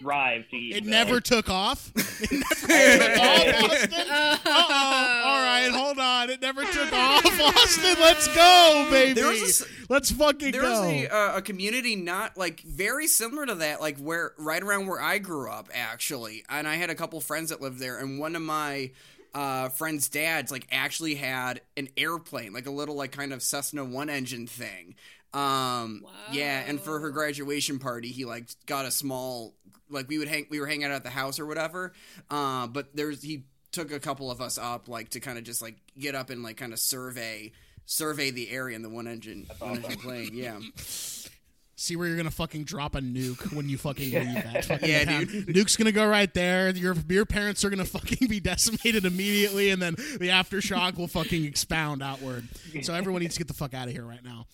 [0.01, 0.75] drive to Eatonville.
[0.75, 1.91] It never took off.
[2.21, 2.55] It never
[3.07, 3.93] took off, Austin.
[3.93, 5.21] Uh-oh.
[5.25, 6.29] All right, hold on.
[6.29, 7.95] It never took off, Austin.
[7.99, 9.13] Let's go, baby.
[9.13, 10.69] There was a s- Let's fucking there go.
[10.69, 14.85] was a, uh, a community not like very similar to that like where right around
[14.87, 18.19] where i grew up actually and i had a couple friends that lived there and
[18.19, 18.91] one of my
[19.33, 23.83] uh, friends dads like actually had an airplane like a little like kind of cessna
[23.85, 24.95] one engine thing.
[25.31, 29.53] Um yeah and for her graduation party he like got a small
[29.89, 31.93] like we would hang we were hanging out at the house or whatever.
[32.29, 35.61] Uh, but there's he took a couple of us up like to kind of just
[35.61, 37.51] like get up and like kind of survey
[37.85, 40.59] survey the area in the one engine one engine plane yeah
[41.79, 45.05] See where you're gonna fucking drop a nuke when you fucking leave that fucking Yeah,
[45.05, 45.25] town.
[45.25, 45.47] dude.
[45.47, 46.69] Nuke's gonna go right there.
[46.71, 51.45] Your your parents are gonna fucking be decimated immediately, and then the aftershock will fucking
[51.45, 52.47] expound outward.
[52.81, 54.45] So everyone needs to get the fuck out of here right now.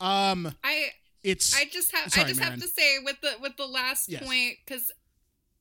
[0.00, 0.88] Um, I
[1.22, 2.54] it's I just have Sorry, I just Marin.
[2.54, 4.24] have to say with the with the last Yes.
[4.24, 4.90] point because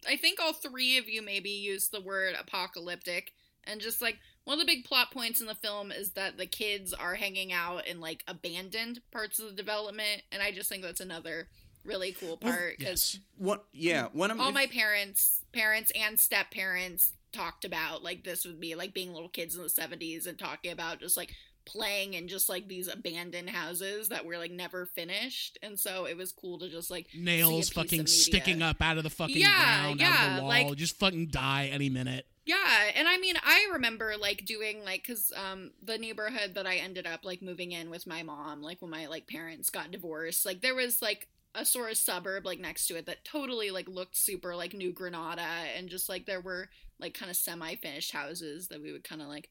[0.09, 3.33] I think all three of you maybe used the word apocalyptic
[3.65, 6.45] and just like one of the big plot points in the film is that the
[6.45, 10.83] kids are hanging out in like abandoned parts of the development and I just think
[10.83, 11.47] that's another
[11.83, 13.19] really cool part because yes.
[13.37, 18.45] what yeah one of all my parents parents and step parents talked about like this
[18.45, 21.33] would be like being little kids in the 70s and talking about just like
[21.65, 26.17] playing in just like these abandoned houses that were like never finished and so it
[26.17, 29.09] was cool to just like nails see a piece fucking sticking up out of the
[29.09, 29.47] fucking Yeah,
[29.83, 30.49] ground, out of yeah, the wall.
[30.49, 32.25] like- just fucking die any minute.
[32.45, 36.75] Yeah and i mean i remember like doing like because um the neighborhood that i
[36.75, 40.45] ended up like moving in with my mom like when my like parents got divorced
[40.45, 43.87] like there was like a sort of suburb like next to it that totally like
[43.87, 45.45] looked super like new granada
[45.77, 46.69] and just like there were
[46.99, 49.49] like kind of semi-finished houses that we would kind of like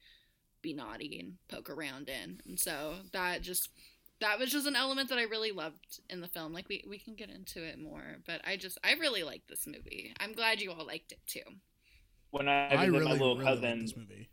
[0.62, 3.68] be naughty and poke around in and so that just
[4.20, 6.98] that was just an element that i really loved in the film like we, we
[6.98, 10.12] can get into it more but i just i really like this movie.
[10.18, 11.40] I'm glad you all liked it too
[12.30, 14.30] when I I visit really, my little really like cousins, this movie.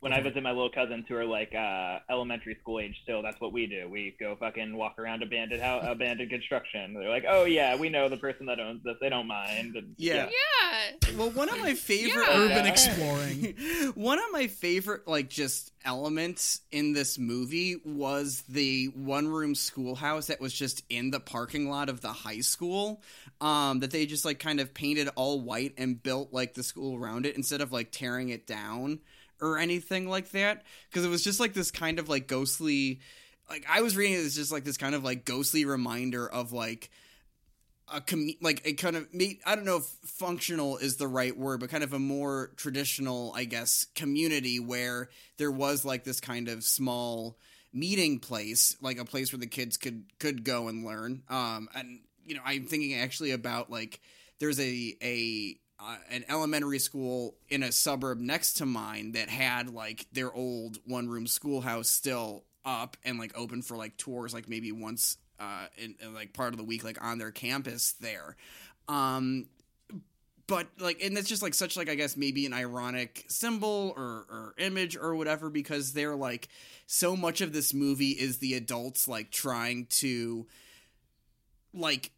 [0.00, 3.40] When I visit my little cousins who are like uh, elementary school age still, that's
[3.40, 3.88] what we do.
[3.90, 6.94] We go fucking walk around abandoned house, abandoned construction.
[6.94, 8.96] They're like, oh yeah, we know the person that owns this.
[9.00, 9.74] They don't mind.
[9.74, 10.28] And, Yeah.
[10.28, 12.38] yeah well one of my favorite Yeah.
[12.38, 13.54] Urban exploring.
[13.94, 20.26] one of my favorite like just elements in this movie was the one room schoolhouse
[20.26, 23.00] that was just in the parking lot of the high school
[23.40, 26.96] um that they just like kind of painted all white and built like the school
[26.96, 28.98] around it instead of like tearing it down
[29.40, 33.00] or anything like that because it was just like this kind of like ghostly
[33.48, 36.52] like I was reading it as just like this kind of like ghostly reminder of
[36.52, 36.90] like
[37.92, 41.60] a com- like a kind of I don't know if functional is the right word,
[41.60, 46.48] but kind of a more traditional, I guess, community where there was like this kind
[46.48, 47.38] of small
[47.72, 51.22] meeting place, like a place where the kids could could go and learn.
[51.28, 54.00] Um, and you know, I'm thinking actually about like
[54.40, 59.68] there's a a uh, an elementary school in a suburb next to mine that had
[59.68, 64.48] like their old one room schoolhouse still up and like open for like tours like
[64.48, 68.36] maybe once uh in, in, like part of the week like on their campus there.
[68.88, 69.46] Um
[70.46, 74.26] but like and that's just like such like i guess maybe an ironic symbol or
[74.30, 76.48] or image or whatever because they're like
[76.86, 80.46] so much of this movie is the adults like trying to
[81.74, 82.12] like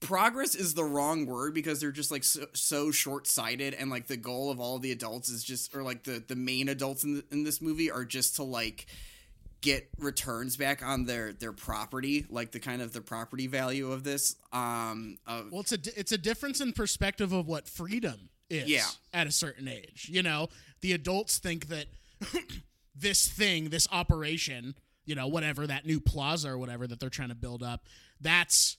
[0.00, 4.16] progress is the wrong word because they're just like so, so short-sighted and like the
[4.16, 7.24] goal of all the adults is just or like the the main adults in the,
[7.32, 8.86] in this movie are just to like
[9.62, 14.04] get returns back on their their property like the kind of the property value of
[14.04, 18.68] this um of, Well, it's a it's a difference in perspective of what freedom is
[18.68, 18.84] Yeah.
[19.14, 20.08] at a certain age.
[20.12, 20.50] You know,
[20.82, 21.86] the adults think that
[22.94, 24.74] this thing, this operation,
[25.04, 27.86] you know, whatever that new plaza or whatever that they're trying to build up,
[28.20, 28.76] that's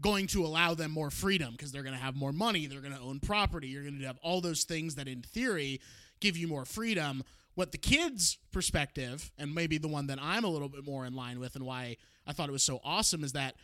[0.00, 2.94] going to allow them more freedom because they're going to have more money, they're going
[2.94, 5.80] to own property, you're going to have all those things that in theory
[6.20, 7.24] give you more freedom.
[7.54, 11.14] What the kids' perspective, and maybe the one that I'm a little bit more in
[11.14, 11.96] line with, and why
[12.26, 13.56] I thought it was so awesome, is that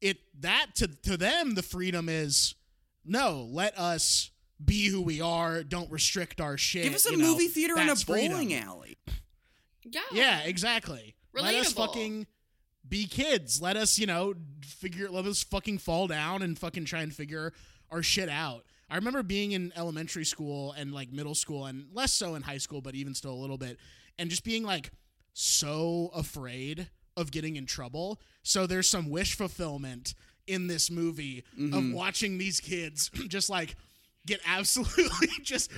[0.00, 2.54] it that to to them the freedom is
[3.04, 4.30] no, let us
[4.64, 5.62] be who we are.
[5.62, 6.84] Don't restrict our shit.
[6.84, 8.32] give us a you know, movie theater and a that's freedom.
[8.32, 8.96] bowling alley
[9.84, 10.00] Yeah.
[10.12, 11.14] Yeah, exactly.
[11.34, 11.42] Relatable.
[11.42, 12.26] Let us fucking
[12.88, 13.60] be kids.
[13.60, 15.10] Let us, you know, figure.
[15.10, 17.52] Let us fucking fall down and fucking try and figure
[17.90, 18.64] our shit out.
[18.88, 22.58] I remember being in elementary school and like middle school, and less so in high
[22.58, 23.78] school, but even still a little bit,
[24.18, 24.90] and just being like
[25.32, 28.20] so afraid of getting in trouble.
[28.42, 30.14] So there's some wish fulfillment
[30.46, 31.92] in this movie of mm-hmm.
[31.92, 33.74] watching these kids just like
[34.26, 35.70] get absolutely just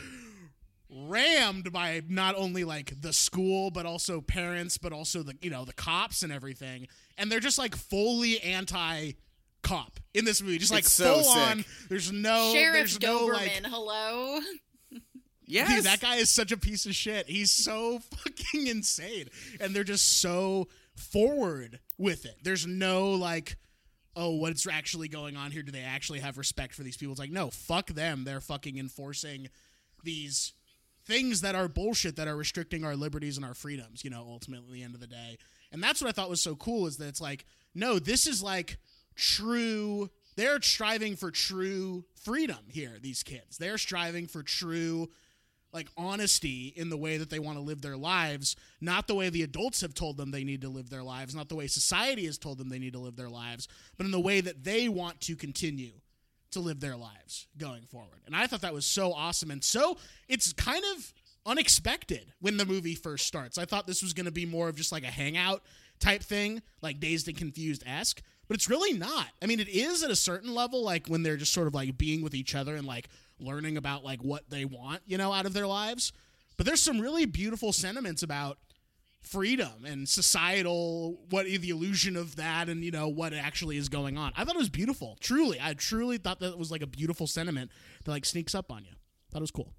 [0.90, 5.64] rammed by not only like the school but also parents but also the you know
[5.64, 6.88] the cops and everything
[7.18, 9.12] and they're just like fully anti
[9.62, 13.28] cop in this movie just like It's so full on there's no Sheriff there's no
[13.28, 14.40] Doberman, like hello.
[15.46, 17.28] yes Dude, that guy is such a piece of shit.
[17.28, 19.28] He's so fucking insane.
[19.60, 22.36] And they're just so forward with it.
[22.42, 23.56] There's no like,
[24.16, 25.62] oh, what's actually going on here?
[25.62, 27.12] Do they actually have respect for these people?
[27.12, 28.24] It's like, no, fuck them.
[28.24, 29.48] They're fucking enforcing
[30.04, 30.52] these
[31.08, 34.68] things that are bullshit that are restricting our liberties and our freedoms, you know, ultimately
[34.68, 35.38] at the end of the day.
[35.72, 38.42] And that's what I thought was so cool is that it's like, no, this is
[38.42, 38.78] like
[39.16, 43.58] true they're striving for true freedom here, these kids.
[43.58, 45.10] They're striving for true
[45.72, 49.30] like honesty in the way that they want to live their lives, not the way
[49.30, 52.24] the adults have told them they need to live their lives, not the way society
[52.26, 53.66] has told them they need to live their lives,
[53.96, 55.90] but in the way that they want to continue
[56.52, 58.20] to live their lives going forward.
[58.26, 59.96] And I thought that was so awesome and so
[60.28, 61.12] it's kind of
[61.46, 63.58] unexpected when the movie first starts.
[63.58, 65.62] I thought this was going to be more of just like a hangout
[65.98, 69.26] type thing, like dazed and confused esque, but it's really not.
[69.42, 71.98] I mean, it is at a certain level, like when they're just sort of like
[71.98, 73.08] being with each other and like
[73.40, 76.12] learning about like what they want, you know, out of their lives.
[76.56, 78.58] But there's some really beautiful sentiments about
[79.22, 84.16] freedom and societal what the illusion of that and you know what actually is going
[84.16, 84.32] on.
[84.36, 85.16] I thought it was beautiful.
[85.20, 87.70] Truly, I truly thought that was like a beautiful sentiment
[88.04, 88.92] that like sneaks up on you.
[89.30, 89.72] Thought it was cool.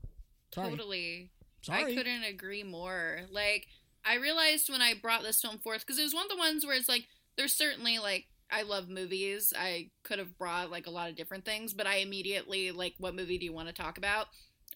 [0.53, 0.69] Sorry.
[0.69, 1.31] Totally.
[1.61, 1.91] Sorry.
[1.91, 3.21] I couldn't agree more.
[3.31, 3.67] Like,
[4.05, 6.65] I realized when I brought this film forth, because it was one of the ones
[6.65, 7.07] where it's like,
[7.37, 9.53] there's certainly, like, I love movies.
[9.57, 13.15] I could have brought, like, a lot of different things, but I immediately, like, what
[13.15, 14.27] movie do you want to talk about?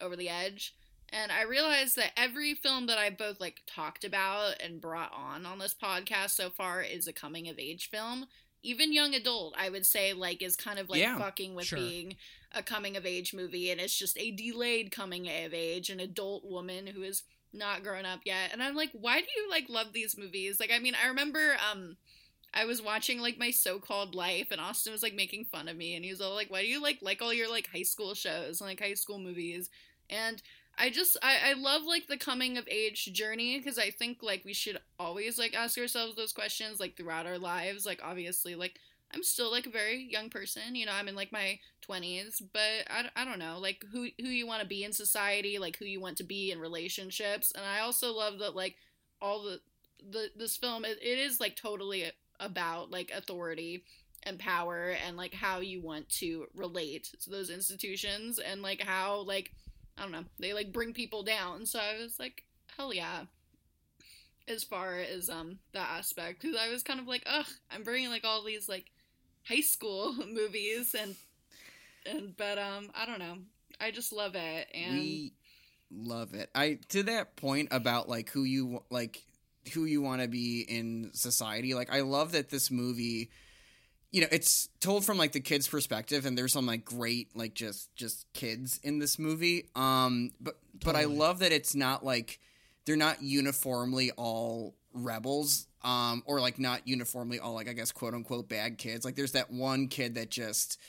[0.02, 0.76] Over the Edge.
[1.14, 5.46] And I realized that every film that I both, like, talked about and brought on
[5.46, 8.26] on this podcast so far is a coming of age film.
[8.64, 11.78] Even young adult, I would say, like, is kind of, like, Yeah, fucking with sure.
[11.78, 12.16] being
[12.52, 16.46] a coming of age movie and it's just a delayed coming of age an adult
[16.46, 19.88] woman who is not grown up yet and i'm like why do you like love
[19.92, 21.98] these movies like i mean i remember um
[22.54, 25.96] i was watching like my so-called life and austin was like making fun of me
[25.96, 28.14] and he was all like why do you like like all your like high school
[28.14, 29.70] shows and like high school movies
[30.12, 30.42] and
[30.78, 34.44] I just I, I love like the coming of age journey because I think like
[34.44, 38.80] we should always like ask ourselves those questions like throughout our lives like obviously like
[39.14, 40.74] I'm still like a very young person.
[40.76, 44.28] You know, I'm in like my 20s, but I, I don't know, like who who
[44.28, 47.52] you want to be in society, like who you want to be in relationships.
[47.56, 48.76] And I also love that like
[49.22, 49.60] all the
[50.10, 52.06] the this film it, it is like totally
[52.40, 53.84] about like authority
[54.24, 59.22] and power and like how you want to relate to those institutions and like how
[59.22, 59.52] like
[59.98, 61.66] I don't know, they like bring people down.
[61.66, 62.44] So I was like,
[62.78, 63.26] hell yeah.
[64.48, 68.10] As far as um that aspect, because I was kind of like, ugh, I'm bringing
[68.10, 68.92] like all these like
[69.44, 71.16] high school movies and
[72.06, 73.38] and but um I don't know,
[73.80, 75.34] I just love it and we
[75.96, 79.24] love it i to that point about like who you like
[79.74, 83.30] who you want to be in society like i love that this movie
[84.14, 87.56] you know it's told from like the kids perspective and there's some like great like
[87.56, 89.68] just just kids in this movie.
[89.76, 92.40] Um but but i love that it's not like
[92.86, 98.14] they're not uniformly all rebels um or like not uniformly all like i guess quote
[98.14, 99.04] unquote bad kids.
[99.04, 100.80] Like there's that one kid that just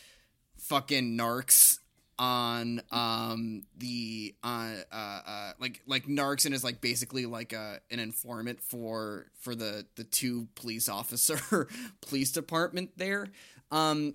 [0.58, 1.78] fucking narcs
[2.18, 7.80] on um the uh, uh uh like like narcs and is like basically like a
[7.90, 11.68] an informant for for the the two police officer
[12.00, 13.28] police department there.
[13.70, 14.14] Um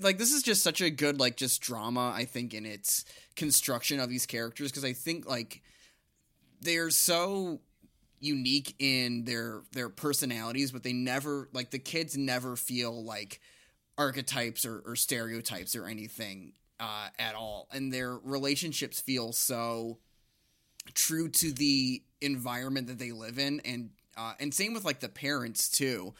[0.00, 3.04] like this is just such a good like just drama i think in its
[3.36, 5.62] construction of these characters because i think like
[6.60, 7.60] they're so
[8.20, 13.40] unique in their their personalities but they never like the kids never feel like
[13.96, 17.68] archetypes or, or stereotypes or anything uh, at all.
[17.72, 19.98] And their relationships feel so
[20.94, 23.60] true to the environment that they live in.
[23.60, 26.14] And uh, and same with like the parents too.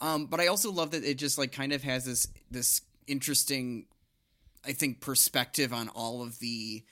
[0.00, 3.86] Um, but i also love that it just like kind of has this this interesting
[4.62, 6.84] i think perspective on all of the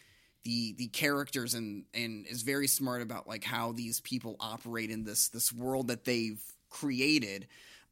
[0.44, 5.04] the the characters and and is very smart about like how these people operate in
[5.04, 7.46] this this world that they've created.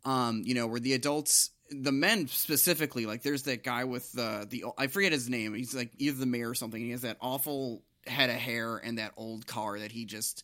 [0.05, 4.47] Um you know where the adults the men specifically like there's that guy with the
[4.51, 7.17] the i forget his name he's like either the mayor or something he has that
[7.21, 10.43] awful head of hair and that old car that he just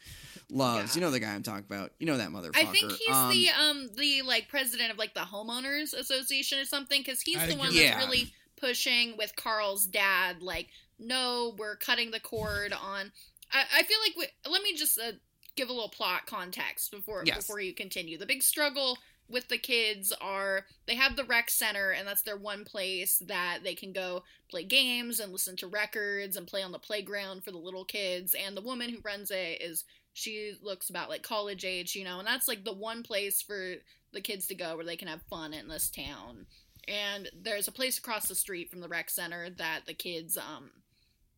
[0.48, 1.00] loves Yeah.
[1.00, 3.30] you know the guy i'm talking about you know that motherfucker I think he's Um,
[3.30, 7.46] the um the like president of like the homeowners association or something because he's I
[7.46, 8.04] the one you're that's right.
[8.04, 10.68] really pushing with Carl's dad like
[10.98, 13.10] no we're cutting the cord on
[13.52, 15.12] I, I feel like we, let me just uh,
[15.56, 17.38] give a little plot context before Yes.
[17.38, 18.98] before you continue the big struggle
[19.30, 23.58] with the kids are they have the rec center and that's their one place that
[23.62, 27.50] they can go play games and listen to records and play on the playground for
[27.50, 28.34] the little kids.
[28.34, 29.84] And the woman who runs it is
[30.14, 33.74] she looks about like college age you know and that's like the one place for
[34.12, 36.46] the kids to go where they can have fun in this town.
[36.86, 40.70] And there's a place across the street from the rec center that the kids um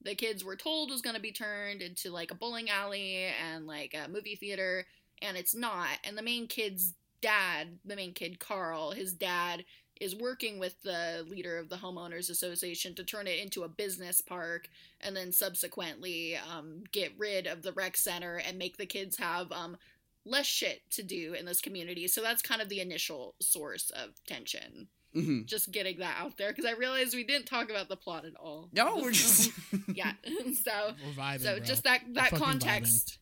[0.02, 3.66] the kids were told was going to be turned into like a bowling alley and
[3.66, 4.86] like a movie theater
[5.22, 5.88] and it's not.
[6.04, 9.64] And the main kid's dad the main kid carl his dad
[10.00, 14.20] is working with the leader of the homeowners association to turn it into a business
[14.22, 14.68] park
[15.02, 19.52] and then subsequently um, get rid of the rec center and make the kids have
[19.52, 19.76] um,
[20.24, 24.10] less shit to do in this community so that's kind of the initial source of
[24.26, 25.44] tension mhm.
[25.44, 28.34] just getting that out there because i realized we didn't talk about the plot at
[28.36, 29.50] all no we're just
[29.94, 30.12] yeah
[30.64, 31.40] so We're vibing.
[31.40, 31.64] so bro.
[31.64, 33.18] just that that fucking context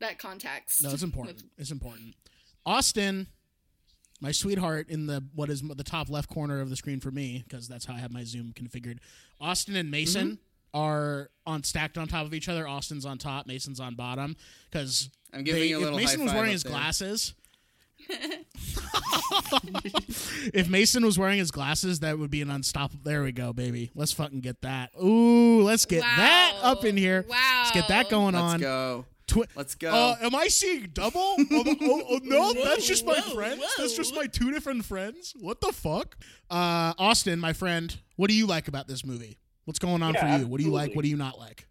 [0.00, 1.42] that context No, it's important.
[1.58, 2.14] It's important.
[2.66, 3.26] Austin,
[4.20, 7.44] my sweetheart, in the what is the top left corner of the screen for me,
[7.46, 8.98] because that's how I have my Zoom configured.
[9.40, 10.38] Austin and Mason
[10.74, 10.80] Mm-hmm.
[10.80, 12.66] are on stacked on top of each other.
[12.66, 14.36] Austin's on top, Mason's on bottom.
[14.70, 16.72] Because I'm giving you a little if Mason high was five wearing his there.
[16.72, 17.34] glasses.
[20.52, 23.02] if Mason was wearing his glasses, that would be an unstoppable.
[23.04, 23.90] There we go, baby.
[23.94, 24.90] Let's fucking get that.
[25.02, 27.24] Ooh, let's get that up in here.
[27.28, 27.60] Wow.
[27.64, 28.60] Let's get that going let's on.
[28.60, 29.04] go
[29.34, 31.18] Twi- let's go uh, am I seeing double?
[31.20, 33.62] oh, oh, oh, no, that's just my whoa, friends.
[33.76, 35.34] That's just my two different friends.
[35.40, 36.16] What the fuck?
[36.48, 39.38] Uh, Austin, my friend, what do you like about this movie?
[39.64, 40.46] What's going on Yeah, for you?
[40.46, 40.94] What do you like?
[40.94, 41.66] What do you not like?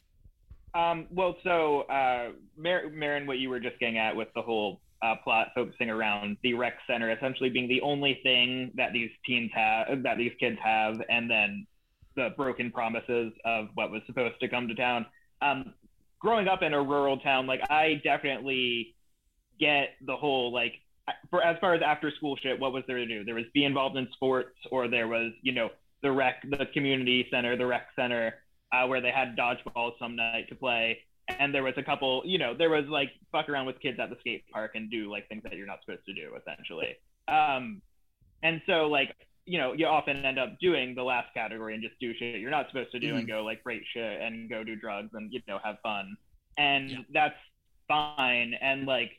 [0.76, 4.81] Um, well, so uh, Mar- Marin, what you were just getting at with the whole
[5.02, 9.52] uh, plot focusing around the rec center essentially being the only thing that these teens
[9.53, 11.65] have, that these kids have, and then
[12.18, 15.06] the broken promises of what was supposed to come to town.
[15.41, 15.73] Um,
[16.23, 18.95] growing up in a rural town, like I definitely
[19.59, 20.73] get the whole like
[21.29, 23.23] for as far as after school shit, what was there to do?
[23.25, 25.69] There was be involved in sports, or there was you know
[26.01, 28.35] the rec, the community center, the rec center,
[28.71, 30.99] uh, where they had dodgeball some night to play.
[31.39, 34.09] And there was a couple, you know, there was like fuck around with kids at
[34.09, 36.97] the skate park and do like things that you're not supposed to do, essentially.
[37.29, 37.81] Um,
[38.41, 41.99] and so like, you know, you often end up doing the last category and just
[41.99, 43.37] do shit you're not supposed to do and mm-hmm.
[43.37, 46.15] go like break shit and go do drugs and you know have fun.
[46.57, 46.97] And Yeah.
[47.13, 47.35] that's
[47.87, 48.53] fine.
[48.53, 49.11] And like,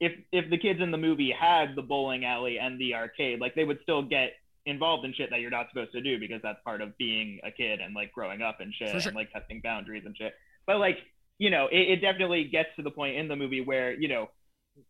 [0.00, 3.54] if if the kids in the movie had the bowling alley and the arcade, like
[3.54, 4.34] they would still get
[4.66, 7.50] involved in shit that you're not supposed to do because that's part of being a
[7.50, 9.00] kid and like growing up and shit sure.
[9.08, 10.34] and like testing boundaries and shit.
[10.66, 10.98] But like,
[11.38, 14.28] you know, it, it definitely gets to the point in the movie where, you know,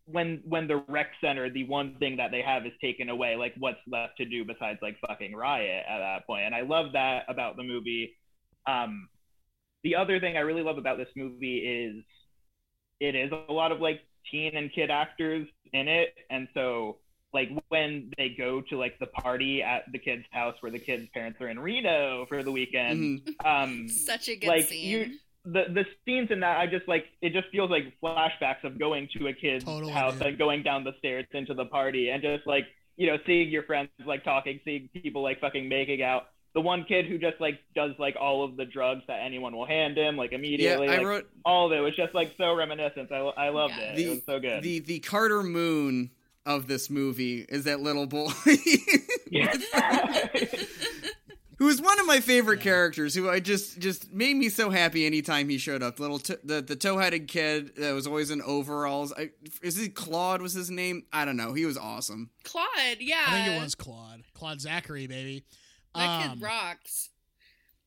[0.06, 3.54] when when the rec center, the one thing that they have is taken away, like
[3.58, 6.44] what's left to do besides like fucking riot at that point.
[6.44, 8.16] And I love that about the movie.
[8.66, 9.08] Um
[9.82, 12.04] the other thing I really love about this movie is
[13.00, 14.00] it is a lot of like
[14.30, 16.14] teen and kid actors in it.
[16.30, 16.98] And so
[17.32, 21.08] like when they go to like the party at the kid's house where the kid's
[21.12, 23.44] parents are in Reno for the weekend, Mhm.
[23.46, 24.88] um Such a good like, scene.
[25.10, 28.78] you- the the scenes in that I just like it just feels like flashbacks of
[28.78, 30.22] going to a kid's Totally, house dude.
[30.28, 32.64] and going down the stairs into the party and just like
[32.96, 36.24] you know, seeing your friends like talking, seeing people like fucking making out.
[36.54, 39.64] The one kid who just like does like all of the drugs that anyone will
[39.66, 40.86] hand him like immediately.
[40.86, 40.94] Yeah, immediately.
[40.94, 43.10] I like, wrote all of it was just like so reminiscent.
[43.10, 43.92] I, I loved Yeah.
[43.92, 43.96] it.
[43.96, 44.62] the it was so good.
[44.62, 46.10] the the Carter Moon
[46.44, 48.30] of this movie is that little boy.
[49.30, 49.50] Yeah.
[51.62, 55.06] who was one of my favorite characters who I just just made me so happy
[55.06, 56.00] anytime he showed up.
[56.00, 59.12] Little t- the the toe-headed kid that was always in overalls.
[59.16, 59.30] I,
[59.62, 61.04] is he Claude was his name?
[61.12, 61.52] I don't know.
[61.54, 62.30] He was awesome.
[62.42, 62.66] Claude,
[62.98, 63.22] yeah.
[63.28, 64.22] I think it was Claude.
[64.34, 65.44] Claude Zachary, baby.
[65.94, 67.10] That Um, kid rocks.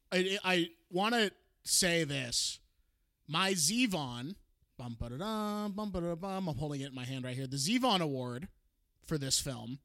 [0.09, 1.31] I, I want to
[1.65, 2.59] say this.
[3.27, 4.35] My Zevon,
[4.77, 6.47] bum ba da dum, bum ba da bum.
[6.47, 7.47] I'm holding it in my hand right here.
[7.47, 8.47] The Zevon Award
[9.05, 9.79] for this film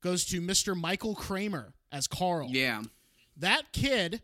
[0.00, 0.74] goes to Mr.
[0.76, 2.48] Michael Kramer as Carl.
[2.50, 2.82] Yeah.
[3.36, 4.22] That kid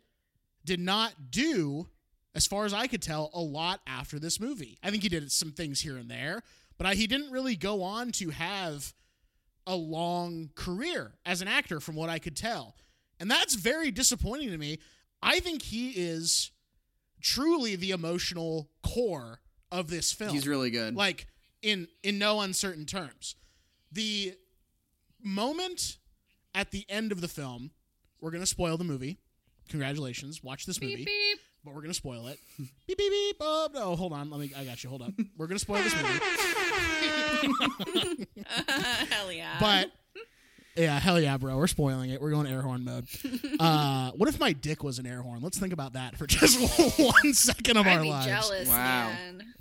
[0.64, 1.88] did not do,
[2.34, 4.78] as far as I could tell, a lot after this movie.
[4.82, 6.42] I think he did some things here and there,
[6.78, 8.92] but I, he didn't really go on to have
[9.66, 12.76] a long career as an actor, from what I could tell.
[13.20, 14.78] And that's very disappointing to me.
[15.22, 16.50] I think he is
[17.22, 19.40] truly the emotional core
[19.72, 20.94] of this film He's really good.
[20.94, 21.26] like
[21.62, 23.34] in in no uncertain terms
[23.90, 24.34] the
[25.22, 25.96] moment
[26.54, 27.70] at the end of the film
[28.20, 29.18] we're gonna spoil the movie.
[29.68, 30.42] Congratulations.
[30.42, 30.96] Watch this movie.
[30.96, 31.38] Beep beep.
[31.64, 32.38] but we're gonna spoil it.
[32.86, 33.36] Beep beep beep.
[33.40, 34.30] Oh no hold on.
[34.30, 34.90] Let me i got you.
[34.90, 35.12] Hold up.
[35.36, 36.18] We're gonna spoil this movie.
[39.10, 39.56] Hell yeah.
[39.60, 39.90] but
[40.76, 41.56] yeah hell yeah bro.
[41.56, 42.20] We're spoiling it.
[42.20, 43.06] We're going air horn mode.
[43.60, 45.40] Uh what if my dick was an air horn?
[45.42, 46.58] Let's think about that for just
[46.98, 48.26] one second of I'd our be lives.
[48.26, 49.08] jealous, Wow.
[49.08, 49.54] man.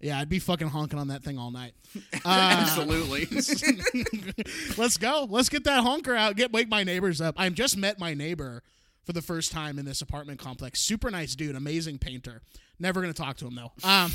[0.00, 1.72] Yeah i'd be fucking honking on that thing all night
[2.12, 3.26] uh, Absolutely.
[4.76, 5.26] Let's go.
[5.28, 6.36] Let's get that honker out.
[6.36, 7.34] Get wake my neighbors up.
[7.38, 8.62] I just met my neighbor
[9.04, 10.80] for the first time in this apartment complex.
[10.82, 12.42] Super nice dude, amazing painter.
[12.78, 13.72] Never gonna talk to him though.
[13.82, 14.12] Um,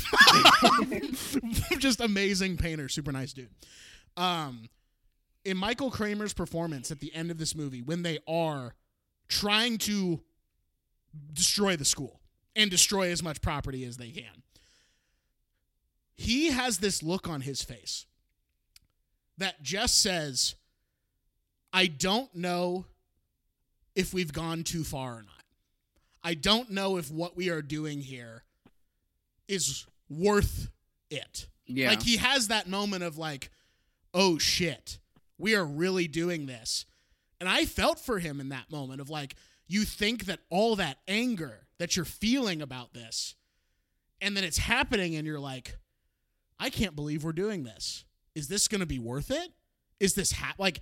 [1.78, 3.50] just amazing painter, super nice dude.
[4.16, 4.68] Um,
[5.44, 8.74] in Michael Kramer's performance at the end of this movie, when they are
[9.28, 10.22] trying to
[11.32, 12.20] destroy the school
[12.54, 14.43] and destroy as much property as they can,
[16.16, 18.06] he has this look on his face
[19.38, 20.54] that just says,
[21.72, 22.86] I don't know
[23.94, 25.44] if we've gone too far or not.
[26.22, 28.44] I don't know if what we are doing here
[29.48, 30.70] is worth
[31.10, 31.48] it.
[31.66, 31.90] yeah.
[31.90, 33.50] Like he has that moment of like,
[34.12, 34.98] oh shit,
[35.38, 36.86] we are really doing this.
[37.40, 39.34] And I felt for him in that moment of like,
[39.66, 43.34] you think that all that anger that you're feeling about this,
[44.20, 45.76] and then it's happening, and you're like,
[46.58, 48.04] I can't believe we're doing this.
[48.34, 49.52] Is this going to be worth it?
[50.00, 50.80] Is this ha- like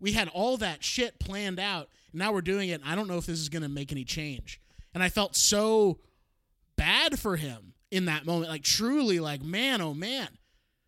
[0.00, 2.80] we had all that shit planned out, and now we're doing it.
[2.84, 4.60] I don't know if this is going to make any change.
[4.92, 5.98] And I felt so
[6.76, 8.50] bad for him in that moment.
[8.50, 10.28] Like truly, like man, oh man,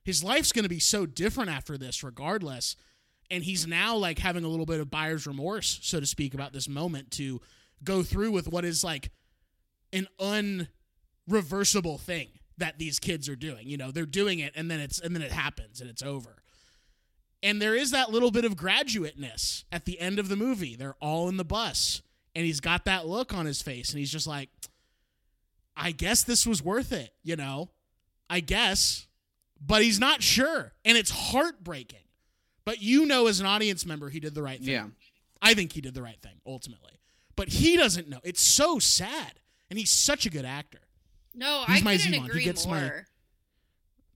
[0.04, 2.76] his life's going to be so different after this, regardless.
[3.30, 6.52] And he's now like having a little bit of buyer's remorse, so to speak, about
[6.52, 7.40] this moment to
[7.82, 9.10] go through with what is like
[9.92, 12.28] an unreversible thing
[12.58, 13.66] that these kids are doing.
[13.68, 16.36] You know, they're doing it and then it's and then it happens and it's over.
[17.42, 20.74] And there is that little bit of graduateness at the end of the movie.
[20.74, 22.02] They're all in the bus
[22.34, 24.48] and he's got that look on his face and he's just like
[25.76, 27.70] I guess this was worth it, you know?
[28.30, 29.06] I guess.
[29.64, 32.00] But he's not sure and it's heartbreaking.
[32.64, 34.68] But you know as an audience member he did the right thing.
[34.68, 34.86] yeah.
[35.42, 36.92] I think he did the right thing ultimately.
[37.36, 38.20] But he doesn't know.
[38.24, 39.40] It's so sad.
[39.68, 40.80] And he's such a good actor.
[41.36, 42.22] No, He's I my couldn't Zevon.
[42.22, 43.06] He agree gets my- more.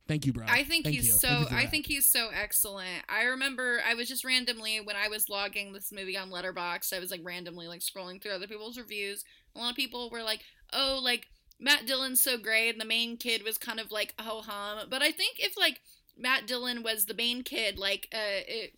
[0.08, 0.44] Thank you, bro.
[0.48, 1.12] I think Thank he's you.
[1.12, 1.28] so.
[1.28, 1.70] Thank you for I that.
[1.70, 3.04] think he's so excellent.
[3.08, 6.92] I remember I was just randomly when I was logging this movie on Letterboxd.
[6.92, 9.22] I was like randomly like scrolling through other people's reviews.
[9.54, 10.40] A lot of people were like,
[10.72, 11.28] "Oh, like
[11.60, 14.88] Matt Dillon's so great," and the main kid was kind of like ho hum.
[14.90, 15.80] But I think if like
[16.18, 18.72] Matt Dillon was the main kid, like uh, it,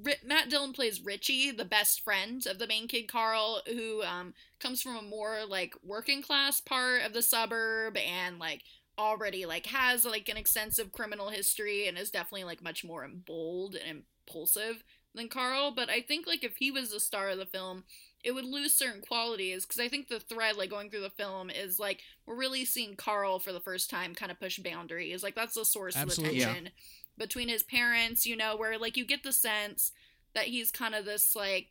[0.00, 4.34] Ri- Matt Dillon plays Richie, the best friend of the main kid Carl, who um,
[4.60, 8.62] comes from a more like working class part of the suburb and like
[8.98, 13.74] already like has like an extensive criminal history and is definitely like much more bold
[13.74, 14.82] and impulsive
[15.14, 15.70] than Carl.
[15.70, 17.84] But I think like if he was the star of the film,
[18.24, 21.50] it would lose certain qualities because I think the thread like going through the film
[21.50, 25.22] is like we're really seeing Carl for the first time kind of push boundaries.
[25.22, 26.36] Like that's the source Absolutely.
[26.36, 26.48] of Yeah.
[26.48, 26.72] the tension
[27.18, 29.92] between his parents, you know, where like you get the sense
[30.34, 31.68] that he's kind of this like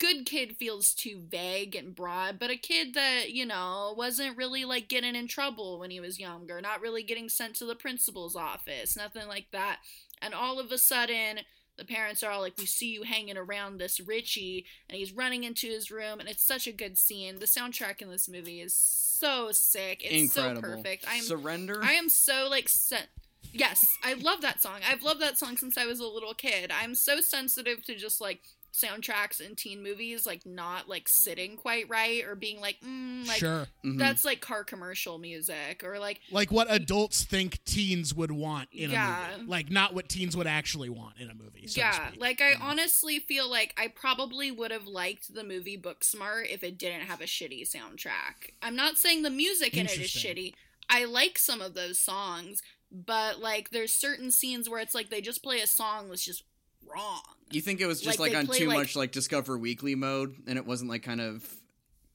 [0.00, 4.64] good kid feels too vague and broad, but a kid that, you know, wasn't really
[4.64, 8.34] like getting in trouble when he was younger, not really getting sent to the principal's
[8.34, 9.78] office, nothing like that.
[10.22, 11.40] And all of a sudden,
[11.76, 15.44] the parents are all like, We see you hanging around this Richie, and he's running
[15.44, 17.38] into his room, and it's such a good scene.
[17.38, 20.02] The soundtrack in this movie is so sick.
[20.02, 20.62] It's Incredible.
[20.62, 21.04] so perfect.
[21.08, 21.80] I'm Surrender.
[21.82, 23.06] I am so like sent
[23.52, 24.80] Yes, I love that song.
[24.88, 26.70] I've loved that song since I was a little kid.
[26.72, 28.40] I'm so sensitive to just like
[28.72, 33.38] soundtracks in teen movies like not like sitting quite right or being like mm, like
[33.38, 33.66] sure.
[33.84, 33.98] Mhm.
[33.98, 38.92] that's like car commercial music or like Like what adults think teens would want in
[38.92, 39.34] Yeah.
[39.34, 39.50] a movie.
[39.50, 41.66] Like not what teens would actually want in a movie.
[41.66, 42.64] So yeah like i You know?
[42.66, 47.20] honestly feel like i probably would have liked the movie booksmart if it didn't have
[47.20, 50.54] a shitty soundtrack i'm not saying the music in it is shitty
[50.88, 52.62] i like some of those songs
[52.92, 56.44] but like there's certain scenes where it's like they just play a song that's just
[56.86, 57.22] wrong.
[57.50, 59.94] You think it was just Like, like, on play, too like- much like Discover Weekly
[59.94, 61.44] mode, and it wasn't like kind of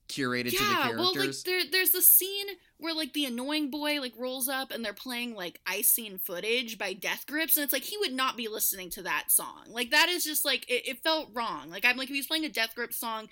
[0.08, 0.98] curated to the yeah characters?
[1.00, 2.46] well like there, there's the scene
[2.78, 6.78] where like the annoying boy like rolls up and they're playing like i seen footage
[6.78, 9.64] by death grips and it's like he would not be listening to that song.
[9.68, 11.72] Like that is just like it, it felt wrong.
[11.72, 13.30] Like i'm like if he's playing a death grip song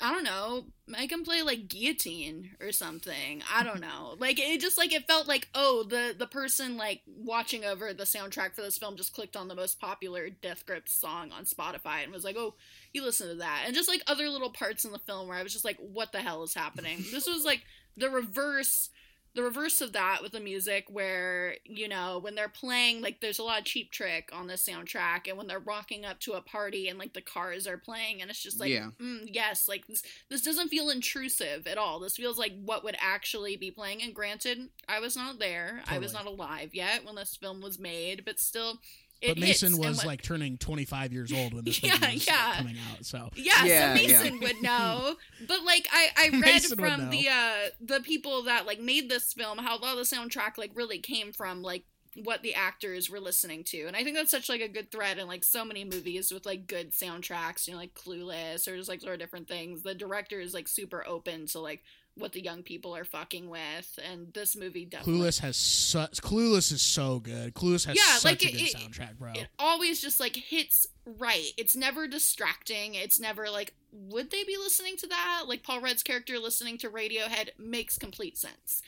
[0.00, 0.64] i don't know.
[0.86, 3.42] Make him play like guillotine or something.
[3.52, 4.16] I don't know.
[4.18, 8.04] Like it just like it felt like oh the the person like watching over the
[8.04, 12.02] soundtrack for this film just clicked on the most popular death grips song on spotify
[12.02, 12.54] and was like oh
[12.92, 13.64] you listen to that.
[13.66, 16.12] And just like other little parts in the film where i was just like what
[16.12, 17.04] the hell is happening?
[17.12, 17.62] This was like
[17.96, 18.90] the reverse
[19.34, 23.38] the reverse of that with the music where you know when they're playing like there's
[23.38, 26.40] a lot of cheap trick on the soundtrack and when they're rocking up to a
[26.40, 28.88] party and like the cars are playing and it's just like Yeah.
[29.00, 32.00] mm, yes like this this doesn't feel intrusive at all.
[32.00, 35.82] This feels like what would actually be playing and granted i was not there.
[35.88, 38.80] I was not alive yet when this film was made but still
[39.20, 42.26] it But Mason was what- like turning 25 years old when this Yeah, movie was
[42.26, 42.54] yeah.
[42.56, 43.04] coming out.
[43.04, 44.22] So Yeah, Yeah, so yeah.
[44.22, 45.14] Mason would know.
[45.46, 49.32] But like I, I read Mason from the uh the people that like made this
[49.32, 51.84] film how a lot of the soundtrack like really came from like
[52.24, 53.82] what the actors were listening to.
[53.86, 56.44] And I think that's such like a good thread in like so many movies with
[56.44, 59.82] like good soundtracks, you know, like Clueless or just like sort of different things.
[59.82, 61.82] The director is like super open to like
[62.16, 66.70] what the young people are fucking with and this movie definitely Clueless has such Clueless
[66.72, 67.54] is so good.
[67.54, 69.32] Clueless has Yeah, such like, a it- good it- soundtrack, bro.
[69.34, 71.52] it always just like hits right.
[71.56, 72.94] It's never distracting.
[72.94, 75.44] It's never like, would they be listening to that?
[75.46, 78.82] Like Paul Rudd's character listening to Radiohead makes complete sense.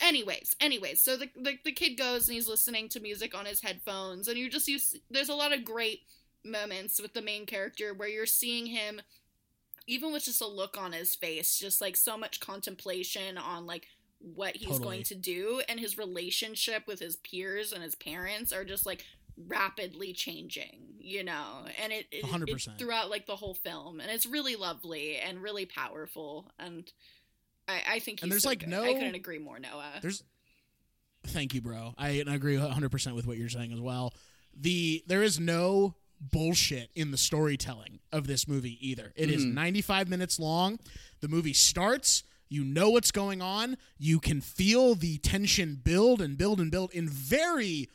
[0.00, 3.60] Anyways, anyways, so the, the the kid goes and he's listening to music on his
[3.60, 6.00] headphones, and you just use there's a lot of great
[6.44, 9.00] moments with the main character where you're seeing him
[9.86, 13.86] even with just a look on his face just like so much contemplation on like
[14.20, 14.84] what he's Totally.
[14.84, 19.04] going to do and his relationship with his peers and his parents are just like
[19.48, 22.48] rapidly changing you know and it, it, 100%.
[22.48, 26.92] it's throughout like the whole film and it's really lovely and really powerful and
[27.66, 28.68] i, I think he's And there's, so like, good.
[28.68, 30.22] no- i couldn't agree more noah There's
[31.24, 31.94] Thank you, bro.
[31.96, 34.12] I agree 100% with what you're saying as well.
[34.56, 35.94] The there is no
[36.30, 39.12] bullshit in the storytelling of this movie either.
[39.16, 39.54] It is Mhm.
[39.54, 40.78] 95 minutes long.
[41.20, 46.36] The movie starts, you know what's going on, you can feel the tension build and
[46.38, 47.88] build and build in very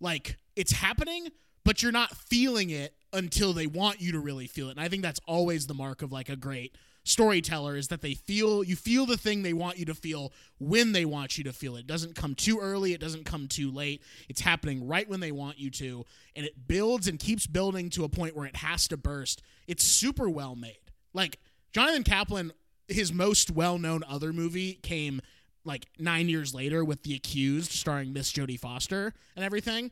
[0.00, 1.28] like it's happening,
[1.64, 4.72] but you're not feeling it until they want you to really feel it.
[4.72, 6.74] And I think that's always the mark of like a great
[7.04, 10.92] storyteller is that they feel you feel the thing they want you to feel when
[10.92, 11.80] they want you to feel it.
[11.80, 14.02] It doesn't come too early, it doesn't come too late.
[14.28, 16.04] It's happening right when they want you to
[16.36, 19.42] and it builds and keeps building to a point where it has to burst.
[19.66, 20.80] It's super well made.
[21.14, 21.38] Like
[21.72, 22.52] Jonathan Kaplan
[22.88, 25.20] his most well-known other movie came
[25.64, 29.90] like 9 years later with The Accused starring Miss Jodie Foster and everything.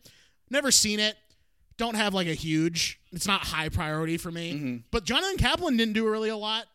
[0.51, 1.16] Never seen it.
[1.76, 2.98] Don't have like a huge.
[3.12, 4.52] It's not high priority for me.
[4.52, 4.82] Mhm.
[4.90, 6.66] But Jonathan Kaplan didn't do really a lot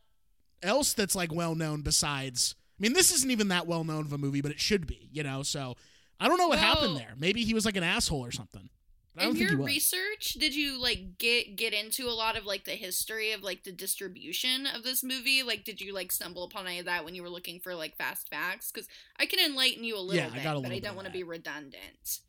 [0.64, 2.56] else that's like well known besides.
[2.80, 5.10] I mean, this isn't even that well known of a movie, but it should be,
[5.12, 5.44] you know.
[5.44, 5.76] So
[6.20, 7.14] I don't know what happened there.
[7.18, 8.70] Maybe he was like an asshole or something.
[9.16, 12.72] I in your research did you like get get into a lot of like the
[12.72, 16.80] history of like the distribution of this movie like did you like stumble upon any
[16.80, 18.88] of that when you were looking for like fast facts because
[19.20, 21.06] i can enlighten you a little Yeah, I bit got a but i don't want
[21.06, 22.22] to be redundant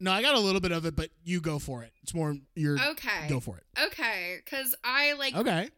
[0.00, 1.92] no, I got a little bit of it, but you go for it.
[2.02, 3.64] It's more your okay go for it.
[3.86, 5.70] okay because i like Okay.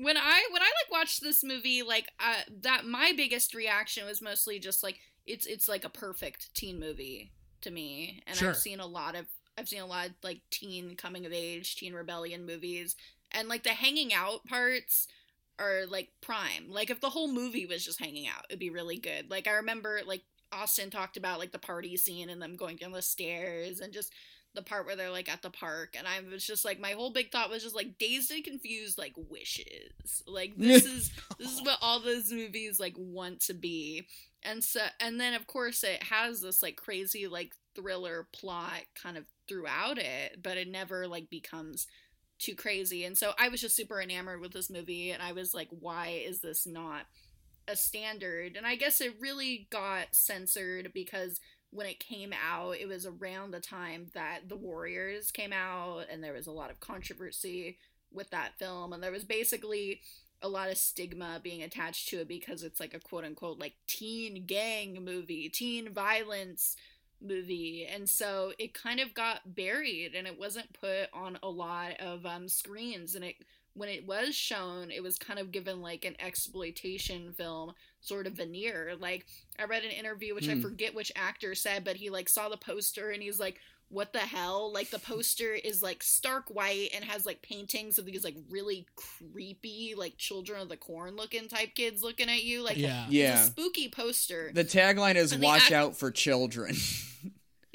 [0.00, 4.22] When I when I like watched this movie, like uh, that, my biggest reaction was
[4.22, 8.50] mostly just like it's it's like a perfect teen movie to me, and Sure.
[8.50, 9.26] I've seen a lot of
[9.56, 12.96] I've seen a lot of like teen coming of age, teen rebellion movies,
[13.32, 15.08] and like the hanging out parts
[15.58, 16.70] are like prime.
[16.70, 19.30] Like if the whole movie was just hanging out, it'd be really good.
[19.30, 20.22] Like I remember like
[20.52, 24.12] Austin talked about like the party scene and them going down the stairs and just
[24.54, 27.12] the part where they're like at the park and I was just like my whole
[27.12, 30.22] big thought was just like dazed and confused like wishes.
[30.26, 34.06] Like this is this is what all those movies like want to be.
[34.42, 39.16] And so and then of course it has this like crazy like thriller plot kind
[39.16, 41.86] of throughout it, but it never like becomes
[42.38, 43.04] too crazy.
[43.04, 46.22] And so I was just super enamored with this movie and I was like why
[46.26, 47.02] is this not
[47.68, 48.56] a standard?
[48.56, 51.38] And I guess it really got censored because
[51.70, 56.22] when it came out, it was around the time that The Warriors came out, and
[56.22, 57.78] there was a lot of controversy
[58.12, 60.00] with that film, and there was basically
[60.40, 63.74] a lot of stigma being attached to it because it's like a quote unquote like
[63.86, 66.76] teen gang movie, teen violence
[67.20, 71.98] movie and so it kind of got buried and it wasn't put on a lot
[72.00, 73.34] of um, screens and it
[73.74, 78.34] when it was shown it was kind of given like an exploitation film sort of
[78.34, 79.26] veneer like
[79.58, 80.60] i read an interview which i Hmm.
[80.62, 83.58] forget which actor said but he like saw the poster and he's like
[83.90, 88.04] what the hell like the poster is like stark white and has like paintings of
[88.04, 92.62] these like really creepy like children of the corn looking type kids looking at you
[92.62, 93.04] like Yeah.
[93.04, 93.42] it's Yeah.
[93.42, 96.76] a spooky poster The tagline is And "Watch act- out for children."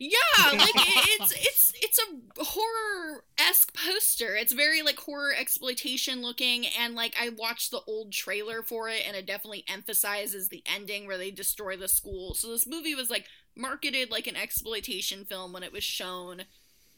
[0.04, 4.36] Yeah, like it, it's it's it's a horror esque poster.
[4.36, 9.04] It's very like horror exploitation looking, and like I watched the old trailer for it,
[9.08, 12.34] and it definitely emphasizes the ending where they destroy the school.
[12.34, 16.44] So this movie was like marketed like an exploitation film when it was shown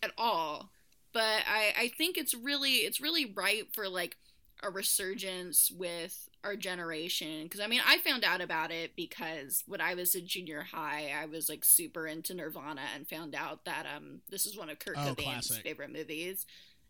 [0.02, 0.72] at all.
[1.14, 4.18] But I I think it's really it's really ripe for like
[4.64, 9.82] a resurgence with our generation because i mean i found out about it because when
[9.82, 13.86] i was in junior high i was like super into nirvana and found out that
[13.96, 15.64] um this is one of kurt Oh, cobain's classic.
[15.64, 16.46] favorite movies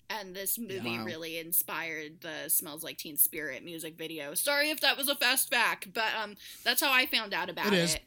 [0.10, 1.06] and this movie Wow.
[1.06, 5.50] really inspired the smells like teen spirit music video sorry if that was a fast
[5.50, 7.96] fact but um that's how i found out about It is.
[7.96, 8.02] it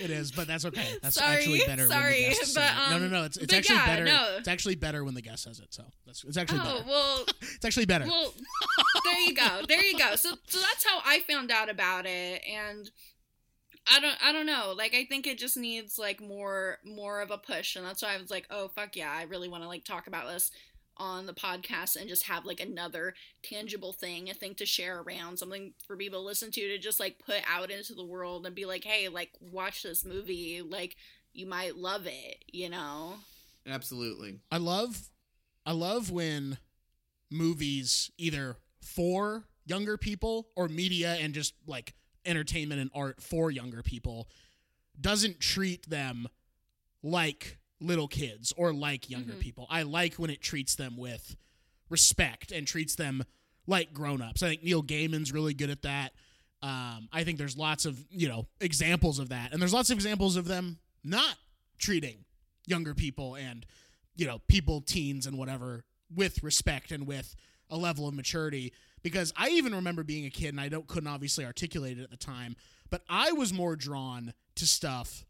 [0.00, 0.84] It is, but that's okay.
[1.02, 1.86] That's Sorry, actually better.
[1.86, 2.90] sorry, when the guest but, it.
[2.90, 3.24] no, no, um, no.
[3.24, 4.04] It's, it's actually yeah, better.
[4.04, 4.34] no.
[4.38, 5.72] It's actually better when the guest says it.
[5.72, 6.84] So that's it's actually oh better.
[6.88, 8.06] well It's actually better.
[8.06, 8.34] well
[9.04, 12.42] there you go there you go so so that's how i found out about it
[12.50, 12.90] and
[13.90, 17.30] i don't i don't know like i think it just needs like more more of
[17.30, 19.68] a push and that's why i was like oh fuck yeah i really want to
[19.68, 20.50] like talk about this
[20.98, 25.38] on the podcast and just have like another tangible thing a thing to share around
[25.38, 28.54] something for people to listen to to just like put out into the world and
[28.54, 30.96] be like hey like watch this movie like
[31.32, 33.14] you might love it you know
[33.66, 34.40] Absolutely.
[34.50, 35.08] I love
[35.64, 36.58] I love when
[37.30, 43.82] movies either for younger people or media and just like entertainment and art for younger
[43.82, 44.28] people
[45.00, 46.28] doesn't treat them
[47.02, 49.40] like little kids or like younger Mhm.
[49.40, 49.66] people.
[49.68, 51.36] I like when it treats them with
[51.88, 53.24] respect and treats them
[53.66, 54.42] like grown-ups.
[54.42, 56.14] I think Neil Gaiman's really good at that.
[56.62, 59.52] Um, I think there's lots of, you know, examples of that.
[59.52, 61.36] And there's lots of examples of them not
[61.78, 62.24] treating
[62.66, 63.66] younger people and
[64.14, 65.84] you know people teens and whatever
[66.14, 67.34] with respect and with
[67.68, 68.72] a level of maturity
[69.02, 72.10] because i even remember being a kid and i don't couldn't obviously articulate it at
[72.10, 72.56] the time
[72.90, 75.24] but i was more drawn to stuff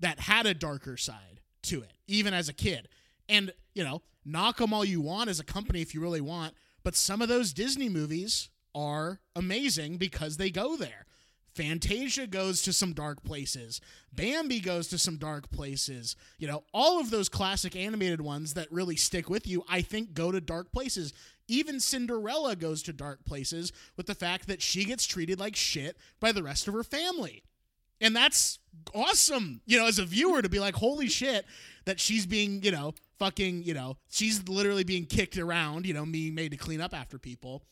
[0.00, 2.88] that had a darker side to it even as a kid
[3.28, 6.54] and you know knock them all you want as a company if you really want
[6.82, 11.06] but some of those disney movies are amazing because they go there
[11.54, 13.80] Fantasia goes to some dark places.
[14.12, 16.16] Bambi goes to some dark places.
[16.38, 20.14] You know, all of those classic animated ones that really stick with you, I think,
[20.14, 21.12] go to dark places.
[21.52, 25.98] Even Cinderella goes to dark places with the fact that she gets treated like shit
[26.18, 27.42] by the rest of her family.
[28.00, 28.58] And that's
[28.94, 31.44] awesome, you know, as a viewer to be like, holy shit,
[31.84, 36.06] that she's being, you know, fucking, you know, she's literally being kicked around, you know,
[36.06, 37.62] being made to clean up after people.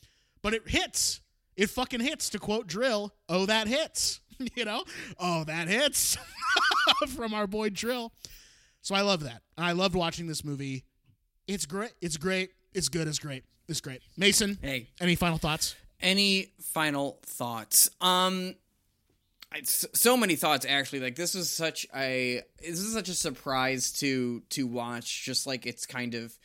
[0.43, 1.19] But it hits.
[1.57, 3.11] It fucking hits to quote Drill.
[3.27, 4.19] Oh, that hits.
[4.55, 4.83] You know?
[5.19, 6.17] Oh, that hits
[7.15, 8.11] from our boy Drill.
[8.81, 9.43] So I love that.
[9.55, 10.83] I loved watching this movie.
[11.47, 11.93] It's great.
[12.01, 12.49] It's great.
[12.73, 13.07] It's good.
[13.07, 13.43] It's great.
[13.67, 14.01] It's great.
[14.17, 15.75] Mason, hey, any final thoughts?
[16.01, 17.89] any final thoughts?
[18.01, 18.55] Um,
[19.53, 20.99] it's so many thoughts actually.
[20.99, 25.23] Like this was such a this is such a surprise to to watch.
[25.25, 26.37] Just like it's kind of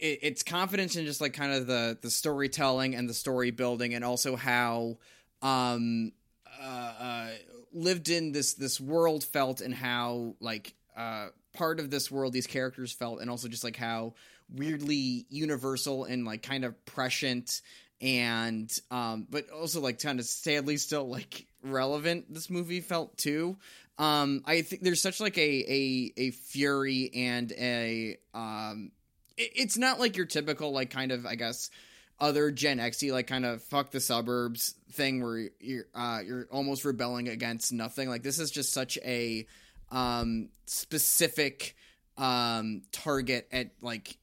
[0.00, 3.94] it, it's confidence in just like kind of the the storytelling and the story building,
[3.94, 4.98] and also how
[5.42, 6.12] um
[6.60, 7.28] uh, uh
[7.72, 12.46] lived in this this world felt, and how like uh part of this world these
[12.46, 14.14] characters felt, and also just like how
[14.52, 17.60] weirdly universal and like kind of prescient
[18.00, 23.56] and um but also like kind of sadly still like relevant this movie felt too.
[23.98, 28.90] Um i think there's such like a a a fury and a um
[29.36, 31.70] it, it's not like your typical like kind of i guess
[32.20, 36.84] other gen xy like kind of fuck the suburbs thing where you're uh you're almost
[36.84, 38.08] rebelling against nothing.
[38.08, 39.46] Like this is just such a
[39.90, 41.76] um specific
[42.16, 44.16] um target at like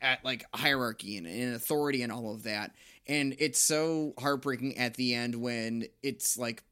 [0.00, 2.72] at, like hierarchy and, and authority and all of that.
[3.06, 6.62] And it's so heartbreaking at the end when it's like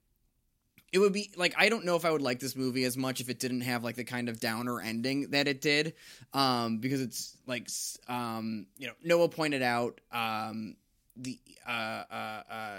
[0.93, 3.21] it would be like I don't know if I would like this movie as much
[3.21, 5.95] if it didn't have like the kind of downer ending that it did.
[6.33, 7.69] Um because it's like
[8.09, 10.77] um you know Noah pointed out um
[11.17, 11.71] the uh
[12.11, 12.79] uh uh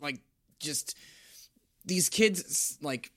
[0.00, 0.20] like
[0.58, 0.96] just
[1.84, 3.10] these kids like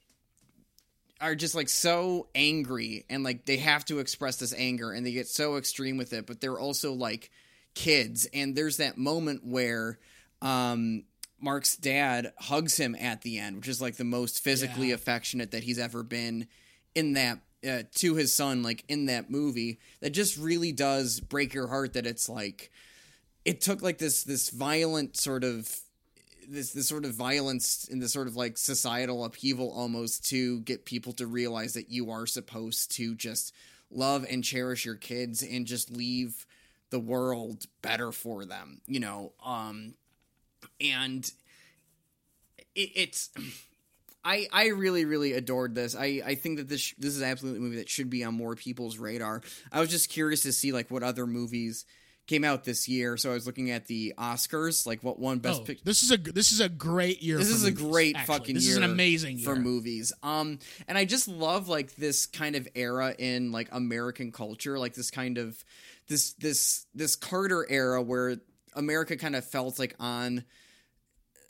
[1.21, 5.11] are just like so angry and like they have to express this anger and they
[5.11, 7.31] get so extreme with it, but they're also like
[7.73, 8.27] kids.
[8.33, 9.97] And there's that moment where
[10.41, 11.03] um,
[11.39, 14.95] Mark's dad hugs him at the end, which is like the most physically Yeah.
[14.95, 16.47] affectionate that he's ever been
[16.93, 19.79] in that uh, to his son, like in that movie.
[20.01, 21.93] That just really does break your heart.
[21.93, 22.71] That it's like
[23.43, 25.73] it took like this this violent sort of
[26.49, 30.85] this this sort of violence and this sort of like societal upheaval almost to get
[30.85, 33.53] people to realize that you are supposed to just
[33.91, 36.45] love and cherish your kids and just leave
[36.89, 39.93] the world better for them you know um
[40.81, 41.31] and
[42.75, 43.29] it, it's
[44.25, 45.95] I, I really really adored this.
[45.95, 48.55] I, I think that this this is absolutely a movie that should be on more
[48.55, 49.43] people's radar.
[49.71, 51.85] I was just curious to see like what other movies
[52.27, 53.17] came out this year.
[53.17, 55.83] So I was looking at the Oscars, like what won best Oh, picture.
[55.85, 57.37] this is a this is a great year.
[57.37, 58.35] This for is a great actually.
[58.37, 58.71] fucking This year.
[58.73, 60.11] is an amazing year for movies.
[60.23, 64.93] Um, and I just love like this kind of era in like American culture, like
[64.95, 65.63] this kind of
[66.07, 68.37] this this this Carter era where
[68.73, 70.43] America kind of felt like on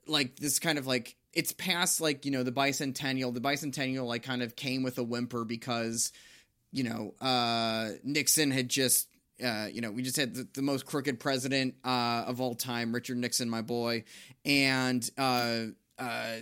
[0.07, 3.34] like this kind of like it's past like you know the bicentennial.
[3.34, 6.11] The bicentennial like kind of came with a whimper because
[6.72, 9.07] you know uh Nixon had just
[9.44, 12.94] uh, you know, we just had the, the most crooked president uh, of all time,
[12.94, 14.03] Richard Nixon, my boy,
[14.45, 15.66] and uh,
[15.99, 16.36] uh,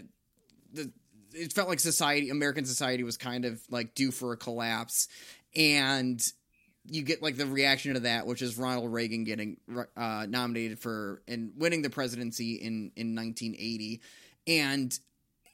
[0.74, 0.92] the
[1.36, 5.08] it felt like society, American society, was kind of like due for a collapse,
[5.56, 6.24] and
[6.86, 9.58] you get like the reaction to that, which is Ronald Reagan getting
[9.98, 14.02] uh, nominated for and winning the presidency in in 1980,
[14.48, 15.00] and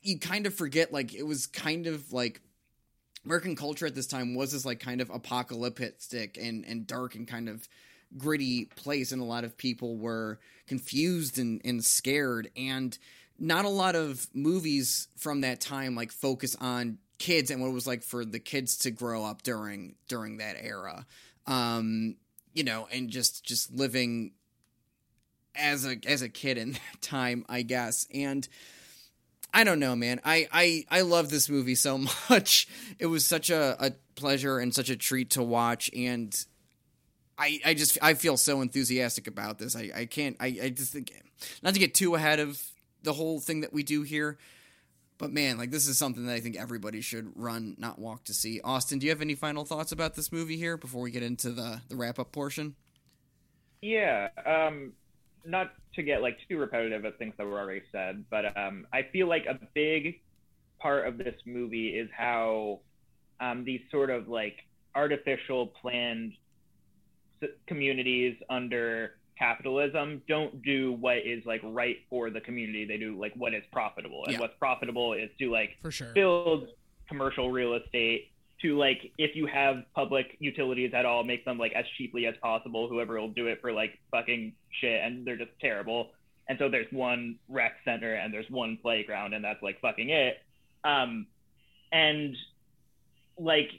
[0.02, 2.41] you kind of forget like it was kind of like
[3.26, 7.28] American culture at this time was this like kind of apocalyptic and and dark and
[7.28, 7.68] kind of
[8.18, 12.50] gritty place and a lot of people were confused and, and scared.
[12.56, 12.98] And
[13.38, 17.74] not a lot of movies from that time like focus on kids and what it
[17.74, 21.06] was like for the kids to grow up during during that era.
[21.48, 22.16] Um
[22.54, 24.32] you know and just just living
[25.56, 28.08] as a as a kid in that time i guess.
[28.14, 28.48] And
[29.53, 30.21] I don't know, man.
[30.23, 31.97] I, I, I love this movie so
[32.30, 32.67] much.
[32.99, 36.35] It was such a, a pleasure and such a treat to watch, and
[37.38, 39.76] I I just I feel so enthusiastic about this.
[39.76, 41.11] I, I can't I, I just think
[41.63, 42.61] not to get too ahead of
[43.01, 44.38] the whole thing that we do here,
[45.17, 48.34] but man, like this is something that I think everybody should run, not walk to
[48.34, 48.59] see.
[48.61, 51.51] Austin, do you have any final thoughts about this movie here before we get into
[51.51, 52.76] the the wrap up portion?
[53.81, 54.91] Yeah, um,
[55.45, 59.03] not to get like too repetitive of things that were already said, but um, I
[59.11, 60.22] feel like a big
[60.80, 62.80] part of this movie is how
[63.40, 64.57] um, these sort of like
[64.95, 66.34] artificial planned
[67.44, 72.86] s- communities under capitalism don't do what is like right for the community.
[72.86, 74.40] They do like what is profitable, and Yeah.
[74.40, 76.14] what's profitable is to like for sure.
[76.14, 76.68] build
[77.07, 81.73] commercial real estate to like if you have public utilities at all make them like
[81.73, 82.88] as cheaply as possible.
[82.90, 86.11] Whoever will do it for like fucking shit and they're just terrible.
[86.48, 90.38] And so there's one rec center and there's one playground and that's like fucking it.
[90.84, 91.27] Um
[91.91, 92.36] and
[93.38, 93.69] like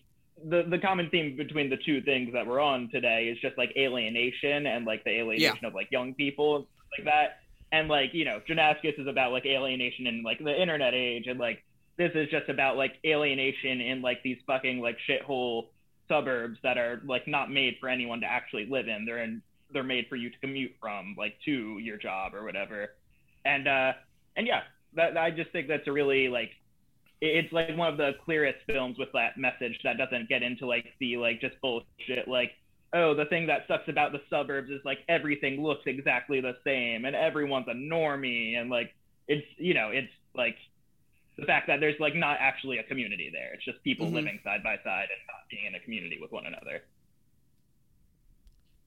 [0.48, 3.73] the the common theme between the two things that we're on today is just like
[3.77, 7.39] alienation and like the alienation of like young people and stuff like that.
[7.73, 11.39] And like you know Janascus is about like alienation in like the internet age and
[11.39, 11.62] like
[12.01, 15.66] this is just about like alienation in like these fucking like shithole
[16.09, 19.05] suburbs that are like not made for anyone to actually live in.
[19.05, 22.94] They're in they're made for you to commute from like to your job or whatever.
[23.44, 23.93] And uh
[24.36, 24.62] and yeah
[24.94, 26.51] that i just think that's a really like
[27.20, 30.86] it's like one of the clearest films with that message that doesn't get into like
[31.01, 32.52] the like just bullshit like
[32.94, 37.05] oh the thing that sucks about the suburbs is like everything looks exactly the same
[37.05, 38.94] and everyone's a normie and like
[39.28, 40.56] it's you know it's like
[41.41, 44.12] the fact that there's like not actually a community there it's just people Mhm.
[44.15, 46.83] living side by side and not being in a community with one another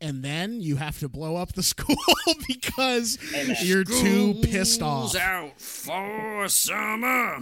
[0.01, 1.95] and then you have to blow up the school
[2.47, 3.55] because Amen.
[3.61, 5.15] you're too pissed off.
[5.15, 7.39] out for summer.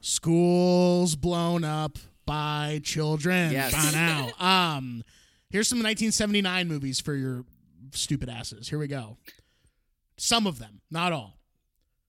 [0.00, 3.52] Schools blown up by children.
[3.52, 3.72] Yes.
[3.72, 4.30] By now.
[4.76, 5.02] um,
[5.50, 7.44] here's some 1979 movies for your
[7.92, 8.68] stupid asses.
[8.68, 9.18] Here we go.
[10.16, 11.38] Some of them, not all.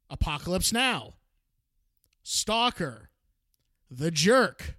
[0.09, 1.13] Apocalypse Now,
[2.27, 3.09] Stalker,
[3.91, 4.77] The Jerk,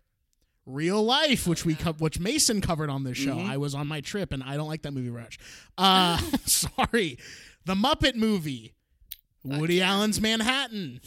[0.66, 3.36] Real Life, which we co- which Mason covered on this show.
[3.36, 3.48] Mhm.
[3.48, 5.39] I was on my trip and I don't like that movie much.
[5.78, 7.18] Uh, sorry,
[7.64, 8.74] The Muppet Movie,
[9.44, 11.01] Woody Allen's Manhattan,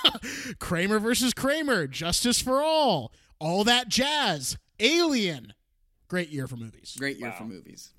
[0.58, 5.52] Kramer versus Kramer, Justice for All, all that jazz, Alien.
[6.08, 6.96] Great year for movies.
[6.98, 7.36] Great year Wow.
[7.36, 7.90] for movies.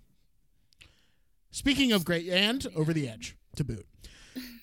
[1.52, 3.86] Speaking of great, and Over the Edge to boot.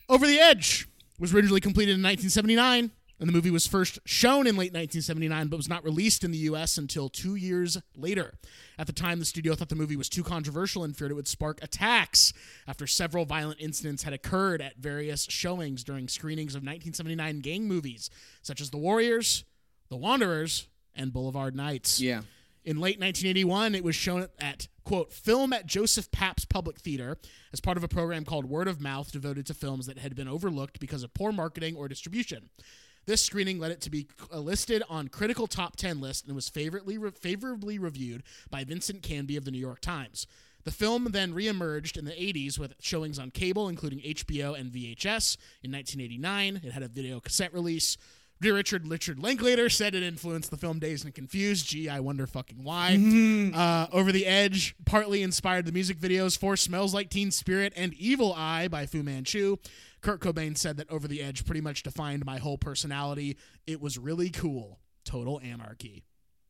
[0.09, 0.89] Over the Edge
[1.21, 2.91] was originally completed in 1979,
[3.21, 6.39] And the movie was first shown in late 1979, but was not released in the
[6.39, 6.79] U.S.
[6.79, 8.33] until two years later.
[8.79, 11.29] At the time, the studio thought the movie was too controversial and feared it would
[11.29, 12.33] spark attacks
[12.67, 18.09] after several violent incidents had occurred at various showings during screenings of 1979 gang movies,
[18.41, 19.45] such as The Warriors,
[19.91, 22.01] The Wanderers, and Boulevard Nights.
[22.01, 22.23] Yeah.
[22.65, 27.19] In late 1981, it was shown at, quote, Film at Joseph Papp's Public Theater
[27.53, 30.29] as part of a program called Word of Mouth devoted to films that had been
[30.29, 32.49] overlooked because of poor marketing or distribution.
[33.07, 36.99] This screening led it to be listed on critical top 10 list and was favorably,
[37.13, 40.27] favorably reviewed by Vincent Canby of the New York Times.
[40.65, 45.37] The film then reemerged in the 80s with showings on cable, including HBO and VHS.
[45.63, 47.97] In 1989, it had a video cassette release.
[48.43, 51.67] Dear Richard Richard Linklater said it influenced the film Dazed and Confused.
[51.67, 52.95] Gee, I wonder fucking why.
[53.55, 57.93] uh, Over the Edge partly inspired the music videos for Smells Like Teen Spirit and
[57.95, 59.57] Evil Eye by Fu Manchu.
[60.01, 63.37] Kurt Cobain said that Over the Edge pretty much defined my whole personality.
[63.67, 64.79] It was really cool.
[65.05, 66.05] Total anarchy.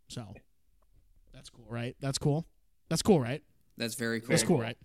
[0.08, 0.34] So
[1.32, 1.96] that's cool, right?
[2.00, 2.46] That's cool.
[2.88, 3.42] That's cool, right?
[3.76, 4.30] That's very cool.
[4.30, 4.76] That's cool, right?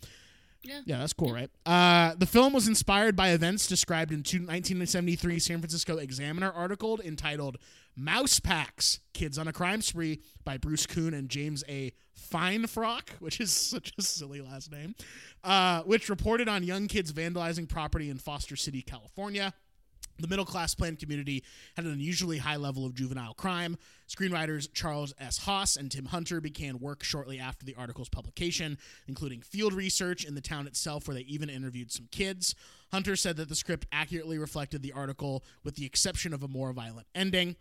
[0.63, 0.81] Yeah.
[0.85, 1.49] Yeah, that's cool, right?
[1.65, 6.99] Uh, the film was inspired by events described in two- 1973 San Francisco Examiner article
[7.01, 7.57] entitled
[7.95, 11.93] Mouse Packs Kids on a Crime Spree by Bruce Koon and James A.
[12.31, 14.95] Finefrock, which is such a silly last name,
[15.43, 19.53] uh, which reported on young kids vandalizing property in Foster City, California.
[20.17, 21.43] The middle class planned community
[21.76, 23.77] had an unusually high level of juvenile crime.
[24.07, 25.39] Screenwriters Charles S.
[25.39, 28.77] Haas and Tim Hunter began work shortly after the article's publication,
[29.07, 32.55] including field research in the town itself, where they even interviewed some kids.
[32.93, 36.72] Hunter said that the script accurately reflected the article, with the exception of a more
[36.72, 37.57] violent ending.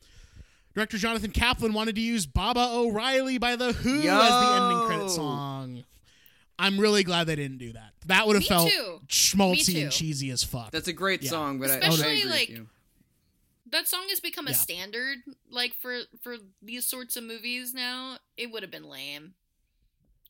[0.75, 5.09] Director Jonathan Kaplan wanted to use Baba O'Riley by The Who as the ending credit
[5.11, 5.85] song.
[6.59, 7.93] I'm really glad they didn't do that.
[8.07, 9.01] That would have Me felt too.
[9.09, 10.71] schmaltzy Me and cheesy as fuck.
[10.71, 11.31] That's a great Yeah.
[11.31, 12.69] song, but I, I Especially, agree like, with you.
[13.71, 14.57] That song has become a Yeah.
[14.57, 15.19] standard,
[15.51, 18.19] like for for these sorts of movies now.
[18.37, 19.35] It would have been lame.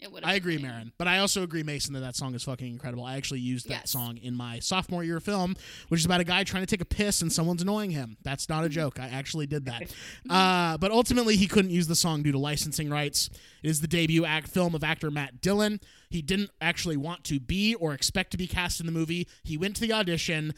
[0.01, 0.25] It would.
[0.25, 3.05] I agree, Marin, but I also agree, Mason, that that song is fucking incredible.
[3.05, 3.91] I actually used that Yes.
[3.91, 5.57] song in my sophomore year film,
[5.89, 8.17] which is about a guy trying to take a piss and someone's annoying him.
[8.23, 9.01] That's not a joke.
[9.01, 9.95] I actually did that.
[10.29, 13.31] Uh, but ultimately, he couldn't use the song due to licensing rights.
[13.63, 15.81] It is the debut act film of actor Matt Dillon.
[16.11, 19.29] He didn't actually want to be or expect to be cast in the movie.
[19.45, 20.55] He went to the audition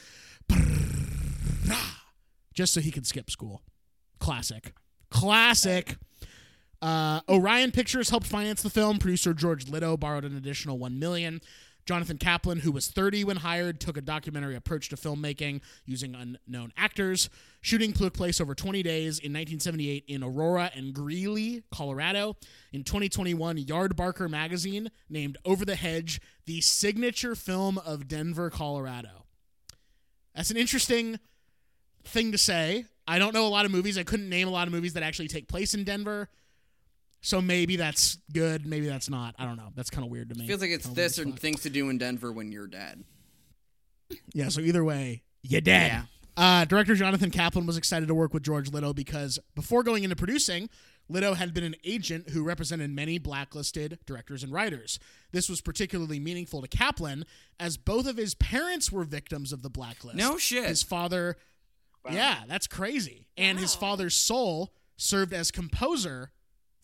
[2.55, 3.63] just so he could skip school.
[4.19, 4.73] Classic.
[5.11, 5.97] Classic.
[6.83, 8.99] Uh, Orion Pictures helped finance the film.
[8.99, 11.41] Producer George Litto borrowed an additional one million.
[11.87, 16.73] Jonathan Kaplan, who was 30 when hired, took a documentary approach to filmmaking using unknown
[16.77, 17.31] actors.
[17.61, 22.37] Shooting took place over 20 days in 1978 in Aurora and Greeley, Colorado.
[22.73, 29.25] In 2021, Yardbarker magazine named Over the Hedge the signature film of Denver, Colorado.
[30.35, 31.21] That's an interesting
[32.05, 32.87] thing to say.
[33.07, 33.97] I don't know a lot of movies.
[33.97, 36.29] I couldn't name a lot of movies that actually take place in Denver.
[37.27, 38.65] So maybe that's good.
[38.67, 39.35] Maybe that's not.
[39.37, 39.71] I don't know.
[39.75, 40.47] That's kind of weird to me.
[40.47, 41.41] feels like it's Kinda this weird or as fuck.
[41.41, 43.03] things to do in Denver when you're dead.
[44.33, 44.49] Yeah.
[44.49, 45.91] So either way, you dead.
[45.91, 46.03] Yeah.
[46.37, 50.15] Uh, director Jonathan Kaplan was excited to work with George Litto because before going into
[50.15, 50.69] producing,
[51.11, 55.01] Litto had been an agent who represented many blacklisted directors and writers.
[55.33, 57.25] This was particularly meaningful to Kaplan
[57.59, 60.17] as both of his parents were victims of the blacklist.
[60.17, 60.69] No shit.
[60.69, 61.37] His father,
[62.09, 63.27] yeah, that's crazy.
[63.37, 66.31] And his father's Sol served as composer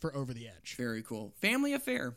[0.02, 0.74] for Over the Edge.
[0.76, 1.32] Very cool.
[1.40, 2.14] Family affair.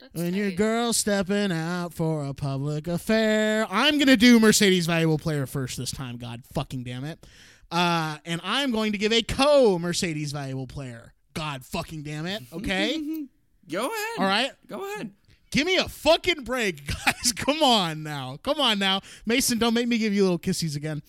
[0.00, 0.56] That's When your tight.
[0.56, 3.66] girl's stepping out for a public affair.
[3.68, 6.16] I'm gonna do Mercedes valuable player first this time.
[6.16, 7.26] God fucking damn it.
[7.70, 11.12] Uh, and I'm going to give a co Mercedes valuable player.
[11.34, 12.42] God fucking damn it.
[12.52, 12.98] Okay.
[13.70, 14.18] Go ahead.
[14.18, 14.50] All right.
[14.68, 15.12] Go ahead.
[15.50, 17.32] Give me a fucking break, guys.
[17.32, 18.38] Come on now.
[18.42, 19.00] Come on now.
[19.26, 21.02] Mason, don't make me give you little kissies again.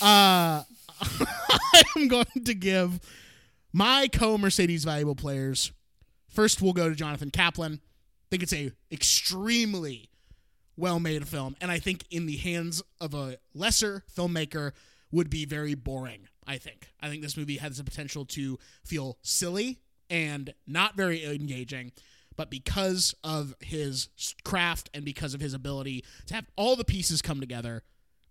[0.00, 0.62] Uh,
[1.00, 3.00] I am going to give
[3.76, 5.70] my co Mercedes valuable players.
[6.28, 7.74] First, we'll go to Jonathan Kaplan.
[7.74, 10.08] I think it's a extremely
[10.78, 14.72] well made film, and I think in the hands of a lesser filmmaker
[15.12, 16.28] would be very boring.
[16.46, 16.88] I think.
[17.02, 21.92] I think this movie has the potential to feel silly and not very engaging,
[22.34, 24.08] but because of his
[24.42, 27.82] craft and because of his ability to have all the pieces come together,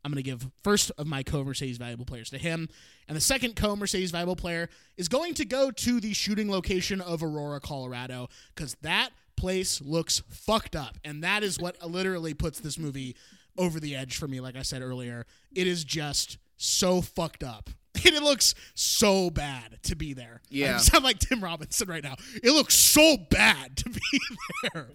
[0.05, 2.69] I'm going to give first of my co Mercedes valuable players to him.
[3.07, 7.01] And the second co Mercedes valuable player is going to go to the shooting location
[7.01, 10.99] of Aurora, Colorado, because that place looks fucked up.
[11.03, 13.15] And that is what literally puts this movie
[13.57, 15.25] over the edge for me, like I said earlier.
[15.55, 17.69] It is just so fucked up.
[18.05, 20.41] And it looks so bad to be there.
[20.49, 20.75] Yeah.
[20.75, 22.15] I sound like Tim Robinson right now.
[22.43, 24.19] It looks so bad to be
[24.61, 24.89] there.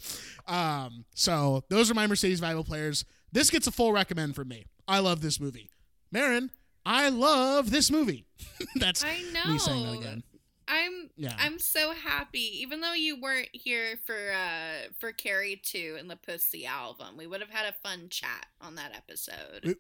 [0.47, 3.05] Um, so those are my Mercedes valuable players.
[3.32, 4.66] This gets a full recommend from me.
[4.89, 5.70] I love this movie.
[6.11, 6.51] Marin,
[6.85, 8.27] I love this movie.
[8.77, 10.23] That's I me saying that again.
[10.66, 11.35] I'm Yeah.
[11.39, 12.61] I'm so happy.
[12.62, 17.27] Even though you weren't here for uh for Carrie 2 and the Pussy album, we
[17.27, 19.62] would have had a fun chat on that episode.
[19.65, 19.77] We-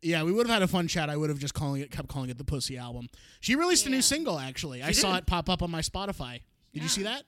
[0.00, 1.10] Yeah, we would have had a fun chat.
[1.10, 3.08] I would have just calling it, kept calling it the Pussy album.
[3.40, 4.38] She released a new single.
[4.38, 6.40] Actually, I saw it pop up on my Spotify.
[6.72, 7.24] Did you see that?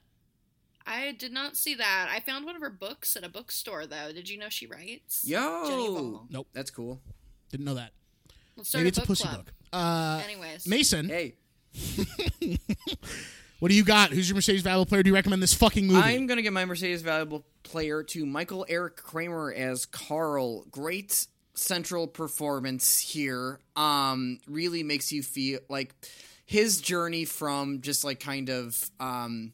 [0.87, 2.09] I did not see that.
[2.13, 4.13] I found one of her books at a bookstore though.
[4.13, 5.23] Did you know she writes?
[5.27, 6.27] Yo, Ball.
[6.31, 6.49] Nope.
[6.53, 7.01] that's cool.
[7.51, 7.93] Didn't know that.
[8.57, 9.47] Let's start Maybe a it's a pussy club.
[9.47, 9.55] book.
[9.73, 11.35] Uh, Anyways, Mason, Hey,
[13.59, 14.11] what do you got?
[14.11, 15.03] Who's your Mercedes valuable player?
[15.03, 16.01] Do you recommend this fucking movie?
[16.01, 20.65] I'm gonna give my Mercedes valuable player to Michael Eric Kramer as Carl.
[20.71, 23.59] Great central performance here.
[23.77, 25.95] Um, really makes you feel like
[26.47, 29.53] his journey from just like kind of um,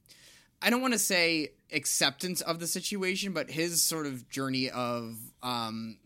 [0.62, 5.16] I don't want to say acceptance of the situation, but his sort of journey of
[5.43, 5.97] um,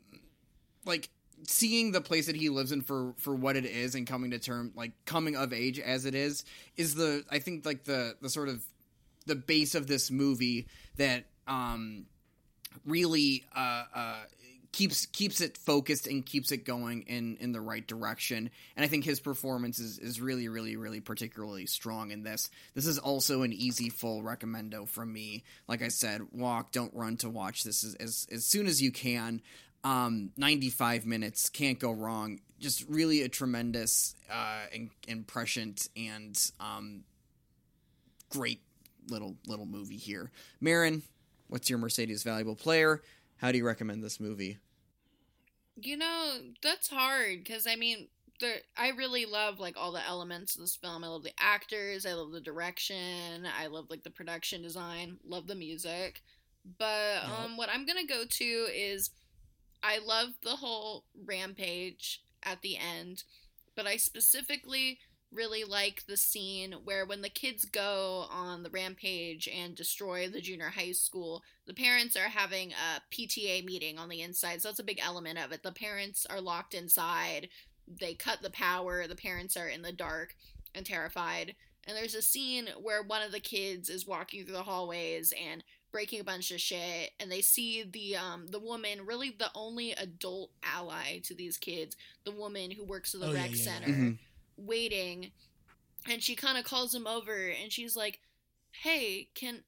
[0.85, 1.09] like
[1.47, 4.39] seeing the place that he lives in for for what it is and coming to
[4.39, 6.45] term like coming of age as it is
[6.77, 8.65] is the I think like the the sort of
[9.27, 12.07] the base of this movie that um
[12.87, 14.17] really uh uh
[14.75, 18.51] keeps keeps it focused and keeps it going in in the right direction.
[18.77, 22.51] And i think his performance is is really really really particularly strong in this.
[22.75, 25.45] This is also an easy full recommendo from me.
[25.69, 28.91] Like i said walk don't run to watch this as as, as soon as you
[28.91, 29.43] can.
[29.85, 32.41] Um 95 minutes can't go wrong.
[32.59, 34.91] Just really a tremendous uh in,
[35.97, 37.05] and um
[38.29, 38.61] great
[39.09, 40.33] little little movie here.
[40.61, 41.05] Marin,
[41.47, 43.03] what's your Mercedes valuable player?
[43.45, 44.57] How do you recommend this movie?
[45.77, 48.09] you know that's hard because I mean,
[48.41, 48.61] there.
[48.75, 51.05] I really love like all the elements of this film.
[51.05, 52.07] I love the actors.
[52.07, 53.47] I love the direction.
[53.61, 55.19] I love like the production design.
[55.27, 56.23] Love the music.
[56.79, 57.39] But Yep.
[57.39, 59.11] um, what I'm gonna go to is,
[59.83, 63.25] I love the whole rampage at the end,
[63.77, 65.01] but I specifically
[65.35, 70.40] really like the scene where when the kids go on the rampage and destroy the
[70.40, 74.62] junior high school, the parents are having a PTA meeting on the inside.
[74.62, 75.62] So that's a big element of it.
[75.62, 77.48] The parents are locked inside.
[77.89, 79.06] They cut the power.
[79.06, 80.35] The parents are in the dark
[80.74, 81.55] and terrified.
[81.86, 85.62] And there's a scene where one of the kids is walking through the hallways and
[85.93, 89.93] breaking a bunch of shit and they see the um the woman really the only
[89.93, 93.62] adult ally to these kids the woman who works at the Oh, rec yeah, yeah.
[93.62, 94.19] center Mhm.
[94.57, 95.31] Waiting
[96.09, 98.21] and she kind of calls him over and she's like
[98.83, 99.63] hey can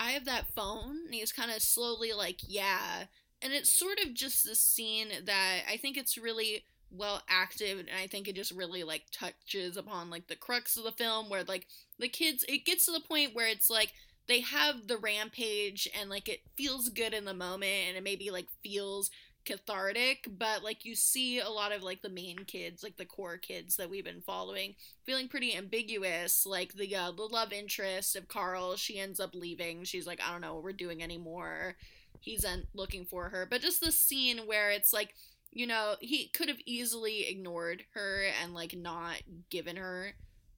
[0.00, 0.96] i have that phone?
[1.06, 3.04] And he's kind of slowly like yeah.
[3.40, 7.88] And it's sort of just this scene that i think it's really well acted and
[8.02, 11.44] i think it just really like touches upon like the crux of the film where
[11.44, 11.66] like
[11.98, 13.92] the kids it gets to the point where it's like
[14.26, 18.30] they have the rampage and like it feels good in the moment and it maybe
[18.30, 19.10] like feels
[19.48, 23.38] cathartic but like you see a lot of like the main kids like the core
[23.38, 28.28] kids that we've been following feeling pretty ambiguous like the uh, the love interest of
[28.28, 29.84] carl she ends up leaving.
[29.84, 31.76] She's like i don't know what we're doing anymore.
[32.20, 32.44] He's
[32.74, 33.46] looking for her.
[33.48, 35.14] But just the scene where it's like
[35.50, 40.12] you know he could have easily ignored her and like not given her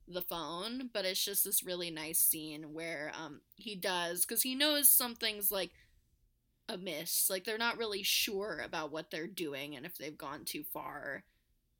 [0.09, 4.57] the phone but it's just this really nice scene where um he does because he
[4.57, 5.71] knows something's like
[6.71, 10.63] amiss like they're not really sure about what they're doing and if they've gone too
[10.63, 11.25] far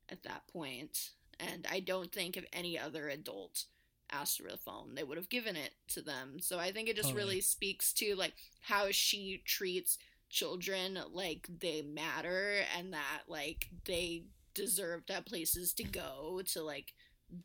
[0.09, 1.11] at that point.
[1.39, 3.65] and i don't think if any other adult
[4.11, 6.95] asked for the phone they would have given it to them so i think it
[6.95, 7.23] just Totally.
[7.23, 9.97] really speaks to like how she treats
[10.29, 14.23] children like they matter and that like they
[14.53, 16.93] deserve to have places to go to like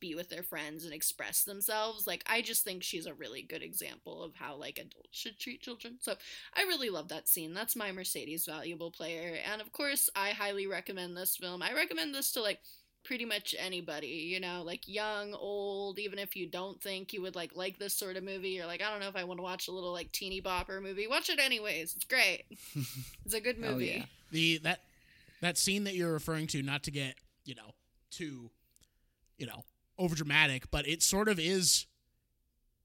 [0.00, 2.06] be with their friends and express themselves.
[2.06, 5.62] Like I just think she's a really good example of how like adults should treat
[5.62, 5.98] children.
[6.00, 6.14] So
[6.54, 7.54] I really love that scene.
[7.54, 9.38] That's my Mercedes valuable player.
[9.50, 11.62] And of course, I highly recommend this film.
[11.62, 12.60] I recommend this to like
[13.06, 17.36] pretty much anybody, you know, like young, old, even if you don't think you would
[17.36, 19.44] like like this sort of movie, you're like, I don't know if I want to
[19.44, 21.06] watch a little like teeny bopper movie.
[21.06, 21.94] Watch it anyways.
[21.94, 22.44] It's great.
[23.24, 23.86] it's a good movie.
[23.98, 24.04] yeah.
[24.32, 24.80] the that
[25.40, 27.14] that scene that you're referring to, not to get
[27.44, 27.74] you know
[28.10, 28.50] too,
[29.38, 29.64] you know,
[29.98, 31.86] over dramatic, but it sort of is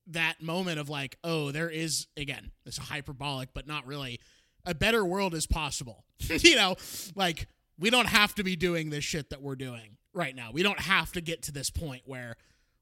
[0.08, 4.20] that moment of like, oh, there is again, it's hyperbolic, but not really.
[4.66, 6.06] A better world is possible.
[6.20, 6.76] you know,
[7.16, 7.48] like
[7.80, 10.52] we don't have to be doing this shit that we're doing right now.
[10.52, 12.36] We don't have to get to this point where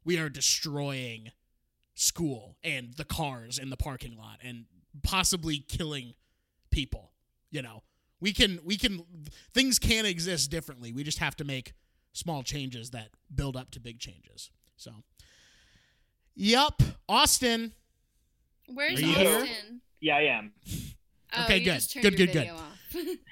[0.04, 1.32] we are destroying
[1.96, 4.66] school and the cars in the parking lot and
[5.04, 6.14] possibly killing
[6.72, 7.12] people.
[7.52, 7.84] You know,
[8.20, 9.04] we can we can
[9.54, 10.92] things can exist differently.
[10.92, 11.74] We just have to make
[12.14, 14.52] small changes that build up to big changes.
[14.78, 14.92] So,
[16.36, 17.74] yep, Austin.
[18.68, 19.16] Where's Austin?
[19.16, 19.48] here?
[20.00, 20.52] Yeah, I am.
[21.36, 21.84] Oh, Okay, you good.
[22.02, 23.18] Good, good, good.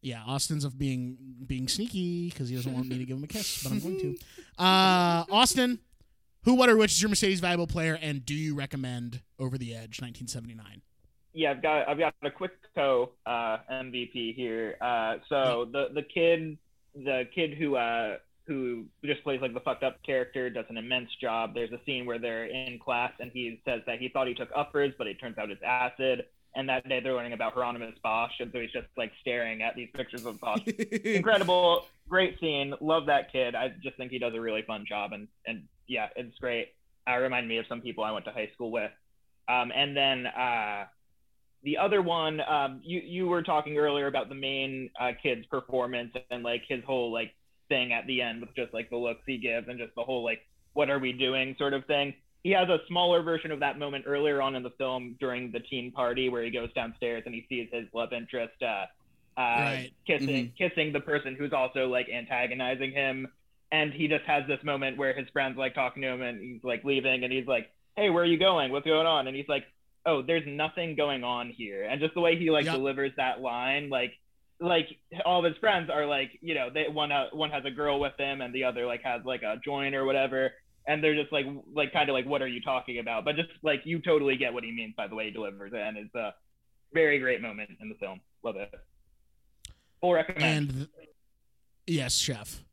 [0.00, 3.26] Yeah, Austin's of being being sneaky because he doesn't want me to give him a
[3.26, 4.16] kiss, but I'm going to.
[4.58, 5.78] Uh, Austin,
[6.44, 9.72] who, what, or which is your Mercedes valuable player, and do you recommend Over the
[9.72, 10.82] Edge 1979?
[11.32, 14.76] yeah, I've got I've got a quick co uh, MVP here.
[14.80, 16.58] Uh, so the the kid
[16.94, 18.16] the kid who uh,
[18.46, 21.54] who just plays like the fucked up character does an immense job.
[21.54, 24.48] There's a scene where they're in class and he says that he thought he took
[24.56, 26.24] uppers, but it turns out it's acid.
[26.56, 29.76] And that day they're learning about Hieronymus Bosch, and so he's just like staring at
[29.76, 30.62] these pictures of Bosch.
[31.04, 32.72] Incredible, great scene.
[32.80, 33.54] Love that kid.
[33.54, 36.68] I just think he does a really fun job, and and yeah, it's great.
[37.08, 38.90] Uh, remind me of some people I went to high school with.
[39.48, 40.84] Um, and then uh,
[41.62, 46.12] the other one, um, you you were talking earlier about the main uh, kid's performance
[46.30, 47.32] and like his whole like
[47.68, 50.24] thing at the end with just like the looks he gives and just the whole
[50.24, 50.40] like
[50.74, 52.14] what are we doing sort of thing.
[52.44, 55.60] He has a smaller version of that moment earlier on in the film during the
[55.60, 58.86] teen party where he goes downstairs and he sees his love interest uh,
[59.40, 59.92] uh, Right.
[60.06, 63.26] kissing kissing the person who's also like antagonizing him,
[63.70, 66.64] and he just has this moment where his friends like talking to him and he's
[66.64, 68.72] like leaving and he's like, "Hey, where are you going?
[68.72, 69.64] What's going on?" And he's like,
[70.08, 72.74] "Oh, there's nothing going on here." And just the way he like Yep.
[72.74, 74.12] delivers that line, like
[74.60, 74.88] like
[75.24, 78.00] all of his friends are like you know they one uh, one has a girl
[78.00, 80.52] with him and the other like has like a joint or whatever
[80.88, 83.50] and they're just like like kind of like what are you talking about but just
[83.62, 86.14] like you totally get what he means by the way he delivers it and it's
[86.16, 86.34] a
[86.92, 88.68] very great moment in the film love it
[90.00, 90.88] full recommend And
[91.86, 92.64] yes, chef.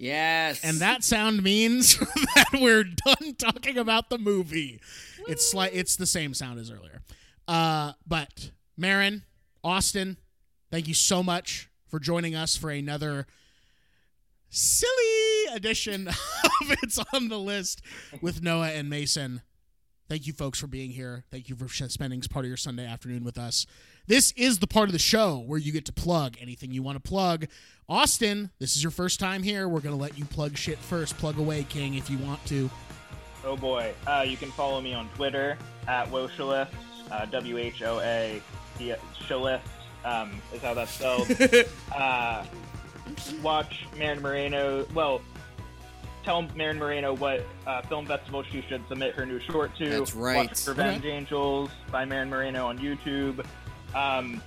[0.00, 0.64] Yes.
[0.64, 1.98] And that sound means
[2.34, 4.80] that we're done talking about the movie.
[5.28, 7.02] It's like it's the same sound as earlier.
[7.46, 9.22] Uh, but Marin,
[9.62, 10.16] Austin,
[10.70, 13.26] thank you so much for joining us for another
[14.48, 16.14] silly edition of
[16.82, 17.82] It's on the List
[18.20, 19.42] with Noah and Mason.
[20.08, 21.24] Thank you, folks, for being here.
[21.30, 23.66] Thank you for spending part of your Sunday afternoon with us.
[24.06, 27.02] This is the part of the show where you get to plug anything you want
[27.02, 27.46] to plug.
[27.88, 29.68] Austin, this is your first time here.
[29.68, 31.16] We're going to let you plug shit first.
[31.18, 32.68] Plug away, King, if you want to.
[33.44, 35.56] oh boy uh, you can follow me on twitter
[35.88, 36.68] at woshalist
[37.10, 38.42] uh, w-h-o-a
[38.78, 39.60] shalist
[40.04, 41.26] um, is how that's spelled
[41.96, 42.44] uh,
[43.42, 44.86] watch Marin Moreno.
[44.94, 45.20] Well,
[46.24, 49.88] tell Marin Moreno what uh, film festival she should submit her new short to.
[49.88, 50.48] That's right.
[50.48, 53.44] Watch Revenge Angels by Marin Moreno on YouTube.
[53.94, 54.42] Um,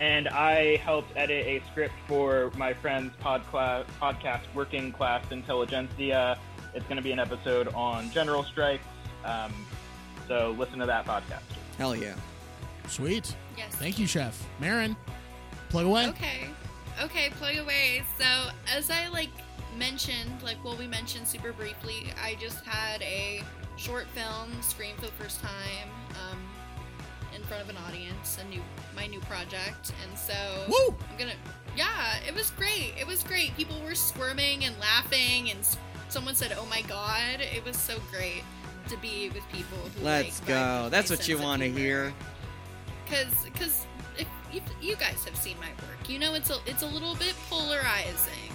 [0.00, 6.38] and I helped edit a script for my friend's podcla- podcast, Working Class Intelligentsia.
[6.74, 8.84] It's going to be an episode on general strikes.
[9.24, 9.52] Um,
[10.28, 11.42] so listen to that podcast.
[11.78, 12.14] Hell yeah.
[12.86, 13.34] Sweet.
[13.56, 13.74] Yes.
[13.74, 14.40] Thank you, Chef.
[14.60, 14.96] Marin,
[15.68, 16.08] plug away.
[16.08, 16.48] Okay.
[17.02, 18.02] Okay, plug away.
[18.18, 18.24] So,
[18.74, 19.30] as I like
[19.76, 23.42] mentioned, like well, we mentioned super briefly, I just had a
[23.76, 26.38] short film screen for the first time um,
[27.38, 28.60] in front of an audience, a new
[28.94, 30.34] my new project, and so
[30.68, 30.94] Woo!
[31.10, 31.32] I'm gonna.
[31.76, 32.94] Yeah, it was great.
[32.98, 33.56] It was great.
[33.56, 35.60] People were squirming and laughing, and
[36.08, 38.42] someone said, "Oh my god!" It was so great
[38.88, 40.88] to be with people who Let's like, go.
[40.90, 42.12] That's what you want to hear.
[43.04, 43.86] because because
[44.80, 48.52] you guys have seen my work, you know it's a it's a little bit polarizing.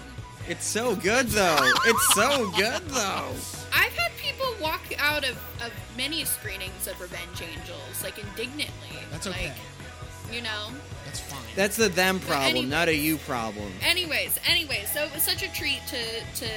[0.47, 1.71] It's so good though.
[1.85, 3.31] It's so good though.
[3.73, 8.97] I've had people walk out of, of many screenings of Revenge Angels like indignantly.
[9.11, 9.47] That's okay.
[9.47, 10.69] Like, you know.
[11.05, 11.39] That's fine.
[11.55, 13.71] That's the them problem, anyways- not a you problem.
[13.81, 16.49] Anyways, anyways, so it was such a treat to to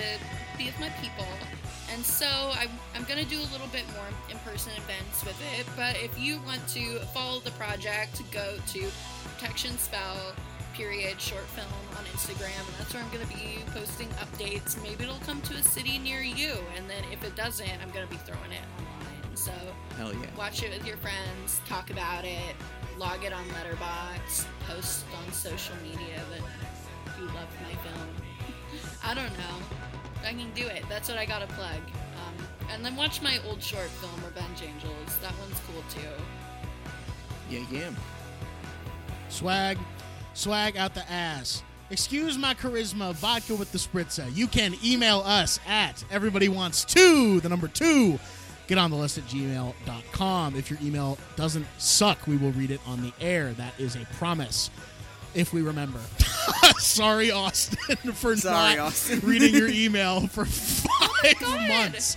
[0.59, 1.27] be with my people.
[1.93, 5.67] And so I'm, I'm going to do a little bit more in-person events with it.
[5.77, 8.89] But if you want to follow the project, go to
[9.35, 10.35] Protection Spell
[10.77, 11.67] period short film
[11.97, 12.61] on Instagram.
[12.61, 14.81] And that's where I'm going to be posting updates.
[14.83, 16.53] Maybe it'll come to a city near you.
[16.77, 19.37] And then if it doesn't, I'm going to be throwing it online.
[19.37, 19.53] So
[19.97, 20.27] Hell yeah.
[20.37, 22.55] watch it with your friends, talk about it,
[22.99, 28.09] log it on Letterboxd, post on social media that you love my film.
[29.05, 30.27] I don't know.
[30.27, 30.85] I can do it.
[30.89, 31.81] That's what I gotta plug.
[32.17, 35.19] Um, and then watch my old short film, Revenge Angels.
[35.23, 36.09] That one's cool too.
[37.49, 37.91] Yeah, yeah.
[39.29, 39.79] Swag,
[40.37, 41.63] swag out the ass.
[41.91, 44.35] Excuse my charisma, vodka with the spritzer.
[44.35, 48.19] You can email us at everybody wants to, the number two.
[48.67, 50.57] Get on the list at gmail.com.
[50.57, 53.53] If your email doesn't suck, we will read it on the air.
[53.53, 54.71] That is a promise.
[55.35, 56.01] If we remember.
[56.79, 59.21] Sorry, Austin, for Sorry, not Austin.
[59.23, 62.17] reading your email for five months.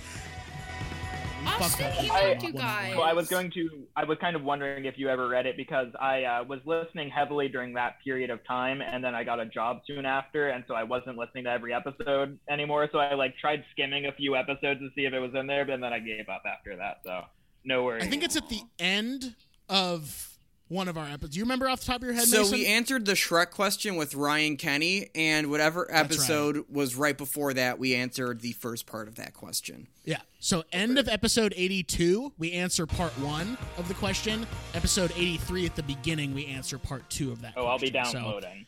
[1.44, 2.12] You fucked Austin up.
[2.16, 2.96] I- you guys.
[3.00, 3.86] I was going to.
[4.00, 7.10] I was kind of wondering if you ever read it because I uh, was listening
[7.10, 10.64] heavily during that period of time, and then I got a job soon after, and
[10.66, 12.88] so I wasn't listening to every episode anymore.
[12.92, 15.66] So I like tried skimming a few episodes to see if it was in there,
[15.66, 17.00] but then I gave up after that.
[17.04, 17.24] So
[17.62, 18.04] no worries.
[18.04, 19.34] I think it's at the end
[19.68, 20.29] of
[20.70, 21.34] one of our episodes.
[21.34, 22.24] Do you remember off the top of your head?
[22.24, 22.58] So Mason?
[22.58, 25.98] we answered the Shrek question with Ryan Kenny, and whatever right.
[25.98, 29.88] episode was right before that, we answered the first part of that question.
[30.04, 30.20] Yeah.
[30.38, 34.46] So end of episode 82, we answer part one of the question.
[34.72, 37.54] Episode 83 at the beginning, we answer part two of that.
[37.56, 38.12] Oh, I'll be question.
[38.12, 38.66] So downloading.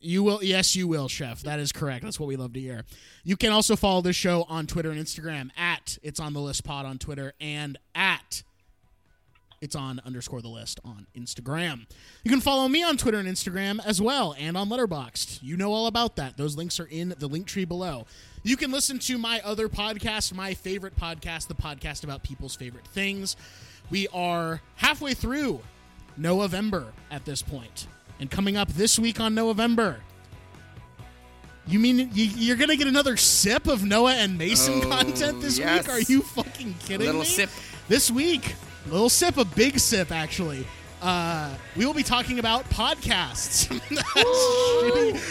[0.00, 1.42] you will, yes, you will, Chef.
[1.42, 2.02] That is correct.
[2.02, 2.84] That's what we love to hear.
[3.24, 6.64] You can also follow this show on Twitter and Instagram at It's on the List
[6.64, 8.42] Pod on Twitter and at
[9.60, 11.84] It's on underscore the list on Instagram.
[12.24, 15.40] You can follow me on Twitter and Instagram as well and on Letterboxd.
[15.42, 16.38] You know all about that.
[16.38, 18.06] Those links are in the Linktree below.
[18.42, 22.86] You can listen to my other podcast, my favorite podcast, the podcast about people's favorite
[22.86, 23.36] things.
[23.90, 25.60] We are halfway through
[26.16, 27.86] November at this point.
[28.18, 30.00] And coming up this week on November,
[31.66, 35.58] you mean you, you're gonna get another sip of Noah and Mason Oh, content this
[35.58, 35.86] yes.
[35.86, 35.94] week?
[35.94, 37.26] Are you fucking kidding Little me?
[37.26, 37.50] sip.
[37.88, 38.54] this week.
[38.86, 40.66] Little sip, a big sip, actually.
[41.02, 43.70] Uh, we will be talking about podcasts.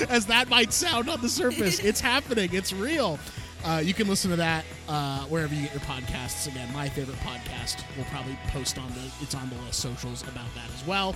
[0.10, 2.50] as that might sound on the surface, it's happening.
[2.54, 3.20] It's real.
[3.64, 6.48] Uh, you can listen to that uh, wherever you get your podcasts.
[6.48, 7.84] Again, my favorite podcast.
[7.96, 11.16] We'll probably post on the it's on the list socials about that as well.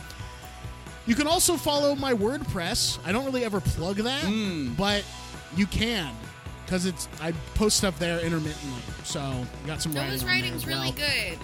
[1.06, 3.00] You can also follow my WordPress.
[3.06, 5.04] I don't really ever plug that, but
[5.56, 6.14] you can
[6.66, 8.82] because it's I post stuff there intermittently.
[9.04, 10.14] So got some writing.
[10.14, 11.40] On there writing's really really good.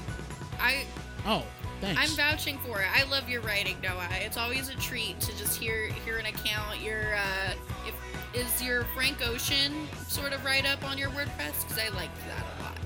[0.60, 0.86] I
[1.26, 1.45] Oh,
[1.81, 2.02] thanks.
[2.02, 2.88] I'm vouching for it.
[2.94, 4.07] I love your writing, Noah.
[4.11, 6.81] It's always a treat to just hear hear an account.
[6.81, 7.53] Your uh,
[7.88, 7.95] if
[8.34, 12.45] is your Frank Ocean sort of write up on your WordPress because I liked that
[12.60, 12.77] a lot.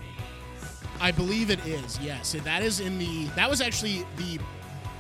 [1.00, 2.00] I believe it is.
[2.00, 3.26] Yes, that is in the.
[3.36, 4.40] That was actually the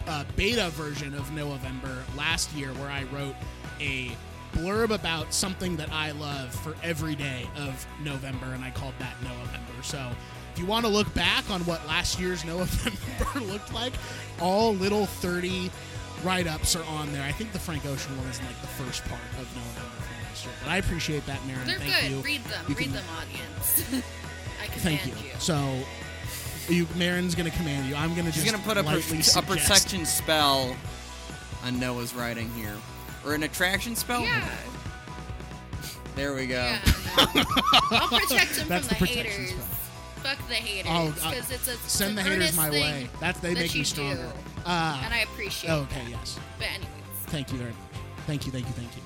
[0.07, 3.35] uh, beta version of November last year, where I wrote
[3.79, 4.11] a
[4.53, 9.15] blurb about something that I love for every day of November, and I called that
[9.23, 9.71] No November.
[9.81, 10.11] So,
[10.53, 12.71] if you want to look back on what last year's Noah's
[13.19, 13.93] November looked like,
[14.39, 15.71] all little thirty
[16.23, 17.23] write-ups are on there.
[17.23, 19.95] I think the Frank Ocean one is in like the first part of Noah's November
[19.97, 20.53] from last year.
[20.63, 21.67] But I appreciate that, Marin.
[21.67, 22.11] They're Thank good.
[22.11, 22.19] you.
[22.21, 22.65] Read them.
[22.69, 23.83] You Read can- them, audience.
[24.61, 25.11] I Thank you.
[25.13, 25.31] you.
[25.39, 25.79] So,
[26.69, 27.95] you, Marin's gonna command you.
[27.95, 29.47] I'm gonna just She's gonna put a, per- lightly a suggest.
[29.47, 30.75] protection spell
[31.65, 32.75] on Noah's writing here,
[33.25, 34.21] or an attraction spell.
[34.21, 34.47] yeah.
[36.15, 36.55] There we go.
[36.55, 36.79] Yeah.
[37.91, 39.49] I'll protect him That's from the the, protection haters.
[39.51, 39.65] spell.
[40.23, 40.91] Fuck the haters.
[40.91, 43.09] Oh, uh, Because it's a it's Send the haters my way.
[43.19, 44.31] That they that make me stronger.
[44.65, 45.69] Uh, and I appreciate.
[45.71, 46.09] okay, that.
[46.09, 46.39] yes.
[46.57, 46.87] But anyways,
[47.25, 47.79] Thank you very much.
[48.25, 49.01] Thank you, thank you, thank you.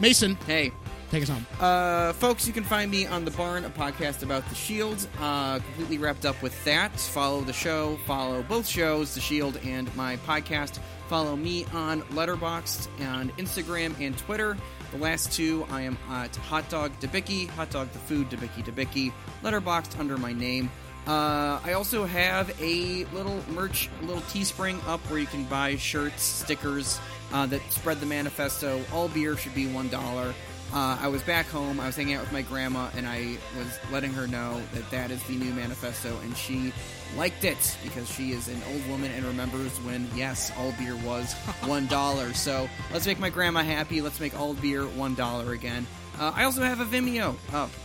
[0.00, 0.72] Mason, Hey,
[1.10, 1.46] take us home.
[1.60, 5.06] Uh, folks, you can find me on The Barn, a podcast about The Shield.
[5.20, 6.98] Uh, completely wrapped up with that.
[6.98, 10.80] Follow the show, follow both shows, The Shield and my podcast.
[11.08, 14.56] Follow me on Letterboxd on Instagram and Twitter.
[14.92, 19.12] The last two, I am at Hot Dog Debicki, Hot Dog the Food Debicki Debicki,
[19.42, 20.70] Letterboxd under my name.
[21.06, 26.22] Uh, I also have a little merch, little Teespring up where you can buy shirts,
[26.22, 26.98] stickers
[27.32, 28.82] uh, that spread the manifesto.
[28.92, 30.34] All beer should be one dollar.
[30.76, 31.80] Uh, I was back home.
[31.80, 35.10] I was hanging out with my grandma, and I was letting her know that that
[35.10, 36.70] is the new manifesto, and she
[37.16, 41.32] liked it because she is an old woman and remembers when yes, all beer was
[41.64, 42.34] one dollar.
[42.34, 44.02] so let's make my grandma happy.
[44.02, 45.86] Let's make all beer one dollar again.
[46.20, 47.36] Uh, I also have a Vimeo.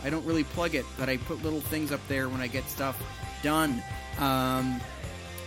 [0.04, 2.68] I don't really plug it, but I put little things up there when I get
[2.68, 3.02] stuff
[3.42, 3.82] done
[4.18, 4.82] um,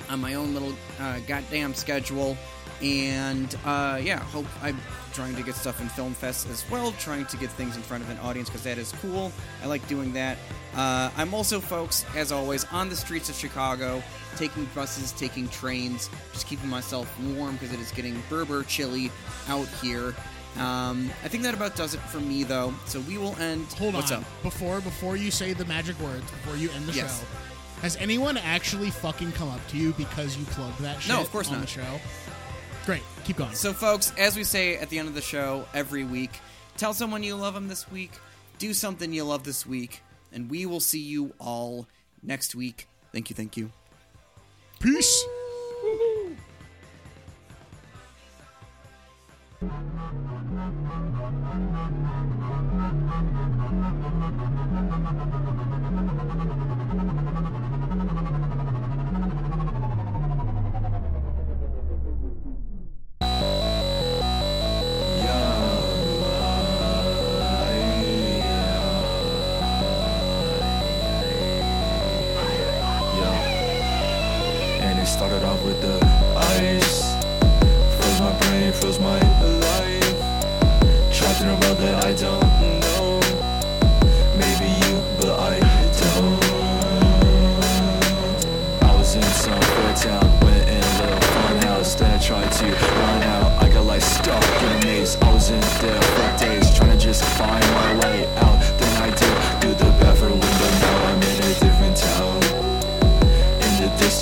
[0.10, 2.38] on my own little uh, goddamn schedule.
[2.82, 4.80] And uh, yeah, hope I'm
[5.16, 8.04] trying to get stuff in Film Fest as well, trying to get things in front
[8.04, 9.32] of an audience because that is cool.
[9.64, 10.38] I like doing that.
[10.76, 14.04] Uh, I'm also, folks, as always, on the streets of Chicago,
[14.36, 19.10] taking buses, taking trains, just keeping myself warm because it is getting berber chilly
[19.48, 20.14] out here.
[20.58, 22.74] Um, I think that about does it for me, though.
[22.86, 23.66] So we will end.
[23.78, 24.20] Hold What's on.
[24.20, 24.26] up?
[24.44, 27.20] Before before you say the magic words, before you end the Yes.
[27.20, 27.26] show,
[27.82, 31.30] has anyone actually fucking come up to you because you plugged that shit No, of
[31.32, 31.62] course on not.
[31.62, 32.00] the show?
[32.86, 33.02] Great.
[33.24, 33.56] Keep going.
[33.56, 36.30] So, folks, as we say at the end of the show every week,
[36.78, 38.12] tell someone you love them this week,
[38.60, 41.88] do something you love this week, and we will see you all
[42.22, 42.88] next week.
[43.12, 43.72] Thank you, thank you.
[44.80, 45.26] Peace.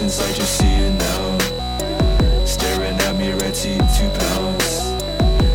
[0.03, 2.45] distance, I just see it now.
[2.45, 4.91] Staring at me, red teeth, two pounds.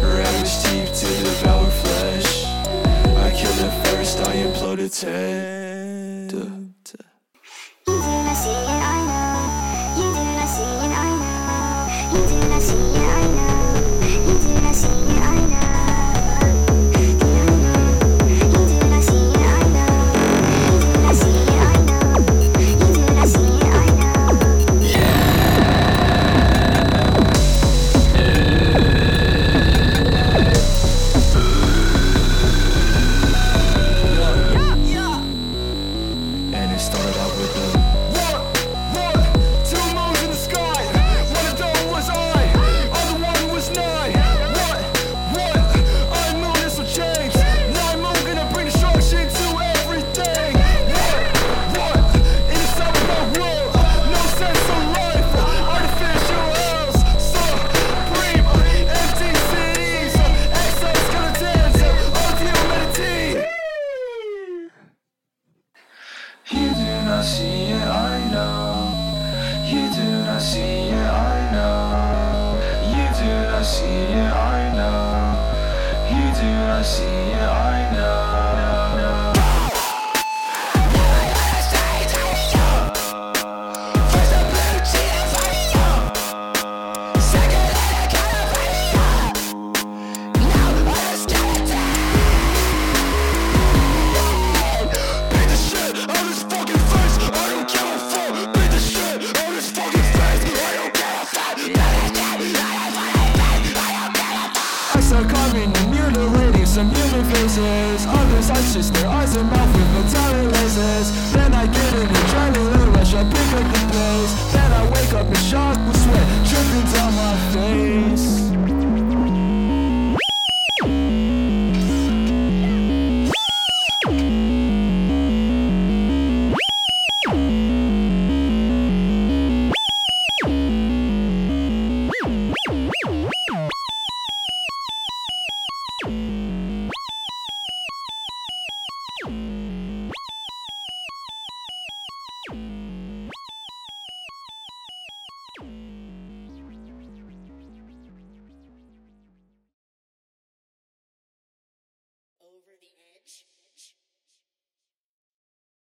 [0.02, 5.77] Ravish teeth to devour flesh I killed the first, I implode its head